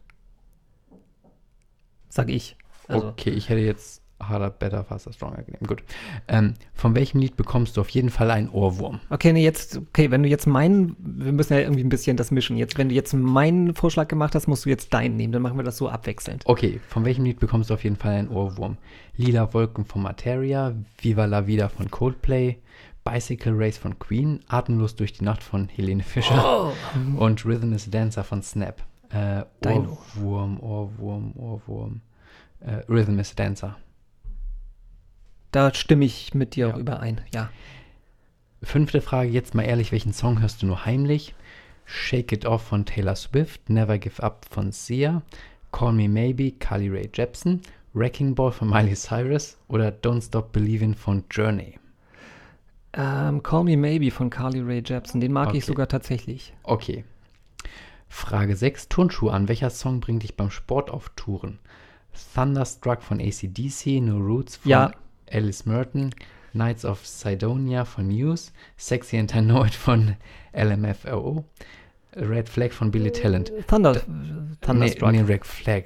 Sag 2.10 2.30
ich. 2.30 2.58
Also, 2.88 3.08
Okay, 3.10 3.30
ich 3.32 3.50
hätte 3.50 3.62
jetzt 3.62 4.02
Harder, 4.20 4.50
Better, 4.50 4.84
Faster, 4.84 5.14
Stronger 5.14 5.44
genommen. 5.44 5.68
Gut. 5.68 5.84
Ähm, 6.28 6.56
von 6.74 6.96
welchem 6.96 7.20
Lied 7.20 7.36
bekommst 7.38 7.78
du 7.78 7.82
auf 7.82 7.90
jeden 7.90 8.10
Fall 8.10 8.32
einen 8.32 8.50
Ohrwurm? 8.50 9.00
Okay, 9.12 9.32
nee, 9.32 9.44
jetzt, 9.44 9.78
okay, 9.78 10.10
wenn 10.10 10.24
du 10.24 10.30
jetzt 10.30 10.48
meinen, 10.48 10.96
wir 10.98 11.32
müssen 11.32 11.54
ja 11.54 11.60
irgendwie 11.60 11.84
ein 11.84 11.90
bisschen 11.90 12.18
das 12.18 12.32
mischen. 12.32 12.58
Jetzt, 12.58 12.80
wenn 12.80 12.90
du 12.90 12.96
jetzt 12.96 13.14
meinen 13.14 13.76
Vorschlag 13.76 14.08
gemacht 14.08 14.34
hast, 14.34 14.48
musst 14.48 14.66
du 14.66 14.70
jetzt 14.70 14.92
deinen 14.92 15.18
nehmen. 15.18 15.34
Dann 15.34 15.44
machen 15.44 15.58
wir 15.58 15.64
das 15.64 15.78
so 15.78 15.88
abwechselnd. 15.88 16.42
Okay, 16.48 16.80
von 16.88 17.06
welchem 17.06 17.26
Lied 17.26 17.40
bekommst 17.40 17.70
du 17.70 17.76
auf 17.76 17.84
jeden 17.84 17.96
Fall 17.96 18.14
einen 18.14 18.30
Ohrwurm? 18.30 18.78
Lila 19.18 19.54
Wolken 19.54 19.86
von 19.86 20.02
Materia, 20.02 20.74
Viva 21.00 21.26
la 21.26 21.46
Vida 21.46 21.70
von 21.70 21.92
Coldplay, 21.92 22.58
Bicycle 23.04 23.54
Race 23.56 23.78
von 23.78 24.00
Queen, 24.00 24.40
Atemlos 24.48 24.96
durch 24.96 25.14
die 25.14 25.26
Nacht 25.26 25.44
von 25.44 25.70
Helene 25.70 26.02
Fischer 26.04 26.44
Oh. 26.44 26.74
und 27.24 27.46
Rhythm 27.46 27.72
is 27.74 27.88
a 27.88 27.92
Dancer 27.92 28.24
von 28.24 28.42
Snap. 28.42 28.82
Äh, 29.12 29.44
Dein 29.62 29.88
Ohrwurm, 29.88 30.60
Ohrwurm, 30.60 31.34
Ohrwurm. 31.38 32.02
Äh, 32.60 32.82
Rhythm 32.90 33.20
is 33.20 33.32
a 33.32 33.36
Dancer. 33.36 33.78
Da 35.52 35.74
stimme 35.74 36.06
ich 36.06 36.34
mit 36.34 36.56
dir 36.56 36.68
Ja. 36.68 36.74
auch 36.74 36.78
überein. 36.78 37.22
Ja. 37.34 37.50
Fünfte 38.64 39.02
Frage, 39.02 39.30
jetzt 39.30 39.54
mal 39.56 39.64
ehrlich, 39.64 39.92
welchen 39.92 40.14
Song 40.14 40.42
hörst 40.42 40.62
du 40.62 40.66
nur 40.68 40.86
heimlich? 40.86 41.36
Shake 41.86 42.32
It 42.34 42.46
Off 42.46 42.64
von 42.64 42.86
Taylor 42.86 43.16
Swift, 43.16 43.70
Never 43.70 43.98
Give 43.98 44.22
Up 44.22 44.46
von 44.50 44.72
Sia, 44.72 45.22
Call 45.72 45.94
Me 45.94 46.10
Maybe, 46.10 46.52
Carly 46.52 46.90
Rae 46.90 47.10
Jepsen, 47.14 47.62
Wrecking 47.94 48.36
Ball 48.36 48.52
von 48.52 48.70
Miley 48.70 48.96
Cyrus 48.96 49.58
oder 49.68 49.90
Don't 49.90 50.22
Stop 50.26 50.52
Believing 50.52 50.96
von 50.96 51.24
Journey? 51.32 51.80
Ähm, 52.94 53.42
Call 53.44 53.64
Me 53.64 53.78
Maybe 53.78 54.12
von 54.12 54.30
Carly 54.30 54.62
Rae 54.62 54.82
Jepsen. 54.86 55.22
Den 55.22 55.32
mag 55.32 55.50
ich 55.50 55.64
Okay. 55.64 55.68
sogar 55.68 55.88
tatsächlich. 55.88 56.54
Okay. 56.64 57.06
Frage 58.10 58.56
6, 58.56 58.90
Turnschuhe 58.90 59.32
an. 59.32 59.48
Welcher 59.48 59.70
Song 59.70 60.00
bringt 60.00 60.24
dich 60.24 60.36
beim 60.36 60.50
Sport 60.50 60.90
auf 60.90 61.10
Touren? 61.16 61.60
Thunderstruck 62.34 63.02
von 63.02 63.20
ACDC, 63.20 64.02
No 64.02 64.18
Roots 64.18 64.58
von 64.58 64.70
Ja. 64.72 64.92
Alice 65.32 65.66
Merton, 65.66 66.14
Knights 66.54 66.86
of 66.86 67.06
Sidonia 67.06 67.86
von 67.86 68.08
Muse, 68.08 68.52
Sexy 68.78 69.18
and 69.18 69.34
It 69.36 69.74
von 69.76 70.16
LMFAO, 70.54 71.44
Red 72.16 72.50
Flag 72.50 72.72
von 72.74 72.92
Billy 72.92 73.12
Talent. 73.12 73.52
Thunder, 73.68 74.02
Thunderstruck. 74.62 75.12
Nee, 75.12 75.22
nee, 75.22 75.34
Red 75.34 75.46
Flag. 75.46 75.84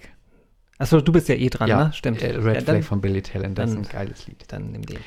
Achso, 0.78 1.00
du 1.02 1.12
bist 1.12 1.30
ja 1.30 1.36
eh 1.36 1.50
dran, 1.50 1.68
ja, 1.70 1.86
ne? 1.86 1.94
Stimmt. 1.94 2.22
Äh, 2.24 2.38
Red 2.38 2.56
ja, 2.56 2.62
Flag 2.62 2.84
von 2.84 3.02
Billy 3.02 3.22
Talent, 3.22 3.58
das 3.58 3.72
dann- 3.72 3.82
ist 3.82 3.90
ein 3.90 3.92
geiles 3.94 4.28
Lied. 4.28 4.46
dann 4.48 4.72
nimm 4.72 4.82
den. 4.84 5.00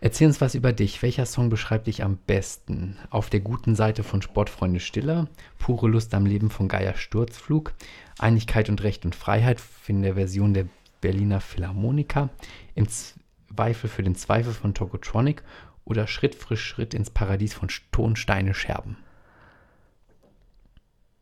Erzähl 0.00 0.26
uns 0.28 0.40
was 0.40 0.54
über 0.54 0.72
dich. 0.72 1.02
Welcher 1.02 1.26
Song 1.26 1.50
beschreibt 1.50 1.86
dich 1.86 2.02
am 2.02 2.16
besten? 2.26 2.96
Auf 3.10 3.28
der 3.28 3.40
guten 3.40 3.74
Seite 3.76 4.02
von 4.02 4.22
Sportfreunde 4.22 4.80
Stiller, 4.80 5.28
Pure 5.58 5.88
Lust 5.88 6.14
am 6.14 6.24
Leben 6.24 6.48
von 6.50 6.68
Geier 6.68 6.94
Sturzflug, 6.96 7.74
Einigkeit 8.20 8.68
und 8.68 8.82
Recht 8.82 9.04
und 9.04 9.14
Freiheit 9.14 9.60
in 9.86 10.02
der 10.02 10.14
Version 10.14 10.54
der 10.54 10.66
Berliner 11.00 11.40
Philharmoniker, 11.40 12.28
im 12.74 12.86
Zweifel 12.88 13.88
für 13.88 14.02
den 14.02 14.14
Zweifel 14.14 14.52
von 14.52 14.74
Tokotronic 14.74 15.42
oder 15.84 16.06
Schritt 16.06 16.34
für 16.34 16.56
Schritt 16.56 16.94
ins 16.94 17.10
Paradies 17.10 17.54
von 17.54 17.68
Tonsteine 17.90 18.54
Scherben. 18.54 18.96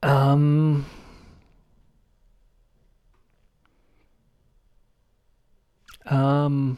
Ähm. 0.03 0.85
Ähm. 6.07 6.77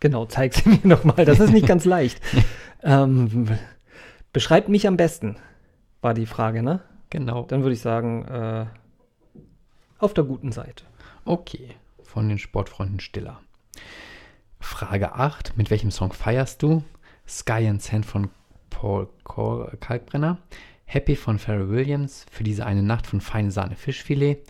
Genau, 0.00 0.26
zeig 0.26 0.54
sie 0.54 0.68
mir 0.68 0.80
nochmal. 0.82 1.24
Das 1.24 1.40
ist 1.40 1.52
nicht 1.52 1.66
ganz 1.66 1.84
leicht. 1.84 2.20
ähm, 2.82 3.48
beschreibt 4.32 4.68
mich 4.68 4.86
am 4.86 4.96
besten, 4.96 5.36
war 6.02 6.14
die 6.14 6.26
Frage, 6.26 6.62
ne? 6.62 6.80
Genau. 7.10 7.44
Dann 7.44 7.62
würde 7.62 7.74
ich 7.74 7.80
sagen, 7.80 8.24
äh, 8.26 8.66
auf 10.04 10.14
der 10.14 10.24
guten 10.24 10.52
Seite. 10.52 10.84
Okay, 11.24 11.70
von 12.02 12.28
den 12.28 12.38
Sportfreunden 12.38 13.00
Stiller. 13.00 13.40
Frage 14.60 15.14
8. 15.14 15.56
Mit 15.56 15.70
welchem 15.70 15.90
Song 15.90 16.12
feierst 16.12 16.62
du? 16.62 16.84
Sky 17.26 17.66
and 17.66 17.82
Sand 17.82 18.04
von 18.04 18.28
Paul 18.68 19.08
Kalkbrenner. 19.24 20.38
Happy 20.84 21.16
von 21.16 21.38
Pharrell 21.38 21.70
Williams. 21.70 22.26
Für 22.30 22.44
diese 22.44 22.66
eine 22.66 22.82
Nacht 22.82 23.06
von 23.06 23.22
Feine 23.22 23.50
Sahne 23.50 23.76
Fischfilet. 23.76 24.42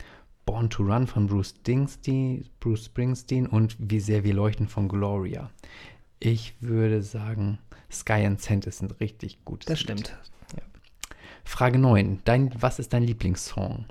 Born 0.45 0.69
to 0.69 0.83
Run 0.83 1.07
von 1.07 1.29
Bruce, 1.29 1.55
Dingstein, 1.63 2.47
Bruce 2.61 2.87
Springsteen 2.87 3.47
und 3.47 3.77
Wie 3.79 4.01
sehr 4.01 4.25
wir 4.25 4.35
leuchten 4.35 4.69
von 4.69 4.89
Gloria. 4.89 5.51
Ich 6.19 6.55
würde 6.61 7.01
sagen, 7.03 7.59
Sky 7.91 8.27
and 8.27 8.43
Sand 8.43 8.67
ist 8.67 8.83
ein 8.83 8.91
richtig 8.91 9.45
gutes 9.45 9.67
Das 9.67 9.81
stimmt. 9.81 10.19
Frage 11.45 11.79
9. 11.79 12.23
Dein, 12.25 12.51
was 12.61 12.79
ist 12.81 12.93
dein 12.93 13.05
Lieblingssong? 13.05 13.87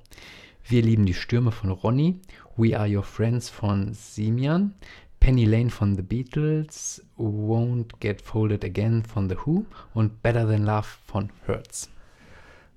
Wir 0.66 0.82
lieben 0.82 1.06
die 1.06 1.14
Stürme 1.14 1.52
von 1.52 1.72
Ronny, 1.72 2.20
We 2.56 2.78
Are 2.80 2.88
Your 2.90 3.04
Friends 3.04 3.50
von 3.50 3.94
Simian, 3.94 4.74
Penny 5.20 5.46
Lane 5.46 5.70
von 5.70 5.96
The 5.96 6.02
Beatles, 6.02 7.04
Won't 7.18 7.92
Get 8.00 8.22
Folded 8.22 8.64
Again 8.64 9.04
von 9.04 9.30
The 9.30 9.36
Who 9.46 9.66
und 9.94 10.22
Better 10.22 10.48
Than 10.48 10.64
Love 10.64 10.88
von 11.06 11.30
Hertz. 11.46 11.90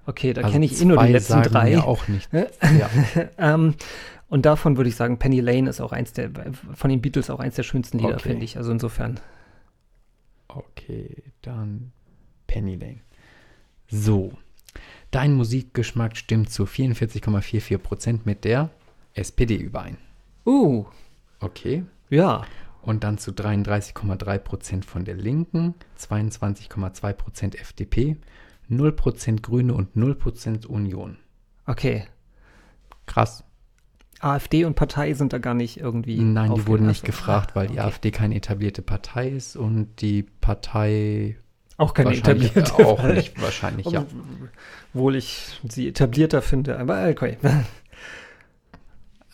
Okay, 0.07 0.32
da 0.32 0.43
Also 0.43 0.53
kenne 0.53 0.64
ich 0.66 0.80
eh 0.80 0.84
nur 0.84 1.03
die 1.05 1.12
letzten 1.12 1.43
drei. 1.43 1.70
mir 1.70 1.84
auch 1.87 2.07
nicht. 2.09 2.28
ja. 2.32 2.89
ähm, 3.39 3.74
und 4.28 4.47
davon 4.47 4.76
würde 4.76 4.89
ich 4.89 4.97
sagen, 4.97 5.18
Penny 5.18 5.41
Lane 5.41 5.68
ist 5.68 5.80
auch 5.80 5.93
eins 5.93 6.12
der, 6.12 6.30
von 6.74 6.91
den 6.91 7.01
Beatles 7.01 7.30
auch 7.30 7.41
eins 7.41 7.57
der 7.57 7.62
schönsten 7.64 7.99
Lieder, 7.99 8.14
Okay. 8.14 8.28
finde 8.30 8.45
ich. 8.45 8.57
Also 8.57 8.70
insofern. 8.72 9.18
Okay, 10.49 11.22
dann 11.43 11.93
Penny 12.47 12.76
Lane. 12.76 13.01
So, 13.89 14.32
dein 15.16 15.32
Musikgeschmack 15.32 16.14
stimmt 16.16 16.50
zu 16.50 16.64
44,44% 16.64 18.20
mit 18.24 18.44
der 18.44 18.68
SPD 19.14 19.56
überein. 19.56 19.96
Uh, 20.44 20.84
Okay, 21.40 21.84
ja. 22.10 22.44
und 22.82 23.02
dann 23.02 23.18
zu 23.18 23.30
33,3% 23.30 24.84
von 24.84 25.04
der 25.04 25.14
Linken, 25.14 25.74
22,2% 25.98 27.56
FDP, 27.56 28.16
0% 28.70 29.40
Grüne 29.40 29.74
und 29.74 29.96
0% 29.96 30.66
Union. 30.66 31.16
Okay. 31.66 32.04
Krass. 33.06 33.44
AfD 34.20 34.64
und 34.64 34.74
Partei 34.74 35.14
sind 35.14 35.32
da 35.32 35.38
gar 35.38 35.54
nicht 35.54 35.78
irgendwie. 35.78 36.18
Nein, 36.18 36.54
die 36.54 36.66
wurden 36.66 36.86
nicht 36.86 37.04
gefragt, 37.04 37.54
weil 37.54 37.68
die 37.68 37.74
okay. 37.74 37.86
AfD 37.86 38.10
keine 38.10 38.34
etablierte 38.34 38.82
Partei 38.82 39.28
ist 39.28 39.56
und 39.56 40.00
die 40.00 40.22
Partei 40.22 41.36
Auch 41.79 41.93
keine 41.95 42.14
etablierte. 42.16 42.74
auch 42.87 43.03
nicht 43.03 43.41
wahrscheinlich, 43.43 43.87
ja. 43.87 44.07
Obwohl 44.95 45.16
ich 45.16 45.61
sie 45.68 45.89
etablierter 45.89 46.41
finde. 46.43 46.79
Aber 46.79 47.09
okay. 47.11 47.37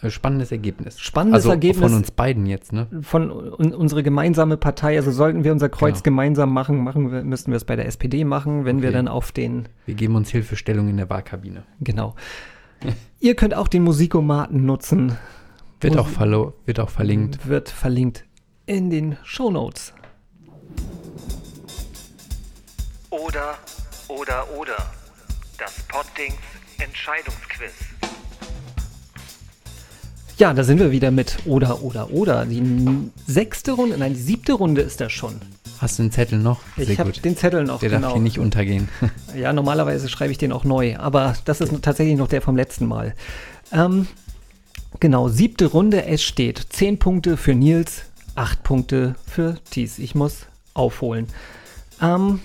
Äh, 0.01 0.11
Spannendes 0.11 0.51
Ergebnis. 0.51 0.99
Spannendes 0.99 1.39
also 1.43 1.51
Ergebnis. 1.51 1.79
von 1.91 1.95
uns 1.97 2.11
beiden 2.11 2.47
jetzt, 2.47 2.73
ne? 2.73 2.89
Von 3.03 3.31
un 3.31 3.73
unsere 3.73 4.03
gemeinsame 4.03 4.57
Partei, 4.57 4.97
also 4.97 5.13
sollten 5.13 5.45
wir 5.45 5.53
unser 5.53 5.69
Kreuz 5.69 5.95
Genau. 6.03 6.03
gemeinsam 6.17 6.53
machen, 6.53 6.83
machen 6.83 7.13
wir, 7.13 7.23
müssten 7.23 7.53
wir 7.53 7.57
es 7.57 7.65
bei 7.65 7.77
der 7.77 7.87
SPD 7.87 8.25
machen, 8.25 8.65
wenn 8.65 8.83
wir 8.83 8.89
Okay. 8.89 8.97
dann 8.97 9.07
auf 9.09 9.31
den 9.31 9.69
Wir 9.87 9.95
geben 9.95 10.17
uns 10.17 10.31
Hilfestellung 10.31 10.89
in 10.89 10.97
der 10.97 11.09
Wahlkabine. 11.09 11.63
Genau. 11.81 12.17
Ihr 13.21 13.37
könnt 13.37 13.55
auch 13.55 13.69
den 13.69 13.85
Musikomaten 13.85 14.67
nutzen. 14.67 15.17
Wird 15.81 15.95
Wo- 15.97 16.01
auch, 16.01 16.53
wird 16.67 16.81
auch 16.81 16.91
verlinkt. 16.91 17.47
Wird 17.47 17.69
verlinkt 17.69 18.25
in 18.67 18.91
den 18.91 19.17
Shownotes. 19.23 19.95
Oder, 23.13 23.59
oder, 24.09 24.47
oder. 24.59 24.91
Das 25.59 25.75
Poddings 25.87 26.41
Entscheidungsquiz. 26.79 27.71
Ja, 30.39 30.55
da 30.55 30.65
sind 30.65 30.79
wir 30.79 30.91
wieder 30.93 31.11
mit 31.11 31.37
Oder, 31.45 31.83
Oder, 31.83 32.11
Oder. 32.11 32.47
Die 32.47 33.11
sechste 33.27 33.73
Runde, 33.73 33.99
nein, 33.99 34.15
die 34.15 34.21
siebte 34.21 34.55
Runde 34.55 34.81
ist 34.81 35.03
das 35.03 35.13
schon. 35.13 35.39
Hast 35.79 35.99
du 35.99 36.05
den 36.05 36.11
Zettel 36.11 36.39
noch? 36.39 36.61
ich 36.79 36.99
habe 36.99 37.13
den 37.13 37.37
Zettel 37.37 37.65
noch, 37.65 37.81
Der 37.81 37.91
darf 37.91 38.01
genau. 38.01 38.13
hier 38.15 38.23
nicht 38.23 38.39
untergehen. 38.39 38.89
Ja, 39.37 39.53
normalerweise 39.53 40.09
schreibe 40.09 40.33
ich 40.33 40.39
den 40.39 40.51
auch 40.51 40.65
neu, 40.65 40.97
aber 40.97 41.35
das 41.45 41.61
ist 41.61 41.71
tatsächlich 41.83 42.17
noch 42.17 42.29
der 42.29 42.41
vom 42.41 42.57
letzten 42.57 42.87
Mal. 42.87 43.15
Ähm, 43.73 44.07
genau, 45.01 45.29
siebte 45.29 45.67
Runde. 45.67 46.07
Es 46.07 46.23
steht 46.23 46.67
10 46.71 46.99
Punkte 46.99 47.37
für 47.37 47.55
Nils, 47.55 48.05
8 48.37 48.63
Punkte 48.63 49.17
für 49.27 49.57
Thies. 49.71 49.99
Ich 49.99 50.15
muss 50.15 50.47
aufholen. 50.73 51.27
Ähm, 52.01 52.41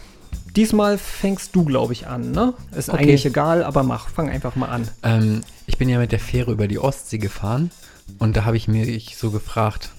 diesmal 0.56 0.98
fängst 0.98 1.56
du, 1.56 1.64
glaube 1.66 1.93
ich, 1.93 2.08
an, 2.08 2.32
ne? 2.32 2.54
Ist 2.76 2.89
Okay. 2.89 3.00
eigentlich 3.04 3.26
egal, 3.26 3.64
aber 3.64 3.84
mach, 3.84 4.10
fang 4.10 4.30
einfach 4.30 4.56
mal 4.56 4.70
an. 4.70 4.88
Ähm, 5.04 5.41
ich 5.66 5.78
bin 5.78 5.89
ja 5.89 6.00
mit 6.00 6.12
der 6.12 6.20
Fähre 6.20 6.52
über 6.52 6.68
die 6.68 6.80
Ostsee 6.80 7.18
gefahren 7.18 7.72
und 8.20 8.38
da 8.38 8.45
habe 8.45 8.58
ich 8.58 8.68
mir 8.68 8.86
ich 8.88 9.18
so 9.18 9.32
gefragt, 9.32 9.91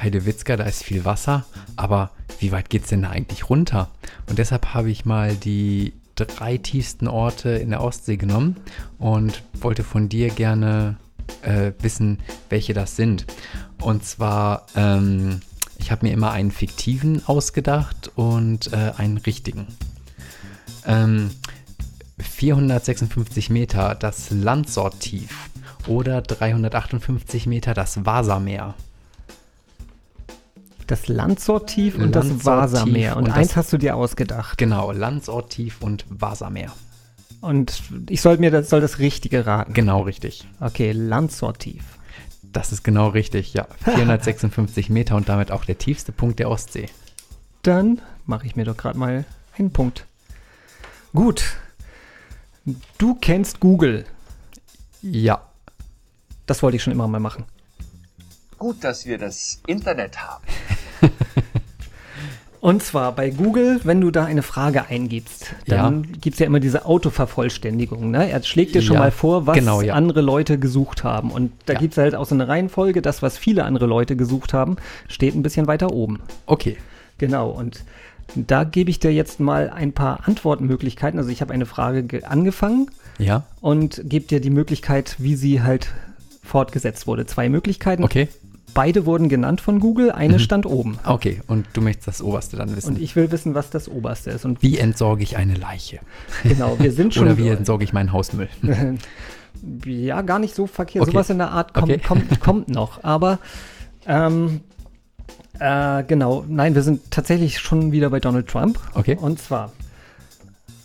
Heidewitzka, 0.00 0.56
da 0.56 0.64
ist 0.64 0.82
viel 0.82 1.04
Wasser, 1.04 1.44
aber 1.76 2.10
wie 2.40 2.52
weit 2.52 2.68
geht 2.68 2.82
es 2.82 2.88
denn 2.88 3.02
da 3.02 3.10
eigentlich 3.10 3.48
runter? 3.48 3.88
Und 4.28 4.38
deshalb 4.38 4.74
habe 4.74 4.90
ich 4.90 5.04
mal 5.04 5.34
die 5.36 5.92
drei 6.16 6.58
tiefsten 6.58 7.08
Orte 7.08 7.50
in 7.50 7.70
der 7.70 7.80
Ostsee 7.82 8.16
genommen 8.16 8.56
und 8.98 9.42
wollte 9.54 9.82
von 9.84 10.08
dir 10.08 10.28
gerne 10.30 10.96
äh, 11.42 11.72
wissen, 11.80 12.18
welche 12.50 12.74
das 12.74 12.96
sind. 12.96 13.24
Und 13.80 14.04
zwar, 14.04 14.66
ähm, 14.76 15.40
ich 15.78 15.90
habe 15.90 16.06
mir 16.06 16.12
immer 16.12 16.30
einen 16.32 16.50
fiktiven 16.50 17.22
ausgedacht 17.26 18.10
und 18.16 18.72
äh, 18.72 18.92
einen 18.96 19.18
richtigen. 19.18 19.66
Ähm, 20.86 21.30
456 22.18 23.50
Meter 23.50 23.94
das 23.94 24.30
Landsorttief 24.30 25.50
oder 25.86 26.22
358 26.22 27.46
Meter 27.46 27.74
das 27.74 28.04
Vasameer. 28.04 28.74
Das 30.86 31.08
Landsorttief 31.08 31.96
und 31.96 32.14
das 32.14 32.26
Landsorttief 32.26 32.44
Vasameer. 32.46 33.16
Und, 33.16 33.24
und 33.24 33.30
eins 33.32 33.48
das- 33.48 33.56
hast 33.56 33.72
du 33.72 33.78
dir 33.78 33.96
ausgedacht. 33.96 34.58
Genau, 34.58 34.92
Landsorttief 34.92 35.80
und 35.80 36.04
Vasameer. 36.08 36.72
Und 37.40 37.82
ich 38.08 38.20
soll 38.20 38.38
mir 38.38 38.50
das, 38.50 38.70
soll 38.70 38.80
das 38.80 38.98
Richtige 38.98 39.46
raten. 39.46 39.72
Genau 39.74 40.02
richtig. 40.02 40.46
Okay, 40.60 40.92
Landsorttief. 40.92 41.84
Das 42.54 42.72
ist 42.72 42.84
genau 42.84 43.08
richtig, 43.08 43.52
ja. 43.52 43.66
456 43.84 44.88
Meter 44.88 45.16
und 45.16 45.28
damit 45.28 45.50
auch 45.50 45.66
der 45.66 45.76
tiefste 45.76 46.12
Punkt 46.12 46.38
der 46.38 46.48
Ostsee. 46.48 46.88
Dann 47.62 48.00
mache 48.24 48.46
ich 48.46 48.56
mir 48.56 48.64
doch 48.64 48.76
gerade 48.76 48.98
mal 48.98 49.26
einen 49.58 49.72
Punkt. 49.72 50.06
Gut. 51.12 51.56
Du 52.96 53.16
kennst 53.16 53.60
Google. 53.60 54.06
Ja. 55.02 55.46
Das 56.46 56.62
wollte 56.62 56.76
ich 56.76 56.82
schon 56.82 56.92
immer 56.92 57.08
mal 57.08 57.20
machen. 57.20 57.44
Gut, 58.58 58.82
dass 58.84 59.04
wir 59.04 59.18
das 59.18 59.60
Internet 59.66 60.22
haben. 60.22 60.44
Und 62.64 62.82
zwar 62.82 63.12
bei 63.14 63.28
Google, 63.28 63.78
wenn 63.84 64.00
du 64.00 64.10
da 64.10 64.24
eine 64.24 64.40
Frage 64.42 64.86
eingibst, 64.88 65.54
dann 65.66 66.04
Ja. 66.04 66.10
gibt's 66.22 66.38
ja 66.38 66.46
immer 66.46 66.60
diese 66.60 66.86
Autovervollständigung. 66.86 68.10
Ne? 68.10 68.30
Er 68.30 68.42
schlägt 68.42 68.74
dir 68.74 68.80
schon 68.80 68.94
Ja, 68.94 69.00
mal 69.00 69.10
vor, 69.10 69.46
was 69.46 69.58
genau, 69.58 69.82
ja. 69.82 69.92
andere 69.92 70.22
Leute 70.22 70.58
gesucht 70.58 71.04
haben. 71.04 71.30
Und 71.30 71.52
da 71.66 71.74
Ja. 71.74 71.78
gibt's 71.78 71.98
halt 71.98 72.14
auch 72.14 72.24
so 72.24 72.34
eine 72.34 72.48
Reihenfolge. 72.48 73.02
Das, 73.02 73.20
was 73.20 73.36
viele 73.36 73.64
andere 73.64 73.84
Leute 73.84 74.16
gesucht 74.16 74.54
haben, 74.54 74.76
steht 75.08 75.34
ein 75.34 75.42
bisschen 75.42 75.66
weiter 75.66 75.92
oben. 75.92 76.20
Okay. 76.46 76.78
Genau, 77.18 77.50
und 77.50 77.84
da 78.34 78.64
gebe 78.64 78.88
ich 78.88 78.98
dir 78.98 79.12
jetzt 79.12 79.40
mal 79.40 79.68
ein 79.68 79.92
paar 79.92 80.26
Antwortmöglichkeiten. 80.26 81.18
Also 81.18 81.28
ich 81.30 81.42
habe 81.42 81.52
eine 81.52 81.66
Frage 81.66 82.02
ge- 82.04 82.24
angefangen 82.24 82.86
Ja. 83.18 83.42
und 83.60 84.00
gebe 84.04 84.26
dir 84.26 84.40
die 84.40 84.48
Möglichkeit, 84.48 85.16
wie 85.18 85.34
sie 85.36 85.60
halt 85.62 85.88
fortgesetzt 86.42 87.06
wurde. 87.06 87.26
Zwei 87.26 87.50
Möglichkeiten. 87.50 88.02
Okay. 88.04 88.28
Beide 88.74 89.06
wurden 89.06 89.28
genannt 89.28 89.60
von 89.60 89.78
Google, 89.80 90.10
eine 90.10 90.34
Mhm. 90.34 90.38
stand 90.40 90.66
oben. 90.66 90.98
Okay. 91.04 91.40
Und 91.46 91.66
du 91.74 91.80
möchtest 91.80 92.08
das 92.08 92.22
Oberste 92.22 92.56
dann 92.56 92.74
wissen. 92.76 92.96
Und 92.96 93.00
ich 93.00 93.14
will 93.16 93.30
wissen, 93.30 93.54
was 93.54 93.70
das 93.70 93.88
oberste 93.88 94.30
ist. 94.32 94.44
Und 94.44 94.62
wie 94.62 94.78
entsorge 94.78 95.22
ich 95.22 95.36
eine 95.36 95.54
Leiche? 95.54 96.00
genau, 96.42 96.76
wir 96.78 96.92
sind 96.92 97.14
schon. 97.14 97.24
Oder 97.24 97.38
wie 97.38 97.48
entsorge 97.48 97.84
ich 97.84 97.92
meinen 97.92 98.12
Hausmüll? 98.12 98.48
ja, 99.86 100.22
gar 100.22 100.38
nicht 100.38 100.54
so 100.54 100.66
verkehrt. 100.66 101.02
Okay. 101.02 101.12
Sowas 101.12 101.30
in 101.30 101.38
der 101.38 101.50
Art 101.52 101.72
kommt, 101.72 101.90
Okay. 101.92 102.00
kommt, 102.06 102.40
kommt 102.40 102.68
noch. 102.68 103.02
Aber 103.04 103.38
ähm, 104.06 104.60
äh, 105.60 106.02
genau, 106.04 106.44
nein, 106.48 106.74
wir 106.74 106.82
sind 106.82 107.10
tatsächlich 107.10 107.58
schon 107.60 107.92
wieder 107.92 108.10
bei 108.10 108.20
Donald 108.20 108.48
Trump. 108.48 108.78
Okay. 108.94 109.16
Und 109.20 109.38
zwar, 109.40 109.72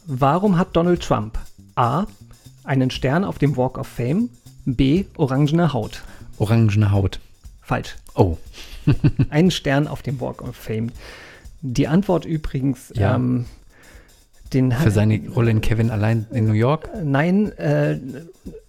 warum 0.05 0.57
hat 0.57 0.75
Donald 0.75 1.01
Trump 1.01 1.37
A. 1.75 2.05
einen 2.63 2.91
Stern 2.91 3.23
auf 3.23 3.39
dem 3.39 3.57
Walk 3.57 3.77
of 3.77 3.87
Fame, 3.87 4.29
B. 4.65 5.05
orangene 5.17 5.73
Haut? 5.73 6.03
Orangene 6.37 6.91
Haut. 6.91 7.19
Falsch. 7.69 7.95
Oh. 8.15 8.37
einen 9.29 9.51
Stern 9.51 9.87
auf 9.87 10.01
dem 10.01 10.19
Walk 10.19 10.41
of 10.41 10.55
Fame. 10.55 10.91
Die 11.61 11.87
Antwort 11.87 12.25
übrigens, 12.25 12.91
Ja. 12.95 13.13
ähm, 13.15 13.45
den 14.53 14.71
Für 14.71 14.89
seine 14.89 15.21
Rolle 15.29 15.51
in 15.51 15.61
Kevin 15.61 15.91
allein 15.91 16.25
in 16.31 16.45
New 16.47 16.53
York? 16.53 16.89
Nein, 17.03 17.51
äh, 17.59 17.99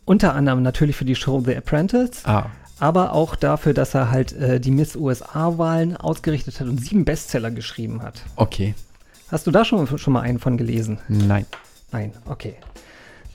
unter 0.04 0.34
anderem 0.34 0.62
natürlich 0.62 0.96
für 0.96 1.06
die 1.06 1.14
Show 1.14 1.40
The 1.42 1.56
Apprentice, 1.56 2.26
Ah. 2.26 2.50
aber 2.78 3.14
auch 3.14 3.36
dafür, 3.36 3.72
dass 3.72 3.94
er 3.94 4.10
halt 4.10 4.34
äh, 4.34 4.60
die 4.60 4.70
Miss 4.70 4.96
USA-Wahlen 4.96 5.96
ausgerichtet 5.96 6.60
hat 6.60 6.68
und 6.68 6.78
sieben 6.78 7.06
Bestseller 7.06 7.50
geschrieben 7.50 8.02
hat. 8.02 8.20
Okay. 8.36 8.74
Hast 9.28 9.46
du 9.46 9.50
da 9.50 9.64
schon, 9.64 9.86
schon 9.96 10.12
mal 10.12 10.20
einen 10.20 10.38
von 10.40 10.58
gelesen? 10.58 10.98
Nein. 11.08 11.46
Nein, 11.90 12.12
okay. 12.26 12.56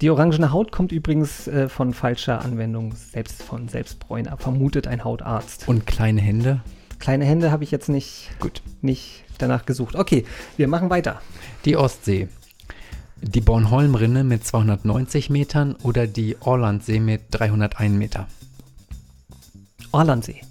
Die 0.02 0.10
orangene 0.10 0.52
Haut 0.52 0.72
kommt 0.72 0.92
übrigens 0.92 1.48
äh, 1.48 1.70
von 1.70 1.94
falscher 1.94 2.44
Anwendung, 2.44 2.94
selbst 2.96 3.42
von 3.42 3.70
Selbstbräuner, 3.70 4.38
vermutet 4.38 4.88
ein 4.88 5.04
Hautarzt. 5.04 5.68
Und 5.68 5.88
kleine 5.88 6.22
Hände? 6.22 6.62
Kleine 7.00 7.26
Hände 7.26 7.52
habe 7.52 7.64
ich 7.64 7.72
jetzt 7.72 7.88
nicht, 7.88 8.30
Gut. 8.40 8.62
nicht 8.82 9.24
danach 9.38 9.66
gesucht. 9.66 9.96
Okay, 9.96 10.26
wir 10.58 10.68
machen 10.68 10.90
weiter. 10.90 11.22
Die 11.64 11.78
Ostsee. 11.78 12.28
Die 13.22 13.42
Bornholm-Rinne 13.42 14.24
mit 14.24 14.46
290 14.46 15.30
Metern 15.30 15.76
oder 15.84 16.08
die 16.08 16.36
Orlandsee 16.42 17.00
mit 17.00 17.22
301 17.32 17.96
Meter? 17.98 18.28
Orlandsee. 19.92 20.42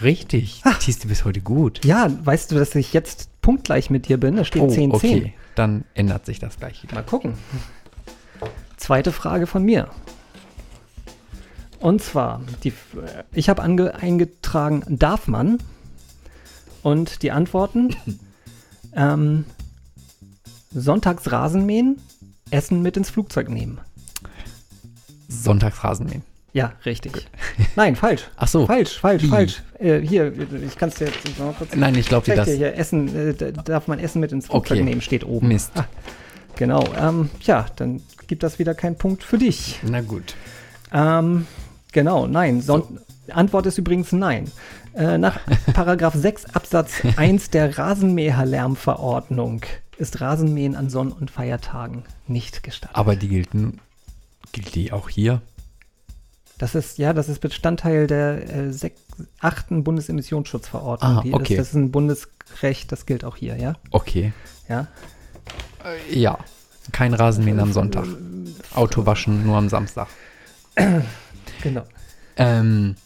Richtig. 0.00 0.62
Tiest 0.80 1.04
du 1.04 1.08
bis 1.08 1.24
heute 1.24 1.40
gut. 1.40 1.84
Ja, 1.84 2.10
weißt 2.24 2.50
du, 2.50 2.56
dass 2.56 2.74
ich 2.74 2.92
jetzt 2.92 3.28
punktgleich 3.40 3.90
mit 3.90 4.08
dir 4.08 4.18
bin? 4.18 4.36
Da 4.36 4.44
steht 4.44 4.62
10-10. 4.62 4.90
Oh, 4.90 4.94
okay. 4.94 5.34
Dann 5.54 5.84
ändert 5.94 6.26
sich 6.26 6.38
das 6.38 6.58
gleich 6.58 6.82
wieder. 6.82 6.94
Mal 6.94 7.02
gucken. 7.02 7.34
Zweite 8.82 9.12
Frage 9.12 9.46
von 9.46 9.62
mir. 9.62 9.88
Und 11.78 12.02
zwar, 12.02 12.40
die, 12.64 12.72
ich 13.32 13.48
habe 13.48 13.62
ange- 13.62 13.90
eingetragen, 13.92 14.82
darf 14.88 15.28
man? 15.28 15.58
Und 16.82 17.22
die 17.22 17.30
Antworten, 17.30 17.94
ähm, 18.96 19.44
sonntags 20.72 21.30
Rasen 21.30 21.64
mähen, 21.64 22.00
Essen 22.50 22.82
mit 22.82 22.96
ins 22.96 23.08
Flugzeug 23.10 23.48
nehmen. 23.50 23.78
Sonntagsrasen 25.28 26.06
mähen. 26.06 26.22
Ja, 26.52 26.72
richtig. 26.84 27.28
Nein, 27.76 27.94
falsch. 27.94 28.24
Ach 28.36 28.48
so. 28.48 28.66
Falsch, 28.66 28.98
falsch, 28.98 29.22
Wie? 29.22 29.28
falsch. 29.28 29.62
Äh, 29.78 30.00
hier, 30.00 30.32
ich 30.60 30.76
kann 30.76 30.88
es 30.88 30.96
dir 30.96 31.06
jetzt 31.06 31.38
noch 31.38 31.56
kurz 31.56 31.74
Nein, 31.76 31.94
ich 31.94 32.06
glaube 32.08 32.24
dir 32.26 32.34
das. 32.34 32.46
dir 32.46 32.56
hier, 32.56 32.74
Essen, 32.76 33.14
äh, 33.30 33.32
da- 33.32 33.52
darf 33.52 33.86
man 33.86 34.00
Essen 34.00 34.18
mit 34.20 34.32
ins 34.32 34.46
Flugzeug 34.46 34.78
Okay. 34.78 34.82
nehmen, 34.84 35.00
steht 35.02 35.24
oben. 35.24 35.46
Mist. 35.46 35.70
Ah, 35.76 35.86
genau, 36.56 36.84
ähm, 36.98 37.30
ja, 37.42 37.66
dann 37.76 38.02
gibt 38.32 38.42
das 38.44 38.58
wieder 38.58 38.74
keinen 38.74 38.96
Punkt 38.96 39.22
für 39.24 39.36
dich. 39.36 39.78
Na 39.82 40.00
gut. 40.00 40.36
Ähm, 40.90 41.46
genau, 41.92 42.26
nein. 42.26 42.62
Son 42.62 42.98
Antwort 43.28 43.66
ist 43.66 43.76
übrigens 43.76 44.10
nein. 44.12 44.50
Äh, 44.94 45.18
nach 45.18 45.38
Paragraph 45.74 46.14
6 46.14 46.46
Absatz 46.54 46.92
1 47.16 47.50
der 47.50 47.76
Rasenmäherlärmverordnung 47.76 49.60
ist 49.98 50.22
Rasenmähen 50.22 50.76
an 50.76 50.88
Sonn- 50.88 51.12
und 51.12 51.30
Feiertagen 51.30 52.04
nicht 52.26 52.62
gestattet. 52.62 52.96
Aber 52.96 53.16
die 53.16 53.28
gilt, 53.28 53.52
nun- 53.52 53.80
gilt 54.52 54.74
die 54.74 54.92
auch 54.92 55.10
hier? 55.10 55.42
Das 56.56 56.74
ist, 56.74 56.96
ja, 56.96 57.12
das 57.12 57.28
ist 57.28 57.40
Bestandteil 57.40 58.06
der 58.06 58.48
äh, 58.50 58.70
sech- 58.70 58.92
achten 59.40 59.84
Bundesemissionsschutzverordnung. 59.84 61.18
Ah, 61.18 61.36
okay. 61.36 61.56
Das, 61.56 61.66
das 61.66 61.68
ist 61.68 61.74
ein 61.74 61.90
Bundesrecht, 61.90 62.90
das 62.92 63.04
gilt 63.04 63.24
auch 63.26 63.36
hier, 63.36 63.56
ja? 63.58 63.74
Okay. 63.90 64.32
Ja. 64.70 64.86
Äh, 65.84 66.18
ja. 66.18 66.38
Kein 66.90 67.14
Rasenmähen 67.14 67.60
am 67.60 67.72
Sonntag. 67.72 68.06
Auto 68.74 69.06
waschen 69.06 69.44
nur 69.46 69.56
am 69.56 69.68
Samstag. 69.68 70.08
Genau. 71.62 71.84
Ähm, 72.36 72.96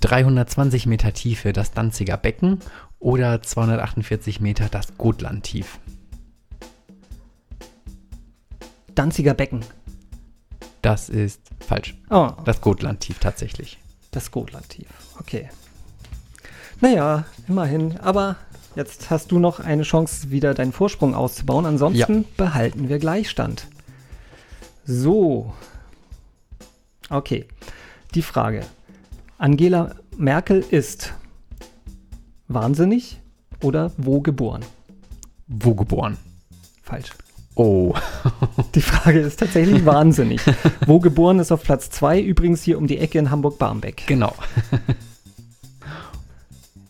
320 0.00 0.86
Meter 0.86 1.12
Tiefe 1.12 1.52
das 1.52 1.72
Danziger 1.72 2.16
Becken 2.16 2.60
oder 2.98 3.42
248 3.42 4.40
Meter 4.40 4.70
das 4.70 4.96
Gotlandtief? 4.96 5.78
Danziger 8.94 9.34
Becken. 9.34 9.60
Das 10.80 11.08
ist 11.10 11.42
falsch. 11.60 11.94
Oh, 12.08 12.30
Das 12.44 12.60
Gotlandtief 12.62 13.18
tatsächlich. 13.18 13.78
das 14.12 14.30
Gotland-Tief. 14.30 14.86
Okay. 15.18 15.50
Naja, 16.80 17.24
immerhin. 17.48 17.98
Aber 17.98 18.36
jetzt 18.76 19.10
hast 19.10 19.32
du 19.32 19.38
noch 19.38 19.58
eine 19.58 19.82
Chance, 19.82 20.30
wieder 20.30 20.54
deinen 20.54 20.72
Vorsprung 20.72 21.14
auszubauen. 21.14 21.66
Ansonsten 21.66 22.24
behalten 22.36 22.88
wir 22.88 22.98
Gleichstand. 22.98 23.66
So. 24.84 25.52
Okay. 27.10 27.46
Die 28.14 28.22
Frage. 28.22 28.62
Angela 29.38 29.96
Merkel 30.16 30.64
ist 30.70 31.12
wahnsinnig 32.48 33.20
oder 33.62 33.92
wo 33.96 34.20
geboren? 34.20 34.64
Wo 35.48 35.74
geboren? 35.74 36.16
Falsch. 36.82 37.10
Oh. 37.56 37.94
Die 38.74 38.82
Frage 38.82 39.20
ist 39.20 39.40
tatsächlich 39.40 39.84
wahnsinnig. 39.86 40.42
Wo 40.86 41.00
geboren 41.00 41.38
ist 41.38 41.50
auf 41.50 41.62
Platz 41.62 41.88
2, 41.90 42.20
übrigens 42.20 42.62
hier 42.62 42.76
um 42.76 42.86
die 42.86 42.98
Ecke 42.98 43.18
in 43.18 43.30
Hamburg-Barmbek. 43.30 44.06
Genau. 44.06 44.34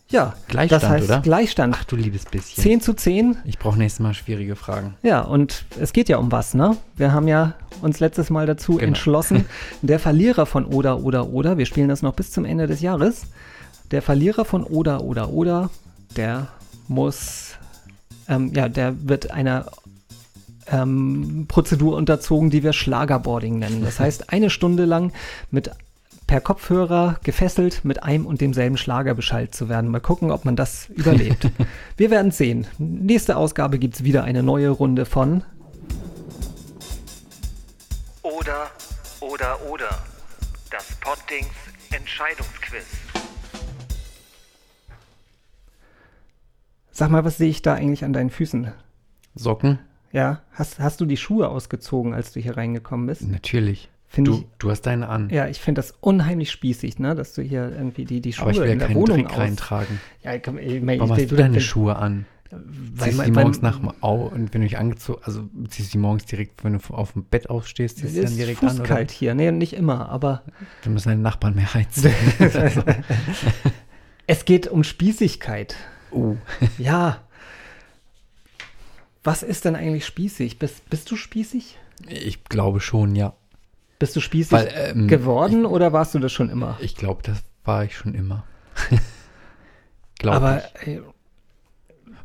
Ja, 0.08 0.34
Gleichstand, 0.46 0.82
das 0.82 0.88
heißt 0.90 1.04
oder? 1.04 1.20
Gleichstand. 1.20 1.76
Ach 1.78 1.84
du 1.84 1.96
liebes 1.96 2.26
bisschen. 2.26 2.62
10 2.62 2.80
zu 2.80 2.94
10. 2.94 3.38
Ich 3.44 3.58
brauche 3.58 3.76
nächstes 3.76 4.00
Mal 4.00 4.14
schwierige 4.14 4.54
Fragen. 4.54 4.94
Ja, 5.02 5.20
und 5.22 5.64
es 5.80 5.92
geht 5.92 6.08
ja 6.08 6.18
um 6.18 6.30
was, 6.30 6.54
ne? 6.54 6.76
Wir 6.96 7.12
haben 7.12 7.26
ja 7.26 7.54
uns 7.82 7.98
letztes 7.98 8.30
Mal 8.30 8.46
dazu 8.46 8.74
Genau. 8.74 8.86
entschlossen, 8.88 9.46
der 9.82 9.98
Verlierer 9.98 10.46
von 10.46 10.64
Oder, 10.64 11.00
Oder, 11.00 11.28
Oder, 11.28 11.58
wir 11.58 11.66
spielen 11.66 11.88
das 11.88 12.02
noch 12.02 12.14
bis 12.14 12.30
zum 12.30 12.44
Ende 12.44 12.68
des 12.68 12.80
Jahres, 12.80 13.22
der 13.90 14.00
Verlierer 14.00 14.44
von 14.44 14.62
Oder, 14.62 15.02
Oder, 15.02 15.30
Oder, 15.30 15.70
der 16.16 16.48
muss, 16.86 17.54
ähm, 18.28 18.52
ja, 18.54 18.68
der 18.68 19.08
wird 19.08 19.32
einer 19.32 19.66
ähm, 20.70 21.46
Prozedur 21.48 21.96
unterzogen, 21.96 22.50
die 22.50 22.62
wir 22.62 22.72
Schlagerboarding 22.72 23.58
nennen. 23.58 23.82
Das 23.82 23.98
heißt, 24.00 24.32
eine 24.32 24.50
Stunde 24.50 24.84
lang 24.84 25.12
mit 25.50 25.70
per 26.26 26.40
Kopfhörer 26.40 27.18
gefesselt 27.22 27.84
mit 27.84 28.02
einem 28.02 28.26
und 28.26 28.40
demselben 28.40 28.76
Schlager 28.76 29.14
beschallt 29.14 29.54
zu 29.54 29.68
werden. 29.68 29.90
Mal 29.90 30.00
gucken, 30.00 30.30
ob 30.30 30.44
man 30.44 30.56
das 30.56 30.88
überlebt. 30.90 31.50
Wir 31.96 32.10
werden 32.10 32.32
sehen. 32.32 32.66
Nächste 32.78 33.36
Ausgabe 33.36 33.78
gibt 33.78 33.94
es 33.94 34.04
wieder 34.04 34.24
eine 34.24 34.42
neue 34.42 34.70
Runde 34.70 35.04
von 35.06 35.44
Oder, 38.22 38.70
oder, 39.20 39.58
oder. 39.70 39.88
Das 40.70 40.96
Poddings 41.00 41.54
Entscheidungsquiz. 41.92 42.84
Sag 46.90 47.10
mal, 47.10 47.24
was 47.24 47.36
sehe 47.36 47.50
ich 47.50 47.62
da 47.62 47.74
eigentlich 47.74 48.04
an 48.04 48.12
deinen 48.12 48.30
Füßen? 48.30 48.72
Socken? 49.34 49.78
Ja, 50.12 50.42
hast, 50.52 50.78
hast 50.80 51.00
du 51.00 51.04
die 51.04 51.16
Schuhe 51.16 51.48
ausgezogen, 51.48 52.14
als 52.14 52.32
du 52.32 52.40
hier 52.40 52.56
reingekommen 52.56 53.06
bist? 53.06 53.22
Natürlich. 53.22 53.90
Du, 54.24 54.34
ich, 54.34 54.46
du 54.58 54.70
hast 54.70 54.82
deine 54.82 55.08
an. 55.08 55.28
ja, 55.30 55.46
ich 55.48 55.60
finde 55.60 55.80
das 55.80 55.94
unheimlich 56.00 56.50
spießig, 56.50 56.98
ne, 56.98 57.14
dass 57.14 57.34
du 57.34 57.42
hier 57.42 57.70
irgendwie 57.70 58.04
die, 58.04 58.20
die 58.20 58.32
Schuhe 58.32 58.42
aber 58.42 58.50
ich 58.52 58.58
will 58.58 58.66
ja 58.66 58.72
in 58.72 58.78
der 58.78 58.88
keinen 58.88 58.96
Wohnung 58.96 59.18
Dreck 59.18 59.30
aus. 59.32 59.38
reintragen. 59.38 60.00
Ja, 60.22 60.38
komm, 60.38 60.58
ey, 60.58 60.80
mei, 60.80 60.98
Warum 60.98 61.16
ich, 61.16 61.22
hast 61.24 61.32
du 61.32 61.36
deine 61.36 61.60
Schuhe 61.60 61.96
an? 61.96 62.26
Weil 62.50 63.10
Ziehst 63.10 63.26
die 63.26 63.32
morgens 63.32 63.60
nach 63.60 63.80
dem 63.80 63.92
Au 64.02 64.26
und 64.26 64.54
wenn 64.54 64.60
du 64.60 64.68
dich 64.68 64.78
angezogen, 64.78 65.20
also 65.24 65.48
ziehst 65.68 65.88
du 65.88 65.92
die 65.92 65.98
morgens 65.98 66.26
direkt, 66.26 66.62
wenn 66.64 66.78
du 66.78 66.94
auf 66.94 67.12
dem 67.12 67.24
Bett 67.24 67.50
aufstehst, 67.50 67.98
ziehst 67.98 68.16
du 68.16 68.22
dann 68.22 68.30
ist 68.30 68.38
direkt 68.38 68.62
an, 68.62 68.68
oder? 68.68 68.76
fußkalt 68.78 69.10
hier. 69.10 69.34
Nee, 69.34 69.50
nicht 69.50 69.72
immer, 69.72 70.08
aber 70.08 70.42
Dann 70.84 70.92
müssen 70.92 71.08
deine 71.08 71.22
Nachbarn 71.22 71.56
mehr 71.56 71.74
heizen. 71.74 72.12
es 74.26 74.44
geht 74.44 74.68
um 74.68 74.84
Spießigkeit. 74.84 75.76
uh. 76.12 76.36
Ja. 76.78 77.22
Was 79.24 79.42
ist 79.42 79.64
denn 79.64 79.74
eigentlich 79.74 80.06
spießig? 80.06 80.60
Bist, 80.60 80.88
bist 80.88 81.10
du 81.10 81.16
spießig? 81.16 81.78
Ich 82.08 82.44
glaube 82.44 82.78
schon, 82.80 83.16
ja. 83.16 83.34
Bist 83.98 84.14
du 84.16 84.20
spießig 84.20 84.52
Weil, 84.52 84.72
ähm, 84.74 85.08
geworden 85.08 85.64
oder 85.66 85.92
warst 85.92 86.14
du 86.14 86.18
das 86.18 86.32
schon 86.32 86.50
immer? 86.50 86.76
Ich 86.80 86.96
glaube, 86.96 87.22
das 87.22 87.42
war 87.64 87.84
ich 87.84 87.96
schon 87.96 88.14
immer. 88.14 88.44
glaube 90.18 90.36
Aber 90.36 90.62
ich. 90.82 90.88
äh, 90.88 91.00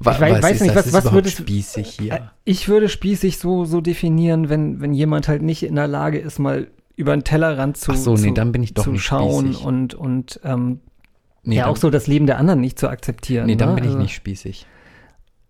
Wa- 0.03 0.13
ich 0.13 0.19
wei- 0.19 0.31
was 0.31 0.41
weiß 0.43 0.55
ist, 0.55 0.61
nicht, 0.61 0.75
das 0.75 0.93
was- 0.93 1.05
was 1.05 1.13
würdest- 1.13 1.37
spießig 1.37 1.87
hier? 1.99 2.13
Äh, 2.13 2.19
Ich 2.43 2.67
würde 2.67 2.89
spießig 2.89 3.37
so, 3.37 3.65
so 3.65 3.81
definieren, 3.81 4.49
wenn, 4.49 4.81
wenn 4.81 4.93
jemand 4.93 5.27
halt 5.27 5.43
nicht 5.43 5.61
in 5.63 5.75
der 5.75 5.87
Lage 5.87 6.17
ist, 6.17 6.39
mal 6.39 6.67
über 6.95 7.15
den 7.15 7.23
Tellerrand 7.23 7.77
zu, 7.77 7.91
Ach 7.91 7.95
so, 7.95 8.15
nee, 8.15 8.29
zu, 8.29 8.33
dann 8.33 8.51
bin 8.51 8.63
ich 8.63 8.73
doch 8.73 8.83
zu 8.83 8.91
nicht 8.91 9.03
schauen 9.03 9.45
spießig. 9.47 9.65
und, 9.65 9.93
und 9.93 10.39
ähm, 10.43 10.79
nee, 11.43 11.55
ja 11.55 11.63
dann, 11.63 11.71
auch 11.71 11.77
so 11.77 11.89
das 11.91 12.07
Leben 12.07 12.25
der 12.25 12.37
anderen 12.39 12.61
nicht 12.61 12.79
zu 12.79 12.89
akzeptieren. 12.89 13.45
nee, 13.45 13.55
dann 13.55 13.69
ne? 13.69 13.75
bin 13.75 13.83
ich 13.85 13.89
Also, 13.91 14.01
nicht 14.01 14.15
spießig. 14.15 14.65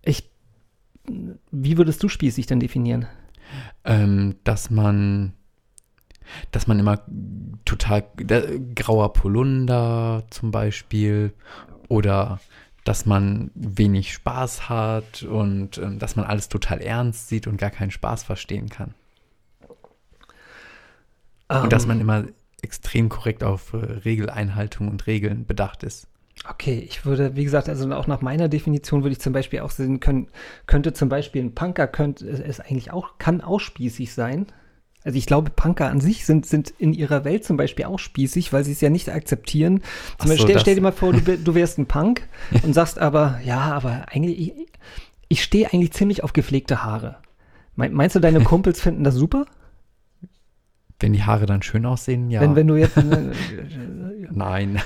Ich, 0.02 0.30
wie 1.50 1.78
würdest 1.78 2.02
du 2.02 2.08
spießig 2.08 2.46
denn 2.46 2.60
definieren? 2.60 3.06
Ähm, 3.84 4.36
dass 4.44 4.70
man, 4.70 5.32
dass 6.50 6.66
man 6.66 6.78
immer 6.78 7.00
total 7.64 8.04
da, 8.16 8.42
grauer 8.74 9.12
Polunder 9.12 10.24
zum 10.30 10.50
Beispiel 10.50 11.32
oder 11.88 12.40
dass 12.84 13.06
man 13.06 13.50
wenig 13.54 14.12
Spaß 14.12 14.68
hat 14.68 15.22
und 15.22 15.78
ähm, 15.78 15.98
dass 15.98 16.16
man 16.16 16.26
alles 16.26 16.48
total 16.48 16.80
ernst 16.80 17.28
sieht 17.28 17.46
und 17.46 17.56
gar 17.56 17.70
keinen 17.70 17.90
Spaß 17.90 18.24
verstehen 18.24 18.68
kann. 18.68 18.94
Und 21.48 21.72
dass 21.72 21.84
Ähm, 21.84 21.88
man 21.88 22.00
immer 22.00 22.24
extrem 22.62 23.08
korrekt 23.08 23.44
auf 23.44 23.72
äh, 23.72 23.76
Regeleinhaltung 23.76 24.88
und 24.88 25.06
Regeln 25.06 25.46
bedacht 25.46 25.82
ist. 25.82 26.08
Okay, 26.48 26.78
ich 26.78 27.04
würde, 27.04 27.36
wie 27.36 27.44
gesagt, 27.44 27.68
also 27.68 27.92
auch 27.92 28.06
nach 28.06 28.20
meiner 28.20 28.48
Definition 28.48 29.02
würde 29.02 29.12
ich 29.12 29.20
zum 29.20 29.32
Beispiel 29.32 29.60
auch 29.60 29.70
sehen 29.70 30.00
können, 30.00 30.28
könnte 30.66 30.92
zum 30.92 31.08
Beispiel 31.08 31.42
ein 31.42 31.54
Punker 31.54 31.86
könnte 31.86 32.26
es 32.28 32.58
eigentlich 32.58 32.90
auch, 32.90 33.18
kann 33.18 33.42
auch 33.42 33.60
spießig 33.60 34.12
sein. 34.14 34.46
Also 35.04 35.18
ich 35.18 35.26
glaube, 35.26 35.50
Punker 35.50 35.88
an 35.90 36.00
sich 36.00 36.24
sind, 36.26 36.46
sind 36.46 36.70
in 36.78 36.92
ihrer 36.92 37.24
Welt 37.24 37.44
zum 37.44 37.56
Beispiel 37.56 37.86
auch 37.86 37.98
spießig, 37.98 38.52
weil 38.52 38.64
sie 38.64 38.72
es 38.72 38.80
ja 38.80 38.88
nicht 38.90 39.08
akzeptieren. 39.08 39.82
Zum 40.18 40.28
Beispiel, 40.30 40.36
so, 40.38 40.42
stell, 40.44 40.60
stell 40.60 40.74
dir 40.76 40.80
mal 40.80 40.92
vor, 40.92 41.12
du, 41.12 41.38
du 41.38 41.54
wärst 41.54 41.78
ein 41.78 41.86
Punk 41.86 42.28
und 42.62 42.72
sagst 42.74 42.98
aber, 42.98 43.40
ja, 43.44 43.60
aber 43.60 44.06
eigentlich, 44.12 44.38
ich, 44.40 44.52
ich 45.28 45.42
stehe 45.42 45.72
eigentlich 45.72 45.92
ziemlich 45.92 46.22
auf 46.22 46.32
gepflegte 46.32 46.84
Haare. 46.84 47.16
Mein- 47.74 47.92
Meinst 47.94 48.14
du, 48.16 48.20
deine 48.20 48.40
Kumpels 48.44 48.80
finden 48.80 49.02
das 49.02 49.14
super? 49.14 49.46
Wenn 51.00 51.14
die 51.14 51.24
Haare 51.24 51.46
dann 51.46 51.62
schön 51.62 51.84
aussehen, 51.84 52.30
ja. 52.30 52.40
Wenn, 52.40 52.54
wenn 52.54 52.68
du 52.68 52.76
jetzt 52.76 52.96
äh, 52.96 53.02
Nein. 54.30 54.80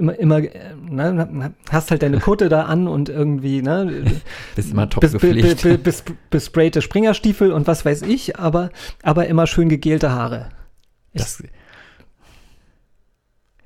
Immer, 0.00 0.18
immer 0.18 0.38
äh, 0.38 0.74
ne, 0.88 1.54
hast 1.70 1.90
halt 1.90 2.02
deine 2.02 2.18
Kutte 2.18 2.48
da 2.48 2.64
an 2.64 2.88
und 2.88 3.08
irgendwie, 3.08 3.62
ne, 3.62 4.04
Bist 4.56 4.72
immer 4.72 4.88
top 4.90 5.00
bis, 5.02 5.12
gepflegt. 5.12 5.62
bis, 5.62 5.78
bis, 5.82 6.04
besprayte 6.30 6.82
Springerstiefel 6.82 7.52
und 7.52 7.66
was 7.66 7.84
weiß 7.84 8.02
ich, 8.02 8.36
aber, 8.38 8.70
aber 9.02 9.26
immer 9.28 9.46
schön 9.46 9.68
gegelte 9.68 10.10
Haare. 10.10 10.48
Ich- 11.12 11.22
Das 11.22 11.42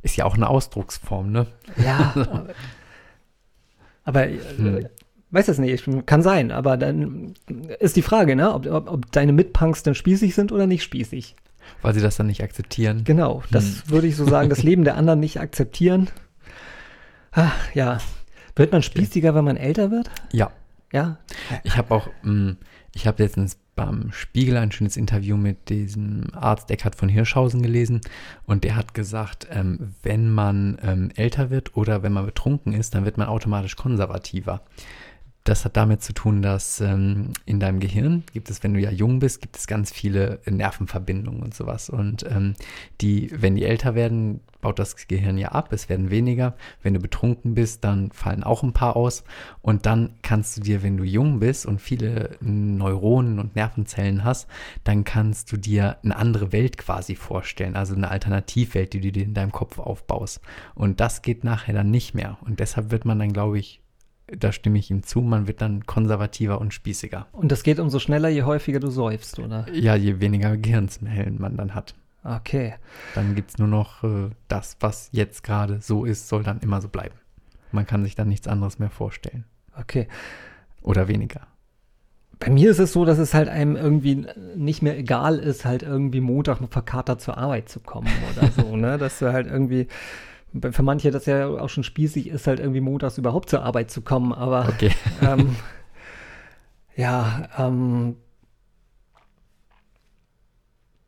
ist 0.02 0.16
ja 0.16 0.24
auch 0.26 0.34
eine 0.34 0.48
Ausdrucksform, 0.48 1.32
ne? 1.32 1.46
Ja. 1.82 2.12
aber- 2.14 2.46
aber 4.04 4.26
äh, 4.28 4.38
Hm. 4.56 4.86
weiß 5.30 5.46
das 5.46 5.58
nicht, 5.58 5.88
kann 6.06 6.22
sein, 6.22 6.50
aber 6.52 6.76
dann 6.76 7.34
ist 7.78 7.96
die 7.96 8.02
Frage, 8.02 8.36
ne, 8.36 8.52
ob, 8.52 8.66
ob, 8.66 8.90
ob 8.90 9.12
deine 9.12 9.32
Mitpunks 9.32 9.82
dann 9.82 9.94
spießig 9.94 10.34
sind 10.34 10.52
oder 10.52 10.66
nicht 10.66 10.82
spießig. 10.82 11.36
Weil 11.82 11.94
sie 11.94 12.00
das 12.00 12.16
dann 12.16 12.26
nicht 12.26 12.42
akzeptieren. 12.42 13.04
Genau, 13.04 13.42
das 13.50 13.64
Hm. 13.64 13.90
würde 13.90 14.06
ich 14.06 14.16
so 14.16 14.26
sagen, 14.26 14.48
das 14.48 14.62
Leben 14.62 14.84
der 14.84 14.96
anderen 14.96 15.20
nicht 15.20 15.40
akzeptieren. 15.40 16.08
Ach, 17.32 17.54
ja. 17.74 17.98
Wird 18.56 18.72
man 18.72 18.82
spießiger, 18.82 19.34
wenn 19.34 19.44
man 19.44 19.56
älter 19.56 19.90
wird? 19.90 20.10
Ja. 20.32 20.50
Ja. 20.92 21.18
Ich 21.64 21.76
habe 21.76 21.92
auch, 21.92 22.08
mh, 22.22 22.54
ich 22.94 23.06
habe 23.08 23.22
letztens 23.22 23.58
beim 23.74 24.12
Spiegel 24.12 24.56
ein 24.56 24.70
schönes 24.70 24.96
Interview 24.96 25.36
mit 25.36 25.68
diesem 25.68 26.26
Arzt 26.32 26.70
Eckhard 26.70 26.94
von 26.94 27.08
Hirschhausen 27.08 27.60
gelesen 27.60 28.00
und 28.46 28.62
der 28.62 28.76
hat 28.76 28.94
gesagt, 28.94 29.48
ähm, 29.50 29.94
wenn 30.04 30.30
man 30.30 30.78
ähm, 30.82 31.10
älter 31.16 31.50
wird 31.50 31.76
oder 31.76 32.04
wenn 32.04 32.12
man 32.12 32.24
betrunken 32.26 32.72
ist, 32.72 32.94
dann 32.94 33.04
wird 33.04 33.18
man 33.18 33.26
automatisch 33.26 33.74
konservativer. 33.74 34.60
Das 35.44 35.66
hat 35.66 35.76
damit 35.76 36.02
zu 36.02 36.14
tun, 36.14 36.40
dass 36.40 36.80
ähm, 36.80 37.34
in 37.44 37.60
deinem 37.60 37.78
Gehirn 37.78 38.24
gibt 38.32 38.48
es, 38.48 38.62
wenn 38.62 38.72
du 38.72 38.80
ja 38.80 38.90
jung 38.90 39.18
bist, 39.18 39.42
gibt 39.42 39.58
es 39.58 39.66
ganz 39.66 39.92
viele 39.92 40.40
Nervenverbindungen 40.46 41.42
und 41.42 41.54
sowas. 41.54 41.90
Und 41.90 42.24
ähm, 42.30 42.54
die, 43.02 43.30
wenn 43.30 43.54
die 43.54 43.64
älter 43.64 43.94
werden, 43.94 44.40
baut 44.62 44.78
das 44.78 45.06
Gehirn 45.06 45.36
ja 45.36 45.50
ab, 45.50 45.70
es 45.74 45.90
werden 45.90 46.10
weniger. 46.10 46.56
Wenn 46.82 46.94
du 46.94 47.00
betrunken 47.00 47.54
bist, 47.54 47.84
dann 47.84 48.10
fallen 48.10 48.42
auch 48.42 48.62
ein 48.62 48.72
paar 48.72 48.96
aus. 48.96 49.22
Und 49.60 49.84
dann 49.84 50.14
kannst 50.22 50.56
du 50.56 50.62
dir, 50.62 50.82
wenn 50.82 50.96
du 50.96 51.04
jung 51.04 51.40
bist 51.40 51.66
und 51.66 51.78
viele 51.78 52.38
Neuronen 52.40 53.38
und 53.38 53.54
Nervenzellen 53.54 54.24
hast, 54.24 54.48
dann 54.82 55.04
kannst 55.04 55.52
du 55.52 55.58
dir 55.58 55.98
eine 56.02 56.16
andere 56.16 56.52
Welt 56.52 56.78
quasi 56.78 57.16
vorstellen, 57.16 57.76
also 57.76 57.94
eine 57.94 58.10
Alternativwelt, 58.10 58.94
die 58.94 59.00
du 59.02 59.12
dir 59.12 59.24
in 59.24 59.34
deinem 59.34 59.52
Kopf 59.52 59.78
aufbaust. 59.78 60.40
Und 60.74 61.00
das 61.00 61.20
geht 61.20 61.44
nachher 61.44 61.74
dann 61.74 61.90
nicht 61.90 62.14
mehr. 62.14 62.38
Und 62.46 62.60
deshalb 62.60 62.90
wird 62.90 63.04
man 63.04 63.18
dann, 63.18 63.34
glaube 63.34 63.58
ich, 63.58 63.82
da 64.26 64.52
stimme 64.52 64.78
ich 64.78 64.90
ihm 64.90 65.02
zu, 65.02 65.20
man 65.20 65.46
wird 65.46 65.60
dann 65.60 65.86
konservativer 65.86 66.60
und 66.60 66.72
spießiger. 66.72 67.26
Und 67.32 67.52
das 67.52 67.62
geht 67.62 67.78
umso 67.78 67.98
schneller, 67.98 68.28
je 68.28 68.44
häufiger 68.44 68.80
du 68.80 68.90
säufst, 68.90 69.38
oder? 69.38 69.66
Ja, 69.72 69.94
je 69.94 70.20
weniger 70.20 70.56
Gehirnzellen 70.56 71.40
man 71.40 71.56
dann 71.56 71.74
hat. 71.74 71.94
Okay. 72.24 72.74
Dann 73.14 73.34
gibt 73.34 73.50
es 73.50 73.58
nur 73.58 73.68
noch 73.68 74.02
äh, 74.02 74.30
das, 74.48 74.76
was 74.80 75.10
jetzt 75.12 75.44
gerade 75.44 75.80
so 75.82 76.06
ist, 76.06 76.28
soll 76.28 76.42
dann 76.42 76.60
immer 76.60 76.80
so 76.80 76.88
bleiben. 76.88 77.16
Man 77.70 77.86
kann 77.86 78.04
sich 78.04 78.14
dann 78.14 78.28
nichts 78.28 78.48
anderes 78.48 78.78
mehr 78.78 78.88
vorstellen. 78.88 79.44
Okay. 79.78 80.08
Oder 80.80 81.08
weniger. 81.08 81.46
Bei 82.38 82.50
mir 82.50 82.70
ist 82.70 82.78
es 82.78 82.92
so, 82.92 83.04
dass 83.04 83.18
es 83.18 83.34
halt 83.34 83.48
einem 83.48 83.76
irgendwie 83.76 84.26
nicht 84.56 84.82
mehr 84.82 84.98
egal 84.98 85.38
ist, 85.38 85.64
halt 85.64 85.82
irgendwie 85.82 86.20
Montag 86.20 86.58
verkatert 86.70 87.20
zur 87.20 87.36
Arbeit 87.36 87.68
zu 87.68 87.80
kommen 87.80 88.10
oder 88.32 88.50
so, 88.50 88.76
ne? 88.76 88.98
Dass 89.04 89.18
du 89.18 89.32
halt 89.32 89.46
irgendwie, 89.46 89.86
für 90.70 90.82
manche 90.82 91.10
das 91.10 91.26
ja 91.26 91.46
auch 91.48 91.68
schon 91.68 91.84
spießig 91.84 92.28
ist, 92.28 92.46
halt 92.46 92.60
irgendwie 92.60 92.80
montags 92.80 93.18
überhaupt 93.18 93.50
zur 93.50 93.62
Arbeit 93.62 93.90
zu 93.90 94.02
kommen, 94.02 94.32
aber 94.32 94.68
Okay. 94.68 94.90
ähm, 95.22 95.56
ja, 96.96 97.48
ähm, 97.58 98.16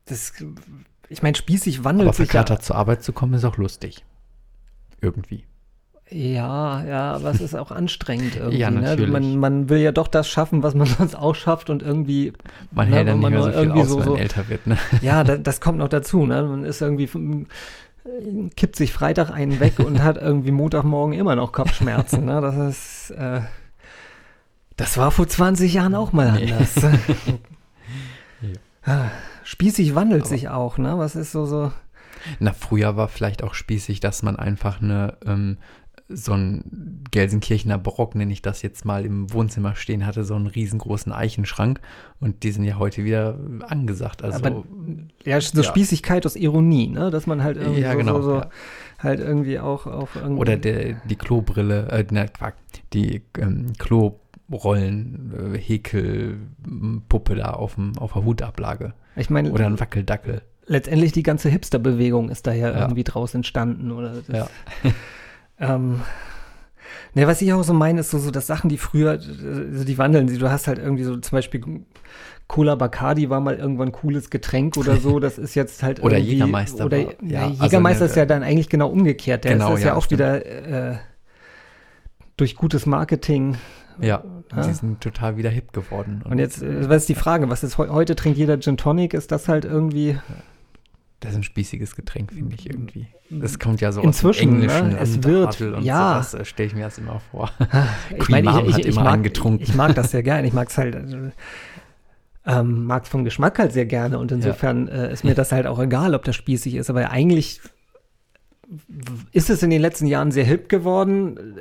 das, 0.07 0.33
ich 1.09 1.23
meine, 1.23 1.37
spießig 1.37 1.85
wandelt 1.85 2.09
Aber 2.09 2.17
sich 2.17 2.33
ja. 2.33 2.45
zur 2.61 2.77
Arbeit 2.77 3.03
zu 3.03 3.13
kommen, 3.13 3.35
ist 3.35 3.45
auch 3.45 3.57
lustig. 3.57 4.05
Irgendwie. 5.01 5.45
Ja, 6.09 6.85
ja, 6.85 7.13
aber 7.15 7.31
es 7.33 7.41
ist 7.41 7.55
auch 7.57 7.73
anstrengend 7.73 8.37
irgendwie. 8.37 8.59
Ja, 8.59 8.71
Ne? 8.71 8.83
natürlich. 8.83 9.11
Man, 9.11 9.37
man 9.39 9.69
will 9.69 9.79
ja 9.79 9.91
doch 9.91 10.07
das 10.07 10.29
schaffen, 10.29 10.63
was 10.63 10.75
man 10.75 10.87
sonst 10.99 11.17
auch 11.17 11.35
schafft 11.35 11.71
und 11.71 11.83
irgendwie 11.83 12.33
Man 12.71 12.89
Ne, 12.91 12.97
hält 12.97 13.09
dann 13.09 13.19
nicht 13.19 13.23
man 13.23 13.33
mehr 13.33 13.43
so 13.43 13.49
viel 13.51 13.59
irgendwie 13.59 13.81
aus, 13.81 13.89
so- 13.89 13.99
wenn 14.01 14.09
man 14.11 14.19
älter 14.19 14.49
wird. 14.49 14.67
Ne? 14.69 14.79
Ja, 15.03 15.25
da, 15.25 15.37
das 15.37 15.61
kommt 15.61 15.79
noch 15.79 15.89
dazu. 15.89 16.25
Ne? 16.25 16.43
Man 16.45 16.65
ist 16.65 16.81
irgendwie, 16.81 17.47
kippt 18.57 18.77
sich 18.77 18.93
Freitag 18.93 19.31
einen 19.31 19.61
weg 19.61 19.79
und 19.79 20.03
hat 20.03 20.17
irgendwie 20.17 20.51
Montagmorgen 20.51 21.15
immer 21.15 21.37
noch 21.37 21.53
Kopfschmerzen. 21.53 22.25
Ne? 22.25 22.41
Das 22.41 22.57
ist, 22.57 23.11
äh, 23.11 23.41
das 24.77 24.99
war 24.99 25.11
vor 25.11 25.27
20 25.27 25.73
Jahren 25.73 25.95
auch 25.95 26.13
mal 26.13 26.29
anders. 26.29 26.75
Ah, 28.89 29.11
Spießig 29.47 29.95
wandelt 29.95 30.27
sich 30.27 30.49
auch, 30.49 30.77
ne? 30.77 30.99
Was 30.99 31.15
ist 31.15 31.31
so, 31.31 31.47
so. 31.47 31.71
Na, 32.41 32.53
früher 32.53 32.97
war 32.97 33.07
vielleicht 33.07 33.45
auch 33.45 33.55
spießig, 33.55 34.01
dass 34.01 34.25
man 34.25 34.35
einfach 34.35 34.83
eine, 34.83 35.19
ähm, 35.25 35.59
so 36.09 36.33
ein 36.35 37.03
Gelsenkirchener 37.11 37.79
Barock, 37.79 38.15
nenne 38.15 38.33
ich 38.33 38.41
das 38.43 38.63
jetzt 38.63 38.85
mal, 38.85 39.05
im 39.05 39.33
Wohnzimmer 39.33 39.75
stehen 39.75 40.07
hatte, 40.07 40.23
so 40.25 40.35
einen 40.35 40.47
riesengroßen 40.47 41.13
Eichenschrank. 41.13 41.81
Und 42.21 42.43
die 42.45 42.53
sind 42.53 42.65
ja 42.65 42.79
heute 42.79 43.05
wieder 43.05 43.37
angesagt. 43.67 44.23
Also, 44.23 44.39
Aber 44.39 44.65
ja, 45.25 45.41
so 45.41 45.59
ja. 45.63 45.65
Spießigkeit 45.65 46.25
aus 46.25 46.37
Ironie, 46.37 46.89
ne? 46.89 47.11
Dass 47.11 47.27
man 47.27 47.43
halt 47.43 47.57
irgendwie 47.57 47.81
Ja, 47.81 47.93
so, 47.93 47.99
genau, 47.99 48.15
so, 48.17 48.23
so 48.23 48.35
ja. 48.37 48.51
halt 49.01 49.19
irgendwie 49.21 49.59
auch 49.59 49.87
auf 49.87 50.15
irgendwie. 50.15 50.41
Oder 50.41 50.57
der, 50.57 50.95
die 51.09 51.17
Klobrille, 51.17 51.89
äh, 51.91 52.05
ne, 52.13 52.29
Quack, 52.29 52.55
die 52.93 53.23
ähm, 53.39 53.73
Klorollen, 53.79 55.55
äh, 55.55 55.59
Häkelpuppe 55.59 57.35
da 57.35 57.51
auf, 57.51 57.75
dem, 57.75 57.99
auf 57.99 58.13
der 58.13 58.25
Hutablage. 58.25 58.95
ich 59.17 59.31
meine, 59.31 59.51
Oder 59.51 59.67
ein 59.67 59.81
Wackeldackel. 59.81 60.43
letztendlich 60.67 61.13
die 61.13 61.23
ganze 61.23 61.49
Hipster-Bewegung 61.49 62.29
ist 62.31 62.47
da 62.47 62.53
ja, 62.53 62.71
Ja. 62.71 62.81
irgendwie 62.83 63.05
draus 63.05 63.35
entstanden. 63.35 63.91
Oder 63.91 64.15
das, 64.15 64.29
Ja. 64.29 64.49
Ähm, 65.59 66.01
ne, 67.15 67.27
was 67.27 67.41
ich 67.43 67.53
auch 67.53 67.63
so 67.63 67.73
meine, 67.73 68.01
ist 68.01 68.11
so, 68.11 68.19
so, 68.19 68.31
dass 68.31 68.47
Sachen, 68.47 68.69
die 68.69 68.79
früher, 68.79 69.15
äh, 69.15 69.85
die 69.85 69.99
wandeln. 69.99 70.27
Du 70.39 70.51
hast 70.51 70.67
halt 70.69 70.79
irgendwie 70.79 71.05
so 71.05 71.17
zum 71.17 71.37
Beispiel 71.37 71.63
Cola 72.49 72.75
Bacardi 72.77 73.29
war 73.29 73.41
mal 73.41 73.57
irgendwann 73.57 73.89
ein 73.89 73.93
cooles 73.93 74.31
Getränk 74.31 74.77
oder 74.77 74.97
so. 74.97 75.19
Das 75.27 75.37
ist 75.39 75.55
jetzt 75.55 75.83
halt 75.83 76.03
Oder 76.03 76.19
irgendwie, 76.19 76.35
Jägermeister 76.35 76.85
Oder 76.87 76.99
war- 76.99 77.15
ja, 77.23 77.29
ja, 77.29 77.47
also 77.49 77.63
Jägermeister 77.65 78.05
ne, 78.05 78.11
ist 78.11 78.17
ja 78.17 78.27
dann 78.27 78.43
eigentlich 78.43 78.69
genau 78.69 78.89
umgekehrt. 78.89 79.45
Der 79.45 79.53
Genau, 79.55 79.73
ist, 79.73 79.79
ist 79.79 79.85
ja, 79.85 79.89
ja, 79.89 79.95
auch 79.97 80.05
stimmt. 80.05 80.21
wieder 80.21 80.47
äh, 80.93 80.97
durch 82.37 82.55
gutes 82.55 82.87
Marketing 82.87 83.57
Ja, 83.99 84.23
Ja. 84.55 84.63
sie 84.63 84.75
sind 84.75 85.01
total 85.01 85.39
wieder 85.39 85.49
hip 85.51 85.73
geworden. 85.73 86.23
Und 86.29 86.39
jetzt, 86.39 86.63
äh, 86.63 86.89
was 86.89 86.99
ist 87.03 87.09
die 87.09 87.15
Frage? 87.15 87.49
Was 87.49 87.65
ist 87.65 87.79
heu- 87.79 87.89
heute 87.89 88.15
trinkt 88.15 88.37
jeder 88.39 88.61
Gin 88.61 88.77
Tonic? 88.77 89.15
Ist 89.15 89.33
das 89.33 89.49
halt 89.49 89.65
irgendwie 89.65 90.19
Das 91.27 91.33
ist 91.33 91.41
ein 91.41 91.43
spießiges 91.43 91.97
Getränk, 91.97 92.33
finde 92.33 92.55
ich 92.55 92.71
irgendwie. 92.71 93.09
Das 93.31 93.59
kommt 93.59 93.81
ja 93.81 93.91
so 93.91 94.01
Inzwischen, 94.01 94.29
aus 94.29 94.55
dem 94.55 94.63
Englischen. 94.63 94.89
ne? 94.91 94.99
Es 95.01 95.17
und 95.17 95.25
wird, 95.25 95.49
Adel 95.49 95.75
und 95.75 95.83
ja. 95.83 96.23
sowas, 96.23 96.35
äh, 96.35 96.45
stelle 96.45 96.69
ich 96.69 96.75
mir 96.77 96.85
das 96.85 96.99
immer 96.99 97.19
vor. 97.19 97.51
Ich 98.11 98.19
Queen 98.19 98.45
meine, 98.45 98.63
Mom 98.63 98.73
hat 98.73 98.85
immer 98.85 99.03
mag, 99.03 99.15
einen 99.15 99.23
getrunken. 99.25 99.65
Ich 99.65 99.75
mag 99.75 99.93
das 99.97 100.13
sehr 100.13 100.23
gerne. 100.23 100.47
Ich 100.47 100.53
mag 100.53 100.69
es 100.69 100.79
halt, 100.79 100.95
äh, 100.95 101.31
ähm, 102.47 102.85
mag 102.85 103.03
es 103.03 103.09
vom 103.09 103.25
Geschmack 103.25 103.59
halt 103.59 103.73
sehr 103.73 103.87
gerne. 103.87 104.21
Und 104.21 104.31
insofern 104.31 104.87
äh, 104.87 105.13
ist 105.13 105.25
mir 105.25 105.35
das 105.35 105.51
halt 105.51 105.67
auch 105.67 105.81
egal, 105.81 106.15
ob 106.15 106.23
das 106.23 106.37
spießig 106.37 106.77
ist. 106.77 106.91
Aber 106.91 107.11
eigentlich 107.11 107.61
ist 109.33 109.51
es 109.51 109.65
in 109.65 109.71
den 109.71 109.81
letzten 109.81 110.07
Jahren 110.07 110.31
sehr 110.31 110.45
hip 110.45 110.69
geworden. 110.69 111.57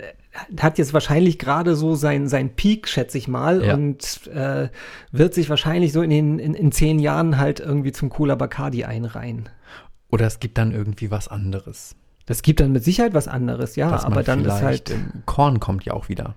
Hat 0.59 0.77
jetzt 0.77 0.93
wahrscheinlich 0.93 1.39
gerade 1.39 1.75
so 1.75 1.95
sein, 1.95 2.27
sein 2.27 2.55
Peak, 2.55 2.87
schätze 2.87 3.17
ich 3.17 3.27
mal. 3.27 3.63
Ja. 3.63 3.73
Und 3.73 4.27
äh, 4.27 4.69
wird 5.11 5.33
sich 5.33 5.49
wahrscheinlich 5.49 5.93
so 5.93 6.01
in, 6.01 6.09
den, 6.09 6.39
in, 6.39 6.53
in 6.53 6.71
zehn 6.71 6.99
Jahren 6.99 7.37
halt 7.37 7.59
irgendwie 7.59 7.91
zum 7.91 8.09
Cola 8.09 8.35
Bacardi 8.35 8.83
einreihen. 8.83 9.49
Oder 10.11 10.27
es 10.27 10.39
gibt 10.39 10.57
dann 10.57 10.71
irgendwie 10.71 11.11
was 11.11 11.27
anderes. 11.27 11.95
Das 12.25 12.41
gibt 12.41 12.59
dann 12.59 12.71
mit 12.71 12.83
Sicherheit 12.83 13.13
was 13.13 13.27
anderes, 13.27 13.75
ja. 13.75 13.91
Aber 14.03 14.23
dann 14.23 14.45
ist 14.45 14.61
halt. 14.61 14.93
Korn 15.25 15.59
kommt 15.59 15.85
ja 15.85 15.93
auch 15.93 16.09
wieder. 16.09 16.35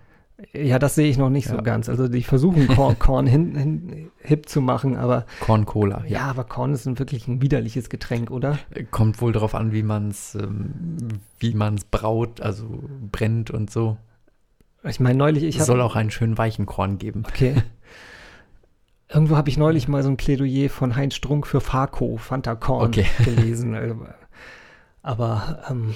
Ja, 0.53 0.79
das 0.79 0.95
sehe 0.95 1.09
ich 1.11 1.19
noch 1.19 1.31
nicht 1.31 1.49
so 1.49 1.57
Ja. 1.57 1.63
ganz. 1.63 1.89
Also 1.89 2.07
die 2.09 2.23
versuchen 2.23 2.69
Korn, 2.69 2.97
Korn 2.99 3.27
hin, 3.27 3.57
hin, 3.57 4.11
hip 4.19 4.49
zu 4.49 4.61
machen, 4.61 4.97
aber 4.97 5.27
Korn 5.41 5.67
Cola, 5.67 6.05
ja. 6.07 6.21
aber 6.31 6.45
Korn 6.45 6.73
ist 6.73 6.87
ein 6.87 6.99
wirklich 6.99 7.27
ein 7.27 7.43
widerliches 7.43 7.89
Getränk, 7.89 8.31
oder? 8.31 8.57
Kommt 8.93 9.21
wohl 9.21 9.33
darauf 9.33 9.55
an, 9.57 9.73
wie 9.73 9.83
man 9.83 10.11
es 10.11 10.37
ähm, 10.37 11.09
wie 11.41 11.55
man's 11.55 11.85
braut, 11.85 12.41
also 12.41 12.85
brennt 13.11 13.51
und 13.51 13.71
so. 13.71 13.97
Ich 14.85 15.01
meine, 15.01 15.19
neulich, 15.19 15.43
ich 15.43 15.57
habe 15.57 15.65
soll 15.67 15.81
auch 15.81 15.97
einen 15.97 16.13
schönen 16.13 16.39
weichen 16.39 16.67
Korn 16.67 16.99
geben. 16.99 17.25
okay. 17.27 17.55
Irgendwo 19.11 19.37
habe 19.37 19.49
ich 19.49 19.57
neulich 19.57 19.89
mal 19.89 20.03
so 20.03 20.11
ein 20.11 20.19
Plädoyer 20.19 20.69
von 20.69 20.95
Heinz 20.95 21.15
Strunk 21.15 21.47
für 21.47 21.61
Farco, 21.61 22.17
Fanta 22.19 22.55
Korn 22.55 22.89
Okay. 22.89 23.07
gelesen. 23.25 23.75
Also, 23.75 23.97
Aber 25.03 25.65
ähm, 25.71 25.95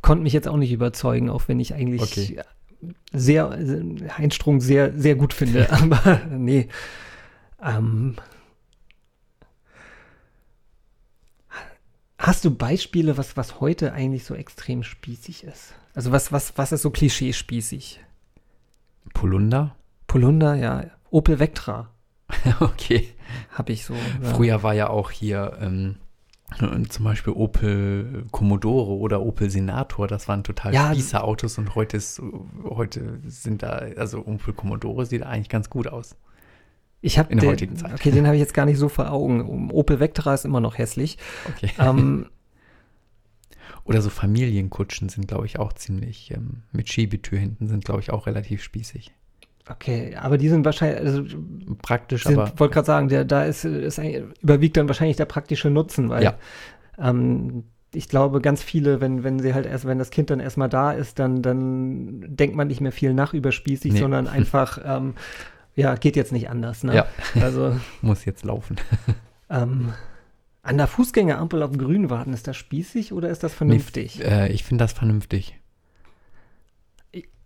konnte 0.00 0.22
mich 0.22 0.32
jetzt 0.32 0.46
auch 0.48 0.56
nicht 0.56 0.72
überzeugen, 0.72 1.28
auch 1.28 1.48
wenn 1.48 1.58
ich 1.60 1.74
eigentlich 1.74 2.00
Okay. 2.02 2.40
Sehr 3.12 3.50
Heinz 4.16 4.34
Strunk 4.34 4.62
sehr, 4.62 4.92
sehr 4.98 5.14
gut 5.14 5.32
finde. 5.32 5.70
Aber 5.72 6.20
nee. 6.30 6.68
Ähm, 7.62 8.16
hast 12.18 12.44
du 12.44 12.54
Beispiele, 12.54 13.16
was, 13.16 13.36
was 13.36 13.60
heute 13.60 13.92
eigentlich 13.92 14.24
so 14.24 14.34
extrem 14.34 14.82
spießig 14.82 15.44
ist? 15.44 15.74
Also 15.94 16.12
was, 16.12 16.32
was, 16.32 16.56
was 16.58 16.72
ist 16.72 16.82
so 16.82 16.90
klischee-spießig? 16.90 18.00
Polunder? 19.14 19.76
Polunder, 20.06 20.54
ja. 20.54 20.84
Opel 21.10 21.38
Vectra 21.38 21.90
okay. 22.60 23.08
habe 23.50 23.72
ich 23.72 23.84
so. 23.84 23.94
Ja. 23.94 24.34
Früher 24.34 24.62
war 24.62 24.74
ja 24.74 24.88
auch 24.88 25.10
hier 25.10 25.56
ähm, 25.60 25.96
zum 26.88 27.04
Beispiel 27.04 27.32
Opel 27.32 28.24
Commodore 28.30 28.92
oder 28.92 29.20
Opel 29.20 29.50
Senator, 29.50 30.06
das 30.06 30.28
waren 30.28 30.44
total 30.44 30.72
Ja, 30.72 30.92
spießer 30.92 31.24
Autos 31.24 31.58
und 31.58 31.74
heute, 31.74 31.96
ist, 31.96 32.22
heute 32.64 33.18
sind 33.26 33.62
da, 33.62 33.82
also 33.96 34.24
Opel 34.26 34.54
Commodore 34.54 35.06
sieht 35.06 35.22
eigentlich 35.22 35.48
ganz 35.48 35.68
gut 35.70 35.88
aus. 35.88 36.16
Ich 37.00 37.18
habe 37.18 37.30
in 37.30 37.38
der 37.38 37.46
den, 37.46 37.52
heutigen 37.52 37.76
Zeit. 37.76 37.94
Okay, 37.94 38.10
den 38.10 38.26
habe 38.26 38.36
ich 38.36 38.40
jetzt 38.40 38.54
gar 38.54 38.64
nicht 38.64 38.78
so 38.78 38.88
vor 38.88 39.10
Augen. 39.10 39.70
Opel 39.70 40.00
Vectra 40.00 40.34
ist 40.34 40.44
immer 40.44 40.60
noch 40.60 40.78
hässlich. 40.78 41.18
Okay. 41.48 41.70
ähm, 41.78 42.26
Oder 43.86 44.02
so 44.02 44.10
Familienkutschen 44.10 45.08
sind, 45.08 45.28
glaube 45.28 45.46
ich, 45.46 45.60
auch 45.60 45.72
ziemlich, 45.72 46.32
ähm, 46.32 46.62
mit 46.72 46.88
Schiebetür 46.88 47.38
hinten 47.38 47.68
sind, 47.68 47.84
glaube 47.84 48.00
ich, 48.00 48.10
auch 48.10 48.26
relativ 48.26 48.62
spießig. 48.62 49.12
Okay, 49.68 50.14
aber 50.20 50.38
die 50.38 50.48
sind 50.48 50.64
wahrscheinlich, 50.64 51.00
also 51.00 51.24
Praktisch, 51.82 52.24
sind, 52.24 52.38
aber 52.38 52.58
wollte 52.58 52.74
gerade 52.74 52.86
sagen, 52.86 53.08
der, 53.08 53.24
da 53.24 53.44
ist, 53.44 53.64
ist 53.64 54.00
überwiegt 54.42 54.76
dann 54.76 54.88
wahrscheinlich 54.88 55.16
der 55.16 55.24
praktische 55.26 55.70
Nutzen, 55.70 56.08
weil 56.08 56.22
Ja. 56.24 56.34
ähm, 56.98 57.64
ich 57.94 58.08
glaube, 58.08 58.40
ganz 58.40 58.62
viele, 58.62 59.00
wenn, 59.00 59.24
wenn 59.24 59.38
sie 59.38 59.54
halt 59.54 59.64
erst, 59.64 59.86
wenn 59.86 59.98
das 59.98 60.10
Kind 60.10 60.28
dann 60.30 60.40
erstmal 60.40 60.68
da 60.68 60.92
ist, 60.92 61.18
dann, 61.18 61.40
dann 61.40 62.24
denkt 62.26 62.54
man 62.54 62.68
nicht 62.68 62.80
mehr 62.80 62.92
viel 62.92 63.14
nach 63.14 63.32
über 63.32 63.52
spießig, 63.52 63.94
Nee. 63.94 63.98
sondern 64.00 64.26
einfach, 64.28 64.78
ähm, 64.84 65.14
ja, 65.74 65.94
geht 65.94 66.16
jetzt 66.16 66.32
nicht 66.32 66.50
anders. 66.50 66.84
Ne? 66.84 66.94
Ja. 66.94 67.06
Also 67.40 67.76
muss 68.02 68.24
jetzt 68.24 68.44
laufen. 68.44 68.76
ähm, 69.50 69.92
an 70.62 70.76
der 70.78 70.88
Fußgängerampel 70.88 71.62
auf 71.62 71.72
grün 71.78 72.10
warten, 72.10 72.32
ist 72.32 72.48
das 72.48 72.56
spießig 72.56 73.12
oder 73.12 73.30
ist 73.30 73.42
das 73.42 73.54
vernünftig? 73.54 74.22
Äh, 74.22 74.48
ich 74.52 74.64
finde 74.64 74.84
das 74.84 74.92
vernünftig. 74.92 75.58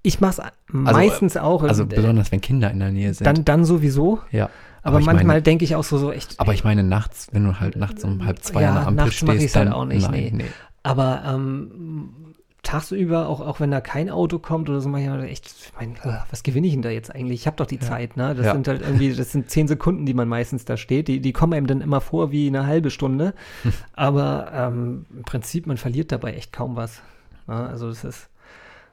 Ich 0.03 0.21
mache 0.21 0.43
es 0.43 0.73
meistens 0.73 1.37
auch. 1.37 1.63
Also 1.63 1.87
besonders, 1.87 2.33
wenn 2.33 2.41
Kinder 2.41 2.71
in 2.71 2.81
der 2.81 2.91
Nähe 2.91 3.13
sind. 3.15 3.27
dann, 3.27 3.45
dann 3.45 3.65
sowieso. 3.65 4.21
ja. 4.31 4.49
Aber, 4.83 4.99
ich 4.99 5.05
manchmal 5.05 5.43
denke 5.43 5.63
ich 5.65 5.75
auch 5.77 5.85
so, 5.85 5.99
so 5.99 6.11
echt. 6.11 6.41
Aber 6.41 6.55
ich 6.55 6.65
meine 6.65 6.83
nachts, 6.83 7.29
wenn 7.33 7.45
du 7.45 7.61
halt 7.61 7.77
nachts 7.77 8.03
um 8.03 8.25
halb 8.25 8.43
zwei 8.43 8.63
Ja, 8.63 8.69
an 8.71 8.75
der 8.77 8.87
Ampel 8.87 9.05
nachts 9.05 9.15
stehst, 9.17 9.43
ich's 9.45 9.57
halt 9.57 9.67
dann 9.67 9.75
auch 9.75 9.85
nicht, 9.85 10.11
nein, 10.11 10.33
nee. 10.39 10.45
Aber 10.83 11.23
ähm, 11.27 12.35
tagsüber, 12.63 13.29
auch, 13.29 13.41
auch 13.41 13.61
wenn 13.61 13.71
da 13.71 13.83
kein 13.83 14.09
Auto 14.09 14.39
kommt 14.39 14.71
oder 14.71 14.81
so, 14.81 14.89
manchmal 14.89 15.25
echt, 15.25 15.47
ich 15.47 15.73
meine, 15.79 15.93
äh, 16.03 16.19
was 16.31 16.43
gewinne 16.43 16.67
ich 16.67 16.73
denn 16.73 16.81
da 16.81 16.89
jetzt 16.89 17.15
eigentlich? 17.15 17.41
Ich 17.41 17.47
habe 17.47 17.57
doch 17.59 17.67
die 17.67 17.79
Zeit, 17.79 18.17
ne? 18.17 18.35
Das 18.35 18.47
Ja. 18.47 18.53
sind 18.53 18.69
halt 18.69 18.81
irgendwie, 18.81 19.13
das 19.15 19.33
sind 19.33 19.51
zehn 19.51 19.69
Sekunden, 19.69 20.07
die 20.07 20.15
man 20.15 20.29
meistens 20.29 20.65
da 20.65 20.79
steht. 20.79 21.09
Die, 21.09 21.21
die 21.21 21.33
kommen 21.33 21.53
einem 21.53 21.67
dann 21.67 21.83
immer 21.83 22.01
vor 22.01 22.31
wie 22.33 22.47
eine 22.47 22.67
halbe 22.67 22.91
Stunde. 22.91 23.35
Aber 23.93 24.51
ähm, 24.55 25.05
im 25.15 25.23
Prinzip, 25.25 25.67
man 25.67 25.77
verliert 25.77 26.11
dabei 26.11 26.33
echt 26.35 26.55
kaum 26.55 26.75
was. 26.77 27.03
Ne? 27.47 27.55
Also 27.55 27.89
das 27.89 28.05
ist, 28.05 28.29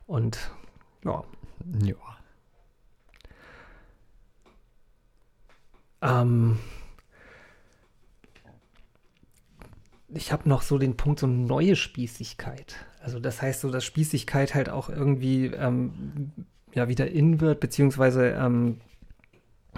und 0.05 0.37
ja. 1.03 1.23
Ja. 1.83 1.95
Ähm, 6.01 6.59
ich 10.09 10.31
habe 10.31 10.47
noch 10.47 10.61
so 10.61 10.77
den 10.77 10.97
Punkt, 10.97 11.19
so 11.19 11.27
neue 11.27 11.75
Spießigkeit. 11.75 12.75
Also 13.01 13.19
das 13.19 13.41
heißt 13.41 13.61
so, 13.61 13.71
dass 13.71 13.83
Spießigkeit 13.85 14.53
halt 14.53 14.69
auch 14.69 14.89
irgendwie 14.89 15.47
ähm, 15.47 16.31
ja 16.73 16.87
wieder 16.87 17.09
in 17.09 17.41
wird, 17.41 17.59
beziehungsweise 17.59 18.29
ähm, 18.29 18.79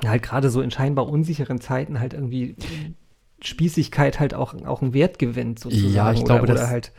halt 0.05 0.24
gerade 0.24 0.49
so 0.49 0.61
in 0.61 0.72
scheinbar 0.72 1.07
unsicheren 1.07 1.61
Zeiten 1.61 1.99
halt 1.99 2.13
irgendwie 2.13 2.55
Spießigkeit 3.41 4.19
halt 4.19 4.33
auch, 4.33 4.53
auch 4.65 4.81
einen 4.81 4.93
Wert 4.93 5.19
gewinnt 5.19 5.59
sozusagen. 5.59 5.93
Ja, 5.93 6.11
ich 6.11 6.23
glaube, 6.23 6.43
oder, 6.43 6.53
das, 6.53 6.63
oder 6.63 6.69
halt 6.69 6.91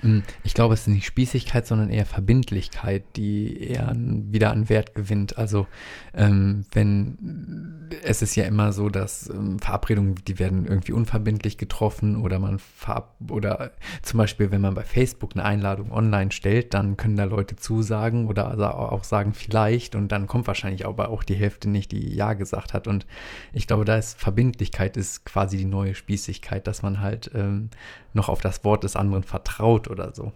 ich 0.43 0.55
glaube, 0.55 0.75
es 0.75 0.81
ist 0.81 0.89
nicht 0.89 1.07
Spießigkeit, 1.07 1.67
sondern 1.67 1.91
eher 1.91 2.07
Verbindlichkeit, 2.07 3.05
die 3.17 3.63
eher 3.63 3.89
an, 3.89 4.33
wieder 4.33 4.51
an 4.51 4.69
Wert 4.69 4.95
gewinnt. 4.95 5.39
Also 5.39 5.67
ähm, 6.15 6.65
wenn 6.73 7.89
es 8.03 8.23
ist 8.23 8.37
ja 8.37 8.45
immer 8.45 8.73
so, 8.73 8.89
dass 8.89 9.29
ähm, 9.29 9.59
Verabredungen, 9.59 10.15
die 10.27 10.39
werden 10.39 10.67
irgendwie 10.67 10.93
unverbindlich 10.93 11.59
getroffen 11.59 12.17
oder 12.17 12.39
man 12.39 12.59
verab 12.59 13.17
oder 13.29 13.73
zum 14.03 14.19
Beispiel, 14.19 14.51
wenn 14.51 14.61
man 14.61 14.75
bei 14.75 14.85
Facebook 14.85 15.33
eine 15.35 15.45
Einladung 15.45 15.93
online 15.93 16.33
stellt, 16.33 16.75
dann 16.75 16.97
können 16.97 17.17
da 17.17 17.25
Leute 17.25 17.57
zusagen 17.57 18.27
oder 18.27 18.49
also 18.49 18.65
auch 18.65 19.05
sagen 19.05 19.35
vielleicht 19.35 19.95
und 19.95 20.13
dann 20.13 20.27
kommt 20.27 20.47
wahrscheinlich 20.47 20.87
aber 20.87 21.09
auch 21.11 21.23
die 21.23 21.35
Hälfte 21.35 21.69
nicht, 21.69 21.93
die 21.93 22.15
ja 22.15 22.33
gesagt 22.35 22.75
hat. 22.75 22.87
Und 22.87 23.07
ich 23.53 23.67
glaube, 23.67 23.85
da 23.85 23.97
ist 23.97 24.19
Verbindlichkeit 24.19 24.97
ist 24.97 25.25
quasi 25.25 25.57
die 25.57 25.65
neue 25.65 25.95
Spießigkeit, 25.95 26.30
dass 26.67 26.83
man 26.83 27.01
halt 27.01 27.31
ähm, 27.35 27.71
noch 28.15 28.29
auf 28.29 28.41
das 28.41 28.65
Wort 28.65 28.85
des 28.85 28.97
anderen 28.97 29.23
vertraut 29.25 29.89
oder 29.89 30.15
so. 30.15 30.33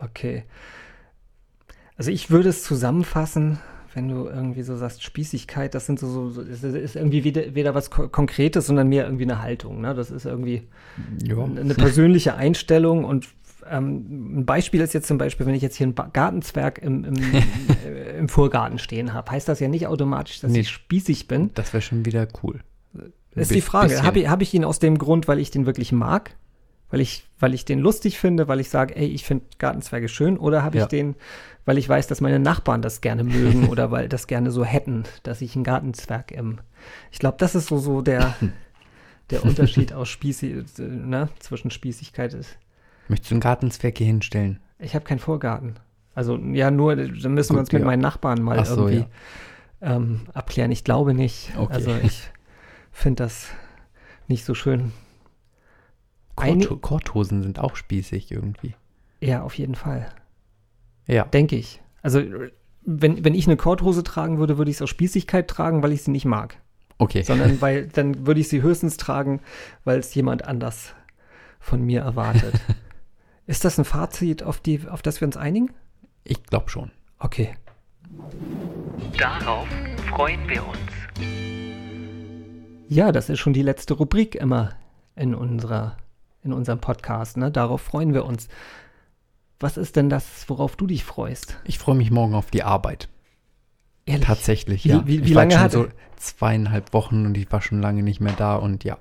Okay. 0.00 0.44
Also 1.96 2.10
ich 2.10 2.30
würde 2.30 2.48
es 2.48 2.62
zusammenfassen, 2.64 3.58
wenn 3.94 4.08
du 4.08 4.26
irgendwie 4.26 4.62
so 4.62 4.76
sagst, 4.76 5.02
Spießigkeit, 5.02 5.74
das 5.74 5.86
sind 5.86 5.98
so, 5.98 6.30
so, 6.30 6.30
so 6.30 6.40
ist, 6.42 6.96
irgendwie 6.96 7.24
weder, 7.24 7.54
weder 7.54 7.74
was 7.74 7.90
Ko 7.90 8.08
Konkretes, 8.08 8.66
sondern 8.66 8.88
mehr 8.88 9.04
irgendwie 9.04 9.24
eine 9.24 9.42
Haltung. 9.42 9.80
Ne? 9.80 9.94
Das 9.94 10.10
ist 10.10 10.24
irgendwie 10.24 10.68
Ja. 11.24 11.36
eine 11.44 11.74
persönliche 11.74 12.34
Einstellung 12.34 13.04
und 13.04 13.28
ähm, 13.68 14.38
ein 14.40 14.46
Beispiel 14.46 14.80
ist 14.80 14.94
jetzt 14.94 15.06
zum 15.08 15.18
Beispiel, 15.18 15.44
wenn 15.44 15.54
ich 15.54 15.62
jetzt 15.62 15.76
hier 15.76 15.86
ein 15.86 15.94
Ba- 15.94 16.08
Gartenzwerg 16.12 16.78
im, 16.78 17.04
im, 17.04 17.14
äh, 17.86 18.18
im 18.18 18.28
Vorgarten 18.28 18.78
stehen 18.78 19.12
habe, 19.12 19.30
heißt 19.32 19.48
das 19.48 19.60
ja 19.60 19.68
nicht 19.68 19.86
automatisch, 19.86 20.40
dass 20.40 20.50
Nee. 20.52 20.60
ich 20.60 20.70
spießig 20.70 21.28
bin. 21.28 21.50
Das 21.54 21.72
wäre 21.74 21.82
schon 21.82 22.06
wieder 22.06 22.26
cool. 22.42 22.60
Ist 23.34 23.54
die 23.54 23.60
Frage, 23.60 24.02
habe 24.02 24.20
ich, 24.20 24.28
hab 24.28 24.42
ich 24.42 24.52
ihn 24.54 24.64
aus 24.64 24.78
dem 24.78 24.98
Grund, 24.98 25.28
weil 25.28 25.38
ich 25.38 25.50
den 25.50 25.66
wirklich 25.66 25.92
mag? 25.92 26.34
Weil 26.90 27.00
ich, 27.00 27.24
weil 27.38 27.54
ich 27.54 27.64
den 27.64 27.78
lustig 27.78 28.18
finde, 28.18 28.48
weil 28.48 28.58
ich 28.58 28.68
sage, 28.68 28.96
ey, 28.96 29.06
ich 29.06 29.24
finde 29.24 29.44
Gartenzwerge 29.58 30.08
schön, 30.08 30.36
oder 30.36 30.64
habe 30.64 30.76
ich 30.76 30.82
Ja. 30.82 30.88
den, 30.88 31.14
weil 31.64 31.78
ich 31.78 31.88
weiß, 31.88 32.08
dass 32.08 32.20
meine 32.20 32.40
Nachbarn 32.40 32.82
das 32.82 33.00
gerne 33.00 33.22
mögen 33.22 33.68
oder 33.68 33.92
weil 33.92 34.08
das 34.08 34.26
gerne 34.26 34.50
so 34.50 34.64
hätten, 34.64 35.04
dass 35.22 35.40
ich 35.40 35.54
einen 35.54 35.62
Gartenzwerg 35.62 36.32
im. 36.32 36.58
Ich 37.12 37.20
glaube, 37.20 37.36
das 37.38 37.54
ist 37.54 37.68
so, 37.68 37.78
so 37.78 38.02
der, 38.02 38.34
der 39.30 39.44
Unterschied 39.44 39.92
aus 39.92 40.08
Spießig, 40.08 40.64
äh, 40.78 40.82
ne, 40.82 41.28
zwischen 41.38 41.70
Spießigkeit 41.70 42.34
ist. 42.34 42.58
Möchtest 43.06 43.30
du 43.30 43.34
einen 43.34 43.40
Gartenzwerg 43.40 43.96
hier 43.98 44.06
hinstellen? 44.08 44.58
Ich 44.80 44.94
habe 44.96 45.04
keinen 45.04 45.20
Vorgarten. 45.20 45.74
Also 46.16 46.36
ja, 46.36 46.72
nur, 46.72 46.96
dann 46.96 47.34
müssen 47.34 47.50
wir 47.50 47.58
Gut, 47.58 47.60
uns 47.60 47.72
mit 47.72 47.82
ja. 47.82 47.86
meinen 47.86 48.00
Nachbarn 48.00 48.42
mal 48.42 48.64
so, 48.64 48.88
irgendwie 48.88 49.06
ähm, 49.80 50.22
abklären. 50.34 50.72
Ich 50.72 50.82
glaube 50.82 51.14
nicht. 51.14 51.52
Okay. 51.56 51.72
Also 51.72 51.92
ich 52.02 52.30
finde 52.90 53.24
das 53.24 53.48
nicht 54.28 54.44
so 54.44 54.54
schön. 54.54 54.92
Kort 56.36 56.80
Korthosen 56.80 57.42
sind 57.42 57.58
auch 57.58 57.76
spießig 57.76 58.30
irgendwie. 58.30 58.74
Ja, 59.20 59.42
auf 59.42 59.54
jeden 59.58 59.74
Fall. 59.74 60.10
Ja. 61.06 61.24
Denke 61.24 61.56
ich. 61.56 61.80
Also 62.02 62.22
wenn, 62.82 63.24
wenn 63.24 63.34
ich 63.34 63.46
eine 63.46 63.56
Korthose 63.56 64.02
tragen 64.02 64.38
würde, 64.38 64.58
würde 64.58 64.70
ich 64.70 64.78
es 64.78 64.82
aus 64.82 64.90
Spießigkeit 64.90 65.48
tragen, 65.48 65.82
weil 65.82 65.92
ich 65.92 66.02
sie 66.02 66.10
nicht 66.10 66.24
mag. 66.24 66.58
Okay. 66.98 67.22
Sondern 67.22 67.60
weil 67.60 67.88
dann 67.88 68.26
würde 68.26 68.40
ich 68.40 68.48
sie 68.48 68.62
höchstens 68.62 68.96
tragen, 68.96 69.40
weil 69.84 69.98
es 69.98 70.14
jemand 70.14 70.44
anders 70.44 70.94
von 71.58 71.82
mir 71.82 72.00
erwartet. 72.00 72.54
Ist 73.46 73.64
das 73.64 73.78
ein 73.78 73.84
Fazit, 73.84 74.42
auf, 74.42 74.60
die, 74.60 74.86
auf 74.88 75.02
das 75.02 75.20
wir 75.20 75.26
uns 75.26 75.36
einigen? 75.36 75.72
Ich 76.24 76.44
glaube 76.44 76.70
schon. 76.70 76.92
Okay. 77.18 77.54
Darauf 79.18 79.66
freuen 80.08 80.48
wir 80.48 80.66
uns. 80.66 81.59
Ja, 82.92 83.12
das 83.12 83.28
ist 83.28 83.38
schon 83.38 83.52
die 83.52 83.62
letzte 83.62 83.94
Rubrik 83.94 84.34
immer 84.34 84.70
in, 85.14 85.32
unserer, 85.34 85.96
in 86.42 86.52
unserem 86.52 86.80
Podcast. 86.80 87.36
Ne? 87.36 87.52
Darauf 87.52 87.80
freuen 87.80 88.14
wir 88.14 88.24
uns. 88.24 88.48
Was 89.60 89.76
ist 89.76 89.94
denn 89.94 90.08
das, 90.10 90.24
worauf 90.48 90.74
du 90.74 90.88
dich 90.88 91.04
freust? 91.04 91.56
Ich 91.64 91.78
freue 91.78 91.94
mich 91.94 92.10
morgen 92.10 92.34
auf 92.34 92.50
die 92.50 92.64
Arbeit. 92.64 93.08
Ehrlich? 94.06 94.26
Tatsächlich, 94.26 94.84
Wie- 94.84 94.88
ja. 94.88 95.02
wie- 95.06 95.20
wie 95.24 95.28
ich 95.28 95.34
war 95.36 95.42
lange 95.44 95.60
hat- 95.60 95.72
schon 95.72 95.84
so 95.84 95.90
zweieinhalb 96.16 96.92
Wochen 96.92 97.26
und 97.26 97.36
ich 97.36 97.50
war 97.52 97.62
schon 97.62 97.80
lange 97.80 98.02
nicht 98.02 98.20
mehr 98.20 98.32
da 98.32 98.56
und 98.56 98.82
ja, 98.82 98.98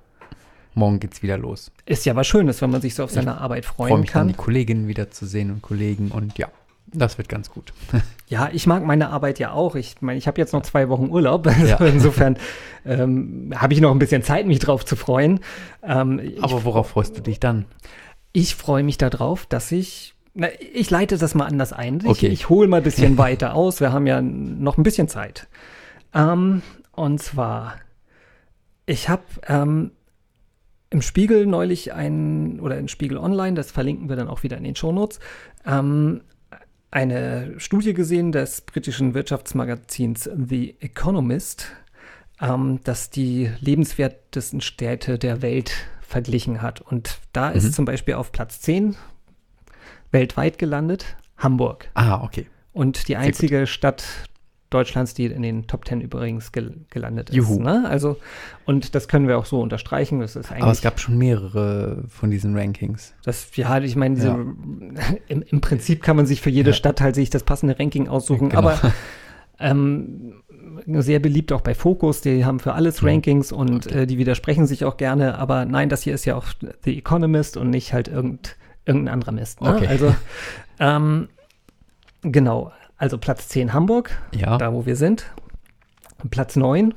morgen 0.76 1.00
geht's 1.00 1.24
wieder 1.24 1.40
los. 1.40 1.72
Ist 1.88 2.06
ja 2.06 2.16
was 2.16 2.28
Schönes, 2.28 2.62
wenn 2.62 2.70
man 2.70 2.82
sich 2.82 2.94
so 2.94 3.04
auf 3.06 3.10
seine 3.12 3.40
Arbeit 3.42 3.64
Ich 3.64 3.70
freue 3.72 3.88
freuen 3.88 4.02
mich 4.02 4.12
dann, 4.12 4.20
kann. 4.22 4.28
die 4.28 4.34
Kolleginnen 4.36 4.88
wiederzusehen 4.88 5.50
und 5.50 5.62
Kollegen 5.64 6.12
und 6.12 6.38
ja, 6.38 6.50
das 6.94 7.18
wird 7.18 7.30
ganz 7.30 7.50
gut. 7.50 7.74
Ja, 8.30 8.48
ich 8.54 8.68
mag 8.68 8.86
meine 8.86 9.10
Arbeit 9.10 9.40
ja 9.40 9.54
auch. 9.54 9.74
Ich 9.74 10.02
meine, 10.02 10.20
ich 10.20 10.28
habe 10.28 10.40
jetzt 10.40 10.54
noch 10.54 10.62
zwei 10.62 10.88
Wochen 10.90 11.10
Urlaub. 11.10 11.48
Also 11.48 11.66
Ja. 11.66 11.78
Insofern 11.80 12.38
ähm, 12.86 13.52
habe 13.56 13.74
ich 13.74 13.82
noch 13.82 13.90
ein 13.90 13.98
bisschen 13.98 14.22
Zeit, 14.22 14.46
mich 14.46 14.60
drauf 14.60 14.86
zu 14.86 14.96
freuen. 14.96 15.40
Ähm, 15.82 16.22
Aber 16.40 16.64
worauf 16.64 16.90
freust 16.90 17.18
du 17.18 17.22
dich 17.22 17.40
dann? 17.40 17.66
ich 18.32 18.54
freue 18.54 18.84
mich 18.84 19.00
darauf, 19.00 19.48
dass 19.48 19.72
ich. 19.72 20.14
Na, 20.36 20.48
ich 20.74 20.92
leite 20.92 21.18
das 21.18 21.34
mal 21.34 21.48
anders 21.48 21.74
ein. 21.74 22.02
Ich, 22.02 22.06
Okay. 22.06 22.28
ich 22.28 22.50
hole 22.50 22.68
mal 22.68 22.78
ein 22.78 22.84
bisschen 22.84 23.18
weiter 23.18 23.56
aus. 23.56 23.80
Wir 23.80 23.92
haben 23.92 24.06
ja 24.06 24.22
noch 24.22 24.78
ein 24.78 24.84
bisschen 24.84 25.08
Zeit. 25.08 25.48
Ähm, 26.14 26.62
und 26.92 27.20
zwar, 27.24 27.74
ich 28.86 29.10
habe 29.10 29.24
ähm, 29.48 29.90
im 30.92 31.02
Spiegel 31.02 31.48
neulich 31.48 31.94
ein, 31.94 32.60
oder 32.60 32.78
in 32.78 32.88
Spiegel 32.88 33.18
Online, 33.18 33.56
das 33.56 33.72
verlinken 33.72 34.08
wir 34.10 34.16
dann 34.16 34.28
auch 34.28 34.44
wieder 34.44 34.58
in 34.58 34.64
den 34.64 34.76
Shownotes, 34.76 35.20
ähm, 35.66 36.22
eine 36.92 37.54
Studie 37.58 37.94
gesehen 37.94 38.32
des 38.32 38.62
britischen 38.62 39.14
Wirtschaftsmagazins 39.14 40.30
The 40.36 40.76
Economist, 40.80 41.68
ähm, 42.42 42.80
das 42.84 43.10
die 43.10 43.52
lebenswertesten 43.60 44.62
Städte 44.62 45.20
der 45.20 45.42
Welt 45.42 45.72
verglichen 46.02 46.62
hat. 46.62 46.82
Und 46.82 47.20
da 47.34 47.50
ist 47.50 47.74
zum 47.74 47.86
Beispiel 47.86 48.16
auf 48.16 48.32
Platz 48.32 48.62
10 48.62 48.96
weltweit 50.12 50.58
gelandet 50.58 51.16
Hamburg. 51.38 51.90
Ah, 51.94 52.24
okay. 52.24 52.48
Und 52.74 53.08
die 53.08 53.16
einzige 53.16 53.68
Stadt 53.68 54.29
Deutschlands, 54.70 55.14
die 55.16 55.26
in 55.26 55.42
den 55.42 55.66
Top 55.68 55.88
10 55.88 56.02
übrigens 56.02 56.52
gel 56.52 56.78
gelandet 56.90 57.30
ist. 57.32 57.36
Juhu. 57.36 57.60
Ne? 57.60 57.86
Also, 57.90 58.18
und 58.66 58.94
das 58.94 59.08
können 59.08 59.28
wir 59.28 59.38
auch 59.38 59.46
so 59.46 59.62
unterstreichen. 59.62 60.20
Das 60.20 60.36
ist 60.36 60.52
eigentlich. 60.52 60.64
Aber 60.64 60.72
es 60.72 60.82
gab 60.82 61.00
schon 61.00 61.18
mehrere 61.18 62.04
von 62.08 62.30
diesen 62.30 62.56
Rankings. 62.56 63.16
Das, 63.24 63.56
ja, 63.56 63.80
ich 63.80 63.96
meine, 63.96 64.16
diese, 64.16 64.28
Ja. 64.28 64.36
im, 65.28 65.42
im 65.42 65.62
Prinzip 65.62 66.04
kann 66.04 66.16
man 66.16 66.26
sich 66.28 66.42
für 66.42 66.50
jede 66.52 66.70
Ja. 66.70 66.76
Stadt 66.76 67.02
halt 67.02 67.16
sich 67.16 67.30
das 67.30 67.44
passende 67.44 67.80
Ranking 67.80 68.08
aussuchen, 68.08 68.50
Genau. 68.50 68.60
aber 68.62 68.80
ähm, 69.60 70.34
sehr 70.86 71.20
beliebt 71.20 71.52
auch 71.52 71.62
bei 71.62 71.74
Focus, 71.74 72.22
die 72.22 72.46
haben 72.46 72.60
für 72.60 72.74
alles. 72.74 73.04
Rankings 73.04 73.52
und 73.52 73.88
äh, 73.92 74.06
die 74.08 74.18
widersprechen 74.18 74.68
sich 74.68 74.86
auch 74.86 74.98
gerne, 74.98 75.38
aber 75.38 75.66
nein, 75.66 75.90
das 75.90 76.04
hier 76.04 76.14
ist 76.14 76.26
ja 76.26 76.36
auch 76.36 76.46
The 76.84 76.98
Economist 76.98 77.58
und 77.58 77.70
nicht 77.70 77.92
halt 77.94 78.08
irgend, 78.08 78.56
irgendein 78.86 79.16
anderer 79.16 79.32
Mist. 79.32 79.62
Ne? 79.62 79.76
Okay. 79.76 79.88
Also, 79.88 80.16
ähm, 80.80 81.28
genau, 82.22 82.72
also 83.00 83.18
Platz 83.18 83.48
10 83.48 83.74
Hamburg, 83.74 84.12
Ja. 84.36 84.58
da 84.58 84.74
wo 84.74 84.86
wir 84.86 84.96
sind. 84.96 85.32
Platz 86.30 86.56
9 86.56 86.94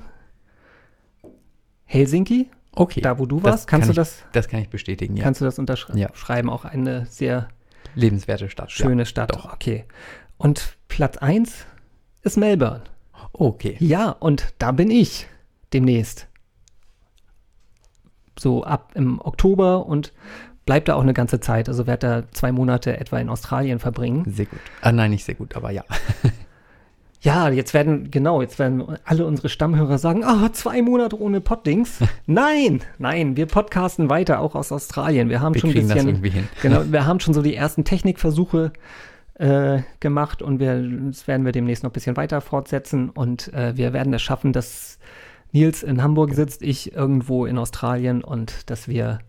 Helsinki, 1.85 2.51
okay. 2.75 3.01
da 3.01 3.19
wo 3.19 3.27
du 3.27 3.43
warst. 3.43 3.69
Kannst 3.69 3.87
kann 3.87 3.95
du 3.95 4.01
ich, 4.01 4.09
das, 4.09 4.25
Das 4.33 4.49
kann 4.49 4.61
ich 4.61 4.69
bestätigen, 4.69 5.17
ja. 5.17 5.23
kannst 5.23 5.41
du 5.41 5.45
das 5.45 5.59
unterschreiben? 5.59 5.99
Ja. 5.99 6.09
Schreiben 6.15 6.51
auch 6.51 6.65
eine 6.65 7.07
sehr 7.07 7.49
Lebenswerte 7.95 8.49
Stadt. 8.49 8.73
Schöne 8.73 9.03
ja. 9.03 9.07
Stadt. 9.07 9.35
Doch. 9.35 9.53
Okay. 9.53 9.85
Und 10.39 10.77
Platz 10.89 11.19
1 11.19 11.67
ist 12.23 12.37
Melbourne. 12.37 12.83
Okay. 13.33 13.77
Ja, 13.79 14.11
und 14.11 14.55
da 14.59 14.73
bin 14.73 14.91
ich 14.91 15.27
demnächst. 15.73 16.27
So 18.39 18.65
ab 18.65 18.93
im 18.95 19.21
Oktober 19.21 19.87
und 19.87 20.13
bleib 20.67 20.85
da 20.85 20.95
auch 20.95 21.03
eine 21.03 21.15
ganze 21.15 21.41
Zeit. 21.41 21.69
Also 21.69 21.87
werde 21.87 22.07
da 22.07 22.23
zwei 22.33 22.53
Monate 22.53 22.99
etwa 22.99 23.19
in 23.19 23.29
Australien 23.29 23.79
verbringen. 23.79 24.25
Sehr 24.27 24.47
gut. 24.47 24.61
Ah, 24.81 24.93
nein, 24.93 25.11
nicht 25.11 25.25
sehr 25.25 25.35
gut, 25.35 25.57
aber 25.57 25.71
ja. 25.71 25.85
Ja, 27.23 27.49
jetzt 27.51 27.73
werden, 27.73 28.11
genau, 28.11 28.43
jetzt 28.43 28.59
werden 28.59 28.85
alle 29.05 29.25
unsere 29.27 29.49
Stammhörer 29.49 29.97
sagen, 29.99 30.25
ah, 30.25 30.53
zwei 30.53 30.83
Monate 30.83 31.21
ohne 31.21 31.41
Poddings. 31.41 32.01
nein, 32.27 32.81
nein, 32.99 33.37
wir 33.37 33.47
podcasten 33.47 34.11
weiter, 34.11 34.41
auch 34.41 34.57
aus 34.57 34.73
Australien. 34.73 35.29
Wir 35.29 35.41
haben 35.41 35.55
Wir 35.55 35.61
schon 35.61 35.71
ein 35.71 36.21
bisschen, 36.21 36.49
genau, 36.63 36.83
wir 36.91 37.07
haben 37.07 37.21
schon 37.21 37.33
so 37.33 37.41
die 37.41 37.55
ersten 37.55 37.85
Technikversuche 37.85 38.73
äh, 39.35 39.83
gemacht 40.01 40.43
und 40.43 40.59
wir, 40.59 40.83
das 41.11 41.29
werden 41.29 41.45
wir 41.45 41.53
demnächst 41.53 41.85
noch 41.85 41.91
ein 41.91 41.93
bisschen 41.95 42.17
weiter 42.17 42.41
fortsetzen 42.41 43.09
und 43.11 43.53
äh, 43.53 43.77
wir 43.77 43.93
werden 43.93 44.13
es 44.13 44.23
schaffen, 44.23 44.53
dass 44.53 44.99
Nils 45.53 45.85
in 45.85 46.03
Hamburg 46.03 46.35
sitzt, 46.35 46.61
ich 46.63 46.93
irgendwo 46.93 47.47
in 47.47 47.57
Australien 47.57 48.25
und 48.25 48.69
dass 48.69 48.89
wir 48.89 49.21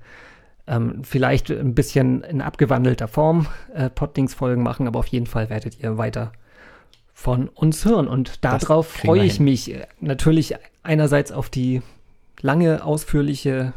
ähm, 0.68 1.04
vielleicht 1.04 1.52
ein 1.52 1.76
bisschen 1.76 2.24
in 2.24 2.42
abgewandelter 2.42 3.08
Form 3.08 3.48
äh, 3.74 3.90
Poddings-Folgen 3.90 4.64
machen, 4.64 4.88
aber 4.88 5.00
auf 5.00 5.08
jeden 5.08 5.28
Fall 5.28 5.50
werdet 5.50 5.80
ihr 5.80 5.98
weiter 5.98 6.32
von 7.14 7.50
uns 7.50 7.86
hören. 7.86 8.08
Und 8.08 8.44
darauf 8.44 8.88
freue 8.88 9.24
ich 9.24 9.36
hin. 9.36 9.46
mich 9.46 9.74
äh, 9.74 9.86
natürlich 10.00 10.56
einerseits 10.84 11.32
auf 11.32 11.50
die 11.50 11.82
lange, 12.42 12.84
ausführliche 12.84 13.74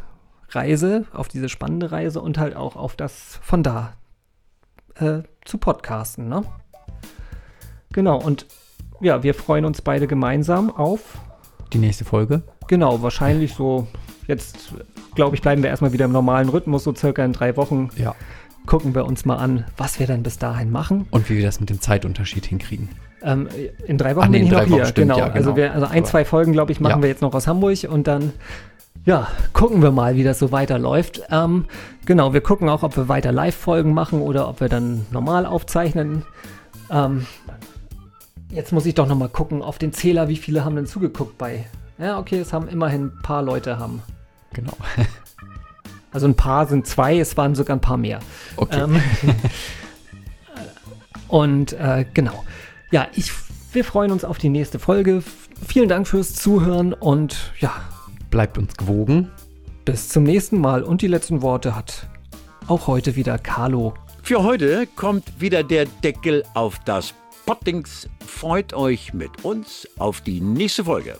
Reise, 0.51 1.07
auf 1.12 1.28
diese 1.28 1.49
spannende 1.49 1.91
Reise 1.93 2.20
und 2.20 2.39
halt 2.39 2.57
auch 2.57 2.76
auf 2.76 2.97
das 2.97 3.39
von 3.43 3.62
da 3.62 3.95
äh, 4.95 5.22
zu 5.45 5.59
podcasten. 5.59 6.28
Ne? 6.28 6.43
Genau, 7.93 8.18
und 8.20 8.47
ja, 9.01 9.22
wir 9.22 9.34
freuen 9.34 9.64
uns 9.64 9.82
beide 9.82 10.07
gemeinsam 10.07 10.70
auf, 10.70 11.18
Die 11.72 11.78
nächste 11.78 12.05
Folge. 12.05 12.43
genau, 12.68 13.03
wahrscheinlich 13.03 13.55
so, 13.55 13.87
jetzt 14.27 14.72
glaube 15.14 15.35
ich, 15.37 15.43
bleiben 15.43 15.62
wir 15.62 15.70
erstmal 15.70 15.93
wieder 15.93 16.05
im 16.05 16.12
normalen 16.12 16.49
Rhythmus, 16.49 16.85
so 16.85 16.95
circa 16.95 17.24
in 17.24 17.33
drei 17.33 17.57
Wochen 17.57 17.91
Ja. 17.97 18.14
gucken 18.66 18.95
wir 18.95 19.07
uns 19.07 19.24
mal 19.24 19.37
an, 19.37 19.64
was 19.77 19.99
wir 20.01 20.07
dann 20.07 20.22
bis 20.22 20.39
dahin 20.39 20.70
machen. 20.70 21.07
Und 21.11 21.29
wie 21.31 21.37
wir 21.39 21.45
das 21.45 21.61
mit 21.61 21.70
dem 21.70 21.81
Zeitunterschied 21.81 22.47
hinkriegen. 22.47 22.89
Ähm, 23.22 23.49
in 23.87 23.97
drei 23.99 24.14
Wochen 24.16 24.31
nee, 24.31 24.39
bin 24.39 24.47
ich 24.47 24.53
noch 24.53 24.64
hier. 24.64 24.85
stimmt, 24.87 25.09
genau. 25.12 25.18
ja, 25.18 25.27
Also, 25.33 25.55
genau. 25.55 25.57
wir, 25.57 25.72
also 25.72 25.87
ein, 25.87 26.05
zwei 26.05 26.24
Folgen, 26.24 26.53
glaube 26.53 26.72
ich, 26.72 26.81
machen 26.81 26.97
Ja. 26.99 27.03
wir 27.03 27.09
jetzt 27.09 27.22
noch 27.22 27.35
aus 27.35 27.47
Hamburg 27.47 27.79
und 27.89 28.07
dann, 28.07 28.33
ja, 29.05 29.29
gucken 29.53 29.83
wir 29.83 29.91
mal, 29.91 30.16
wie 30.16 30.24
das 30.24 30.39
so 30.39 30.53
weiterläuft. 30.53 31.22
Ähm, 31.31 31.64
genau, 32.05 32.33
wir 32.35 32.41
gucken 32.41 32.68
auch, 32.68 32.83
ob 32.83 32.97
wir 32.97 33.09
weiter 33.09 33.33
Live-Folgen 33.33 33.95
machen 33.95 34.20
oder 34.20 34.49
ob 34.49 34.61
wir 34.61 34.68
dann 34.68 35.07
normal 35.12 35.47
aufzeichnen. 35.47 36.24
Ähm, 36.91 37.27
jetzt 38.51 38.72
muss 38.72 38.85
ich 38.87 38.95
doch 38.95 39.07
noch 39.09 39.16
mal 39.16 39.29
gucken 39.29 39.62
auf 39.62 39.79
den 39.79 39.93
Zähler, 39.93 40.29
wie 40.29 40.37
viele 40.37 40.64
haben 40.64 40.77
denn 40.77 40.87
zugeguckt 40.87 41.39
bei. 41.39 41.64
Ja, 41.99 42.19
okay, 42.19 42.39
es 42.39 42.53
haben 42.53 42.69
immerhin 42.69 43.07
ein 43.07 43.23
paar 43.23 43.43
Leute 43.43 43.79
haben. 43.79 44.03
Genau. 44.53 44.77
Also 46.13 46.27
ein 46.29 46.35
paar 46.35 46.67
sind 46.67 46.87
zwei, 46.87 47.19
es 47.19 47.37
waren 47.37 47.55
sogar 47.55 47.77
ein 47.77 47.81
paar 47.83 47.99
mehr. 47.99 48.21
Okay. 48.57 48.81
Ähm, 48.81 48.99
und 51.29 51.75
äh, 51.75 52.07
genau. 52.15 52.43
Ja, 52.91 53.09
ich, 53.15 53.33
wir 53.75 53.85
freuen 53.85 54.11
uns 54.11 54.25
auf 54.25 54.39
die 54.39 54.49
nächste 54.49 54.79
Folge. 54.79 55.23
Vielen 55.69 55.91
Dank 55.91 56.09
fürs 56.09 56.35
Zuhören 56.35 56.95
und 56.95 57.53
ja, 57.59 57.71
Bleibt 58.31 58.57
uns 58.57 58.75
gewogen. 58.77 59.31
bis 59.85 60.09
zum 60.09 60.23
nächsten 60.23 60.59
Mal. 60.59 60.85
Und 60.85 61.03
die 61.03 61.07
letzten 61.07 61.43
Worte 61.43 61.77
hat 61.77 62.09
auch 62.67 62.87
heute 62.87 63.15
wieder 63.17 63.37
Carlo. 63.37 63.93
Für 64.23 64.43
heute 64.43 64.87
kommt 64.87 65.39
wieder 65.41 65.63
der 65.63 65.85
Deckel 66.03 66.45
auf 66.55 66.79
das 66.87 67.13
Pottings. 67.45 68.09
Freut 68.27 68.73
euch 68.73 69.13
mit 69.13 69.45
uns 69.45 69.87
auf 69.99 70.23
die 70.23 70.41
nächste 70.41 70.85
Folge. 70.85 71.19